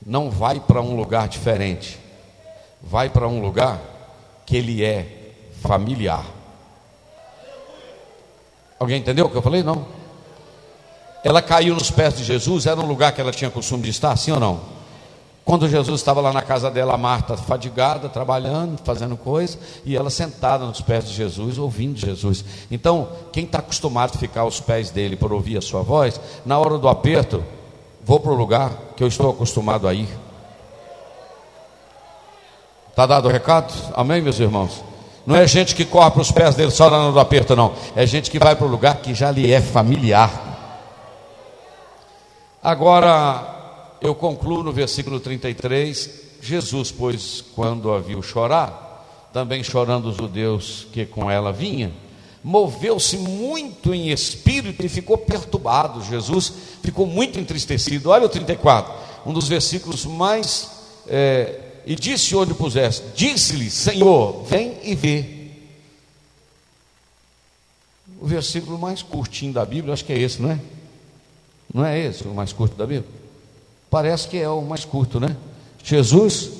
não 0.04 0.30
vai 0.30 0.60
para 0.60 0.80
um 0.80 0.96
lugar 0.96 1.28
diferente, 1.28 1.98
vai 2.82 3.08
para 3.08 3.28
um 3.28 3.40
lugar 3.40 3.80
que 4.46 4.56
ele 4.56 4.84
é 4.84 5.32
familiar. 5.60 6.24
Alguém 8.78 9.00
entendeu 9.00 9.26
o 9.26 9.30
que 9.30 9.36
eu 9.36 9.42
falei? 9.42 9.62
Não. 9.62 9.86
Ela 11.22 11.42
caiu 11.42 11.74
nos 11.74 11.90
pés 11.90 12.16
de 12.16 12.24
Jesus, 12.24 12.66
era 12.66 12.80
um 12.80 12.86
lugar 12.86 13.12
que 13.12 13.20
ela 13.20 13.30
tinha 13.30 13.50
costume 13.50 13.82
de 13.82 13.90
estar, 13.90 14.16
sim 14.16 14.32
ou 14.32 14.40
não? 14.40 14.80
Quando 15.44 15.68
Jesus 15.68 16.00
estava 16.00 16.20
lá 16.20 16.32
na 16.32 16.42
casa 16.42 16.70
dela, 16.70 16.96
Marta 16.96 17.36
fadigada, 17.36 18.08
trabalhando, 18.08 18.78
fazendo 18.84 19.16
coisa, 19.16 19.58
e 19.84 19.96
ela 19.96 20.08
sentada 20.08 20.64
nos 20.64 20.80
pés 20.80 21.08
de 21.08 21.14
Jesus, 21.14 21.58
ouvindo 21.58 21.98
Jesus. 21.98 22.44
Então, 22.70 23.08
quem 23.32 23.44
está 23.44 23.58
acostumado 23.58 24.14
a 24.14 24.18
ficar 24.18 24.42
aos 24.42 24.60
pés 24.60 24.90
dele 24.90 25.16
por 25.16 25.32
ouvir 25.32 25.58
a 25.58 25.62
sua 25.62 25.82
voz, 25.82 26.20
na 26.46 26.58
hora 26.58 26.78
do 26.78 26.88
aperto, 26.88 27.42
vou 28.04 28.20
para 28.20 28.32
o 28.32 28.34
lugar 28.34 28.70
que 28.96 29.02
eu 29.02 29.08
estou 29.08 29.30
acostumado 29.30 29.86
a 29.86 29.94
ir. 29.94 30.08
Está 32.90 33.06
dado 33.06 33.28
o 33.28 33.30
recado? 33.30 33.72
Amém, 33.94 34.20
meus 34.20 34.38
irmãos? 34.38 34.82
Não 35.26 35.36
é 35.36 35.46
gente 35.46 35.74
que 35.74 35.84
corre 35.84 36.10
para 36.10 36.22
os 36.22 36.32
pés 36.32 36.54
dele 36.54 36.70
só 36.70 36.86
hora 36.86 37.12
do 37.12 37.20
aperto, 37.20 37.54
não. 37.54 37.74
É 37.94 38.04
gente 38.04 38.30
que 38.30 38.38
vai 38.38 38.56
para 38.56 38.66
o 38.66 38.70
lugar 38.70 38.96
que 38.96 39.14
já 39.14 39.30
lhe 39.30 39.52
é 39.52 39.60
familiar. 39.60 40.48
Agora, 42.62 43.96
eu 44.00 44.14
concluo 44.14 44.62
no 44.62 44.72
versículo 44.72 45.20
33, 45.20 46.10
Jesus, 46.42 46.90
pois, 46.90 47.44
quando 47.54 47.92
a 47.92 48.00
viu 48.00 48.22
chorar, 48.22 49.28
também 49.32 49.62
chorando 49.62 50.10
os 50.10 50.16
judeus 50.16 50.86
que 50.92 51.06
com 51.06 51.30
ela 51.30 51.52
vinha, 51.52 51.92
moveu-se 52.42 53.16
muito 53.16 53.94
em 53.94 54.10
espírito 54.10 54.84
e 54.84 54.88
ficou 54.88 55.18
perturbado. 55.18 56.02
Jesus 56.04 56.52
ficou 56.82 57.06
muito 57.06 57.38
entristecido. 57.38 58.10
Olha 58.10 58.26
o 58.26 58.28
34, 58.28 58.92
um 59.26 59.32
dos 59.32 59.48
versículos 59.48 60.04
mais. 60.06 60.70
É, 61.06 61.60
e 61.86 61.94
disse 61.94 62.34
onde 62.36 62.54
pusesse: 62.54 63.02
Disse-lhe, 63.14 63.70
Senhor, 63.70 64.44
vem 64.44 64.76
e 64.82 64.94
vê. 64.94 65.40
O 68.20 68.26
versículo 68.26 68.78
mais 68.78 69.02
curtinho 69.02 69.52
da 69.52 69.64
Bíblia, 69.64 69.94
acho 69.94 70.04
que 70.04 70.12
é 70.12 70.18
esse, 70.18 70.42
não 70.42 70.50
é? 70.50 70.60
Não 71.72 71.84
é 71.84 71.98
esse 71.98 72.24
o 72.24 72.34
mais 72.34 72.52
curto 72.52 72.76
da 72.76 72.86
Bíblia? 72.86 73.08
Parece 73.88 74.28
que 74.28 74.36
é 74.36 74.48
o 74.48 74.60
mais 74.60 74.84
curto, 74.84 75.18
né? 75.18 75.36
Jesus 75.82 76.50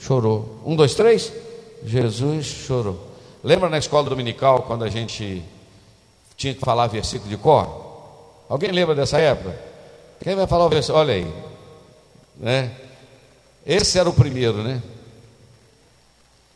chorou. 0.00 0.60
Um, 0.64 0.76
dois, 0.76 0.94
três. 0.94 1.32
Jesus 1.84 2.46
chorou. 2.46 3.03
Lembra 3.44 3.68
na 3.68 3.76
escola 3.76 4.08
dominical 4.08 4.62
quando 4.62 4.84
a 4.84 4.88
gente 4.88 5.44
tinha 6.34 6.54
que 6.54 6.60
falar 6.60 6.86
versículo 6.86 7.28
de 7.28 7.36
cor? 7.36 7.84
Alguém 8.48 8.72
lembra 8.72 8.94
dessa 8.94 9.18
época? 9.18 9.54
Quem 10.22 10.34
vai 10.34 10.46
falar 10.46 10.64
o 10.64 10.70
versículo? 10.70 11.00
Olha 11.00 11.12
aí. 11.12 11.30
Né? 12.40 12.74
Esse 13.66 13.98
era 13.98 14.08
o 14.08 14.14
primeiro, 14.14 14.62
né? 14.62 14.82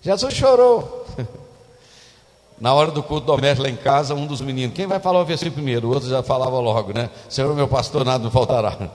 Jesus 0.01 0.33
chorou. 0.33 1.07
Na 2.59 2.73
hora 2.73 2.91
do 2.91 3.03
culto 3.03 3.27
doméstico 3.27 3.65
lá 3.65 3.69
em 3.69 3.77
casa, 3.77 4.15
um 4.15 4.27
dos 4.27 4.41
meninos, 4.41 4.75
quem 4.75 4.87
vai 4.87 4.99
falar 4.99 5.21
o 5.21 5.27
versículo 5.27 5.57
primeiro? 5.57 5.89
O 5.89 5.93
outro 5.93 6.09
já 6.09 6.23
falava 6.23 6.59
logo, 6.59 6.95
né? 6.95 7.11
Senhor, 7.29 7.55
meu 7.55 7.69
pastor, 7.69 8.03
nada 8.03 8.25
me 8.25 8.31
faltará. 8.31 8.91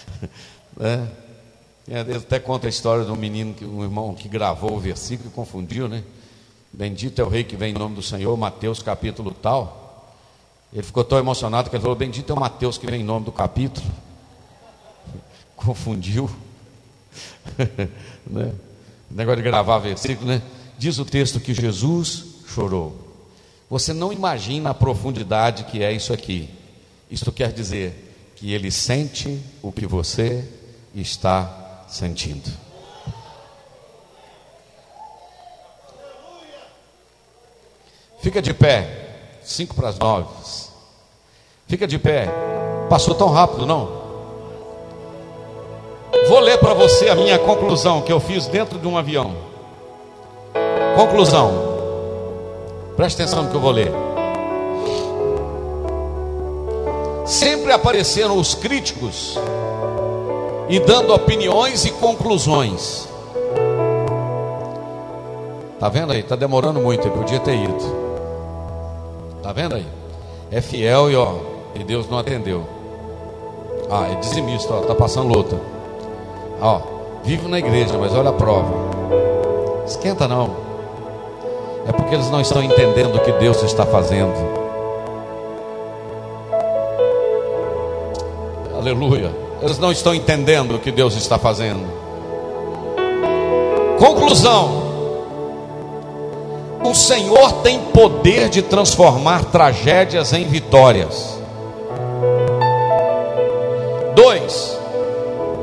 né? 0.74 1.08
Ele 1.86 2.16
até 2.16 2.38
conta 2.38 2.66
a 2.66 2.70
história 2.70 3.04
de 3.04 3.12
um 3.12 3.16
menino, 3.16 3.54
um 3.62 3.82
irmão 3.82 4.14
que 4.14 4.30
gravou 4.30 4.72
o 4.72 4.80
versículo 4.80 5.28
e 5.28 5.32
confundiu, 5.32 5.86
né? 5.88 6.02
Bendito 6.76 7.20
é 7.20 7.24
o 7.24 7.28
rei 7.28 7.44
que 7.44 7.56
vem 7.56 7.72
em 7.72 7.78
nome 7.78 7.94
do 7.94 8.02
Senhor, 8.02 8.36
Mateus 8.36 8.82
capítulo 8.82 9.30
tal. 9.30 10.12
Ele 10.72 10.82
ficou 10.82 11.04
tão 11.04 11.18
emocionado 11.18 11.70
que 11.70 11.76
ele 11.76 11.82
falou: 11.82 11.96
Bendito 11.96 12.32
é 12.32 12.34
o 12.34 12.40
Mateus 12.40 12.76
que 12.76 12.84
vem 12.84 13.00
em 13.00 13.04
nome 13.04 13.24
do 13.24 13.30
capítulo. 13.30 13.86
Confundiu. 15.54 16.28
né? 18.26 18.52
Negócio 19.08 19.36
de 19.36 19.48
gravar 19.48 19.78
versículo, 19.78 20.26
né? 20.26 20.42
Diz 20.76 20.98
o 20.98 21.04
texto 21.04 21.38
que 21.38 21.54
Jesus 21.54 22.24
chorou. 22.48 23.04
Você 23.70 23.92
não 23.92 24.12
imagina 24.12 24.70
a 24.70 24.74
profundidade 24.74 25.64
que 25.64 25.80
é 25.80 25.92
isso 25.92 26.12
aqui. 26.12 26.50
Isto 27.08 27.30
quer 27.30 27.52
dizer 27.52 28.32
que 28.34 28.52
ele 28.52 28.72
sente 28.72 29.40
o 29.62 29.70
que 29.70 29.86
você 29.86 30.44
está 30.92 31.84
sentindo. 31.86 32.63
Fica 38.24 38.40
de 38.40 38.54
pé, 38.54 38.88
cinco 39.42 39.74
para 39.74 39.90
as 39.90 39.98
nove. 39.98 40.26
Fica 41.68 41.86
de 41.86 41.98
pé. 41.98 42.26
Passou 42.88 43.14
tão 43.14 43.28
rápido, 43.28 43.66
não? 43.66 43.86
Vou 46.26 46.40
ler 46.40 46.56
para 46.56 46.72
você 46.72 47.10
a 47.10 47.14
minha 47.14 47.38
conclusão 47.38 48.00
que 48.00 48.10
eu 48.10 48.18
fiz 48.18 48.46
dentro 48.46 48.78
de 48.78 48.88
um 48.88 48.96
avião. 48.96 49.34
Conclusão. 50.96 51.52
Preste 52.96 53.20
atenção 53.20 53.42
no 53.42 53.50
que 53.50 53.56
eu 53.56 53.60
vou 53.60 53.70
ler. 53.70 53.92
Sempre 57.26 57.72
apareceram 57.72 58.38
os 58.38 58.54
críticos 58.54 59.38
e 60.70 60.80
dando 60.80 61.12
opiniões 61.12 61.84
e 61.84 61.90
conclusões. 61.90 63.06
Tá 65.78 65.90
vendo 65.90 66.14
aí? 66.14 66.22
Tá 66.22 66.34
demorando 66.34 66.80
muito, 66.80 67.06
eu 67.06 67.12
podia 67.12 67.38
ter 67.38 67.56
ido. 67.56 68.03
Tá 69.44 69.52
vendo 69.52 69.74
aí? 69.74 69.84
É 70.50 70.62
fiel 70.62 71.10
e 71.10 71.16
ó, 71.16 71.34
e 71.74 71.84
Deus 71.84 72.08
não 72.08 72.18
atendeu. 72.18 72.64
Ah, 73.90 74.08
é 74.10 74.14
dizimista, 74.14 74.72
ó, 74.72 74.80
tá 74.80 74.94
passando 74.94 75.28
luta. 75.28 75.60
Ó, 76.62 76.80
vivo 77.22 77.46
na 77.46 77.58
igreja, 77.58 77.98
mas 77.98 78.14
olha 78.14 78.30
a 78.30 78.32
prova. 78.32 78.72
Esquenta 79.86 80.26
não. 80.26 80.56
É 81.86 81.92
porque 81.92 82.14
eles 82.14 82.30
não 82.30 82.40
estão 82.40 82.62
entendendo 82.62 83.16
o 83.16 83.20
que 83.20 83.32
Deus 83.32 83.62
está 83.62 83.84
fazendo. 83.84 84.32
Aleluia. 88.74 89.30
Eles 89.60 89.78
não 89.78 89.92
estão 89.92 90.14
entendendo 90.14 90.76
o 90.76 90.78
que 90.78 90.90
Deus 90.90 91.14
está 91.16 91.38
fazendo. 91.38 91.86
Conclusão: 93.98 94.83
O 96.84 96.94
Senhor 96.94 97.62
tem 97.62 97.80
poder 97.80 98.50
de 98.50 98.60
transformar 98.60 99.46
tragédias 99.46 100.32
em 100.34 100.44
vitórias. 100.44 101.38
Dois, 104.14 104.78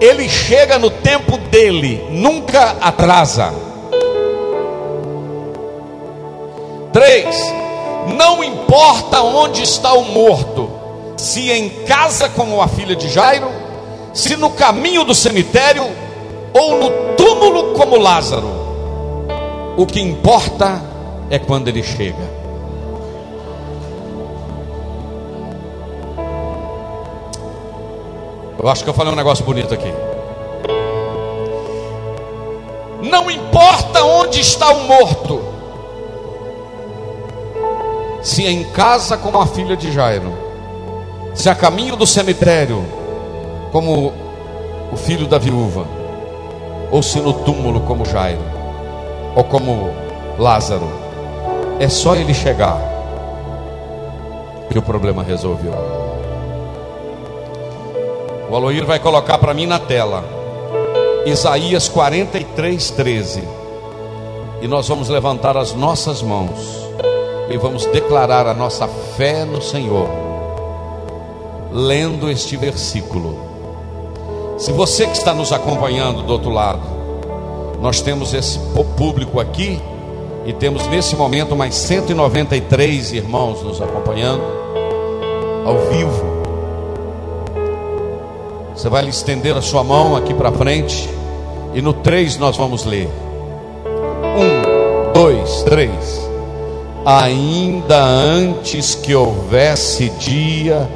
ele 0.02 0.28
chega 0.28 0.80
no 0.80 0.90
tempo 0.90 1.38
dele, 1.38 2.08
nunca 2.10 2.76
atrasa. 2.82 3.54
Três, 6.92 7.54
não 8.18 8.44
importa 8.44 9.22
onde 9.22 9.62
está 9.62 9.94
o 9.94 10.04
morto, 10.04 10.70
se 11.16 11.52
em 11.52 11.70
casa 11.86 12.28
como 12.30 12.60
a 12.62 12.68
filha 12.68 12.96
de 12.96 13.08
Jairo, 13.08 13.48
se 14.12 14.36
no 14.36 14.50
caminho 14.50 15.04
do 15.04 15.14
cemitério 15.14 15.88
ou 16.52 16.80
no 16.80 16.90
túmulo 17.16 17.74
como 17.74 17.98
Lázaro, 17.98 18.50
o 19.78 19.86
que 19.86 20.02
importa 20.02 20.91
é 21.32 21.40
quando 21.40 21.70
ele 21.70 21.82
chega. 21.82 22.30
Eu 28.60 28.68
acho 28.68 28.84
que 28.84 28.90
eu 28.90 28.94
falei 28.94 29.12
um 29.12 29.16
negócio 29.16 29.44
bonito 29.46 29.74
aqui. 29.74 29.92
Não 33.02 33.32
importa 33.32 34.04
onde 34.04 34.42
está 34.42 34.72
o 34.72 34.84
morto, 34.84 35.42
se 38.22 38.46
é 38.46 38.52
em 38.52 38.66
casa 38.66 39.18
como 39.18 39.40
a 39.40 39.48
filha 39.48 39.76
de 39.76 39.92
Jairo, 39.92 40.32
se 41.34 41.50
a 41.50 41.56
caminho 41.56 41.96
do 41.96 42.06
cemitério 42.06 42.86
como 43.72 44.14
o 44.92 44.98
filho 44.98 45.26
da 45.26 45.38
viúva, 45.40 45.88
ou 46.92 47.02
se 47.02 47.20
no 47.20 47.34
túmulo 47.34 47.80
como 47.82 48.06
Jairo, 48.06 48.44
ou 49.34 49.46
como 49.46 49.90
Lázaro, 50.38 51.01
é 51.82 51.90
só 51.90 52.16
ele 52.16 52.32
chegar 52.32 52.80
que 54.70 54.78
o 54.78 54.84
problema 54.84 55.24
resolveu. 55.24 55.74
O 58.48 58.56
Aloir 58.56 58.86
vai 58.86 59.00
colocar 59.00 59.40
para 59.40 59.52
mim 59.52 59.66
na 59.66 59.80
tela. 59.80 60.24
Isaías 61.26 61.90
43, 61.90 62.92
13. 62.92 63.44
E 64.62 64.68
nós 64.68 64.88
vamos 64.88 65.10
levantar 65.10 65.58
as 65.58 65.74
nossas 65.74 66.22
mãos 66.22 66.86
e 67.50 67.58
vamos 67.58 67.88
declarar 67.88 68.46
a 68.46 68.54
nossa 68.54 68.88
fé 69.18 69.44
no 69.44 69.60
Senhor, 69.60 70.08
lendo 71.72 72.30
este 72.30 72.56
versículo. 72.58 73.40
Se 74.60 74.72
você 74.72 75.08
que 75.08 75.18
está 75.18 75.34
nos 75.34 75.52
acompanhando 75.52 76.22
do 76.22 76.32
outro 76.32 76.52
lado, 76.52 76.84
nós 77.82 78.02
temos 78.02 78.36
esse 78.36 78.60
público 78.96 79.40
aqui 79.40 79.82
e 80.46 80.54
temos 80.54 80.88
nesse 80.88 81.16
momento 81.16 81.56
mais 81.56 81.76
193 81.76 83.14
irmãos 83.14 83.62
nos 83.62 83.82
acompanhando 83.82 84.44
ao 85.66 85.78
vivo. 85.92 86.42
Você 88.76 88.90
vai 88.90 89.08
estender 89.08 89.56
a 89.56 89.62
sua 89.62 89.84
mão 89.84 90.16
aqui 90.16 90.34
para 90.34 90.52
frente. 90.52 91.08
E 91.74 91.82
no 91.82 91.94
3 91.94 92.38
nós 92.38 92.58
vamos 92.58 92.84
ler. 92.84 93.08
Um, 94.36 95.14
dois, 95.14 95.62
três. 95.64 96.30
Ainda 97.06 98.04
antes 98.04 98.96
que 98.96 99.14
houvesse 99.14 100.10
dia, 100.12 100.90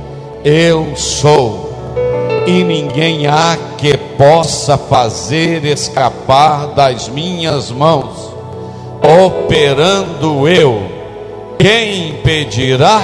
eu 0.43 0.95
sou, 0.95 1.73
e 2.45 2.63
ninguém 2.63 3.25
há 3.27 3.57
que 3.77 3.97
possa 3.97 4.77
fazer 4.77 5.65
escapar 5.65 6.67
das 6.67 7.09
minhas 7.09 7.71
mãos, 7.71 8.24
operando 9.23 10.47
eu, 10.47 10.81
quem 11.57 12.09
impedirá? 12.09 13.01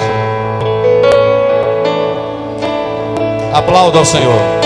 Aplauda 3.53 3.99
ao 3.99 4.05
Senhor. 4.05 4.62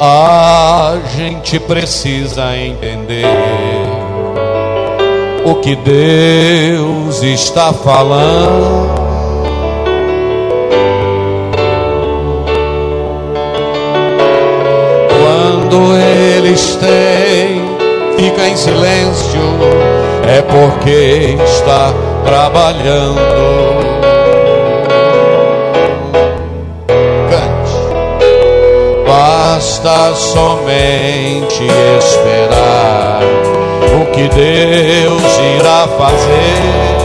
A 0.00 0.96
gente 1.16 1.58
precisa 1.58 2.56
entender 2.56 3.24
o 5.44 5.56
que 5.56 5.74
Deus 5.74 7.22
está 7.22 7.72
falando. 7.72 8.97
Fica 18.16 18.48
em 18.48 18.56
silêncio, 18.56 19.40
é 20.26 20.42
porque 20.42 21.36
está 21.44 21.92
trabalhando. 22.24 23.98
basta 29.58 30.14
somente 30.14 31.66
esperar 31.98 33.20
o 34.00 34.06
que 34.12 34.28
Deus 34.28 35.38
irá 35.56 35.88
fazer. 35.98 36.97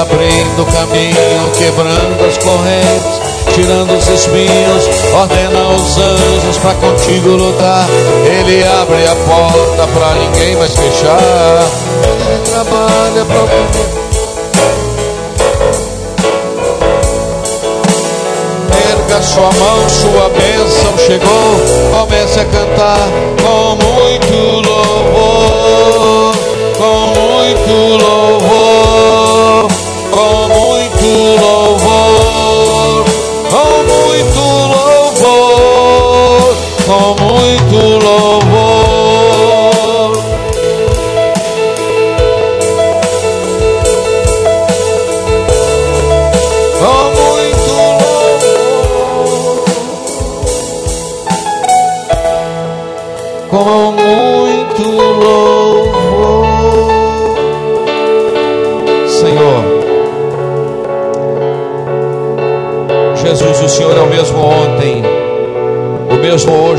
Abrindo 0.00 0.64
caminho, 0.72 1.50
quebrando 1.56 2.24
as 2.26 2.38
correntes, 2.38 3.20
tirando 3.54 3.96
os 3.96 4.08
espinhos, 4.08 4.88
ordena 5.12 5.68
os 5.68 5.98
anjos 5.98 6.58
para 6.58 6.74
contigo 6.74 7.28
lutar. 7.30 7.86
Ele 8.24 8.64
abre 8.64 9.04
a 9.06 9.14
porta 9.26 9.86
para 9.92 10.14
ninguém 10.14 10.56
mais 10.56 10.72
fechar. 10.74 11.62
Ele 12.28 12.38
trabalha 12.50 13.24
para 13.24 13.42
Erga 18.90 19.22
sua 19.22 19.50
mão, 19.52 19.88
sua 19.88 20.28
bênção 20.30 20.98
chegou. 20.98 21.60
Comece 21.92 22.40
a 22.40 22.44
cantar 22.44 23.08
com 23.42 23.76
muito 23.76 24.68
louvor, 24.68 26.34
com 26.78 27.06
muito 27.20 27.74
louvor, 28.02 29.21
com 30.22 30.51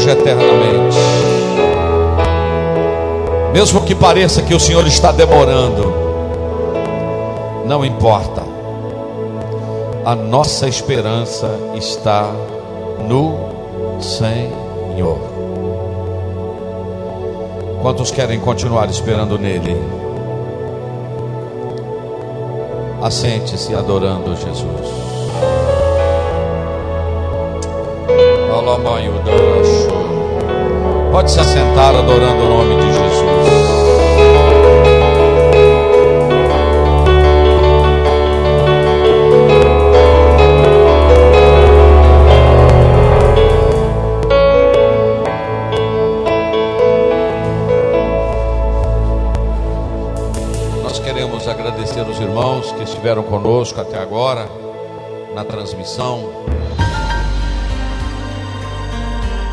hoje 0.03 0.09
eternamente. 0.09 0.97
Mesmo 3.53 3.81
que 3.81 3.95
pareça 3.95 4.41
que 4.41 4.53
o 4.53 4.59
Senhor 4.59 4.85
está 4.85 5.11
demorando, 5.11 5.93
não 7.65 7.85
importa. 7.85 8.43
A 10.05 10.15
nossa 10.15 10.67
esperança 10.67 11.49
está 11.75 12.29
no 13.07 13.37
Senhor. 14.01 15.19
Quantos 17.81 18.11
querem 18.11 18.39
continuar 18.39 18.89
esperando 18.89 19.37
nele? 19.37 19.77
Assente-se 23.01 23.73
adorando 23.75 24.35
Jesus. 24.35 25.12
Pode 31.11 31.31
se 31.31 31.39
assentar 31.39 31.95
adorando 31.95 32.43
o 32.43 32.49
nome 32.49 32.75
de 32.75 32.87
Jesus. 32.87 33.23
Nós 50.83 50.99
queremos 50.99 51.47
agradecer 51.47 52.01
os 52.01 52.19
irmãos 52.19 52.71
que 52.73 52.83
estiveram 52.83 53.23
conosco 53.23 53.79
até 53.79 53.97
agora 53.97 54.49
na 55.33 55.45
transmissão. 55.45 56.32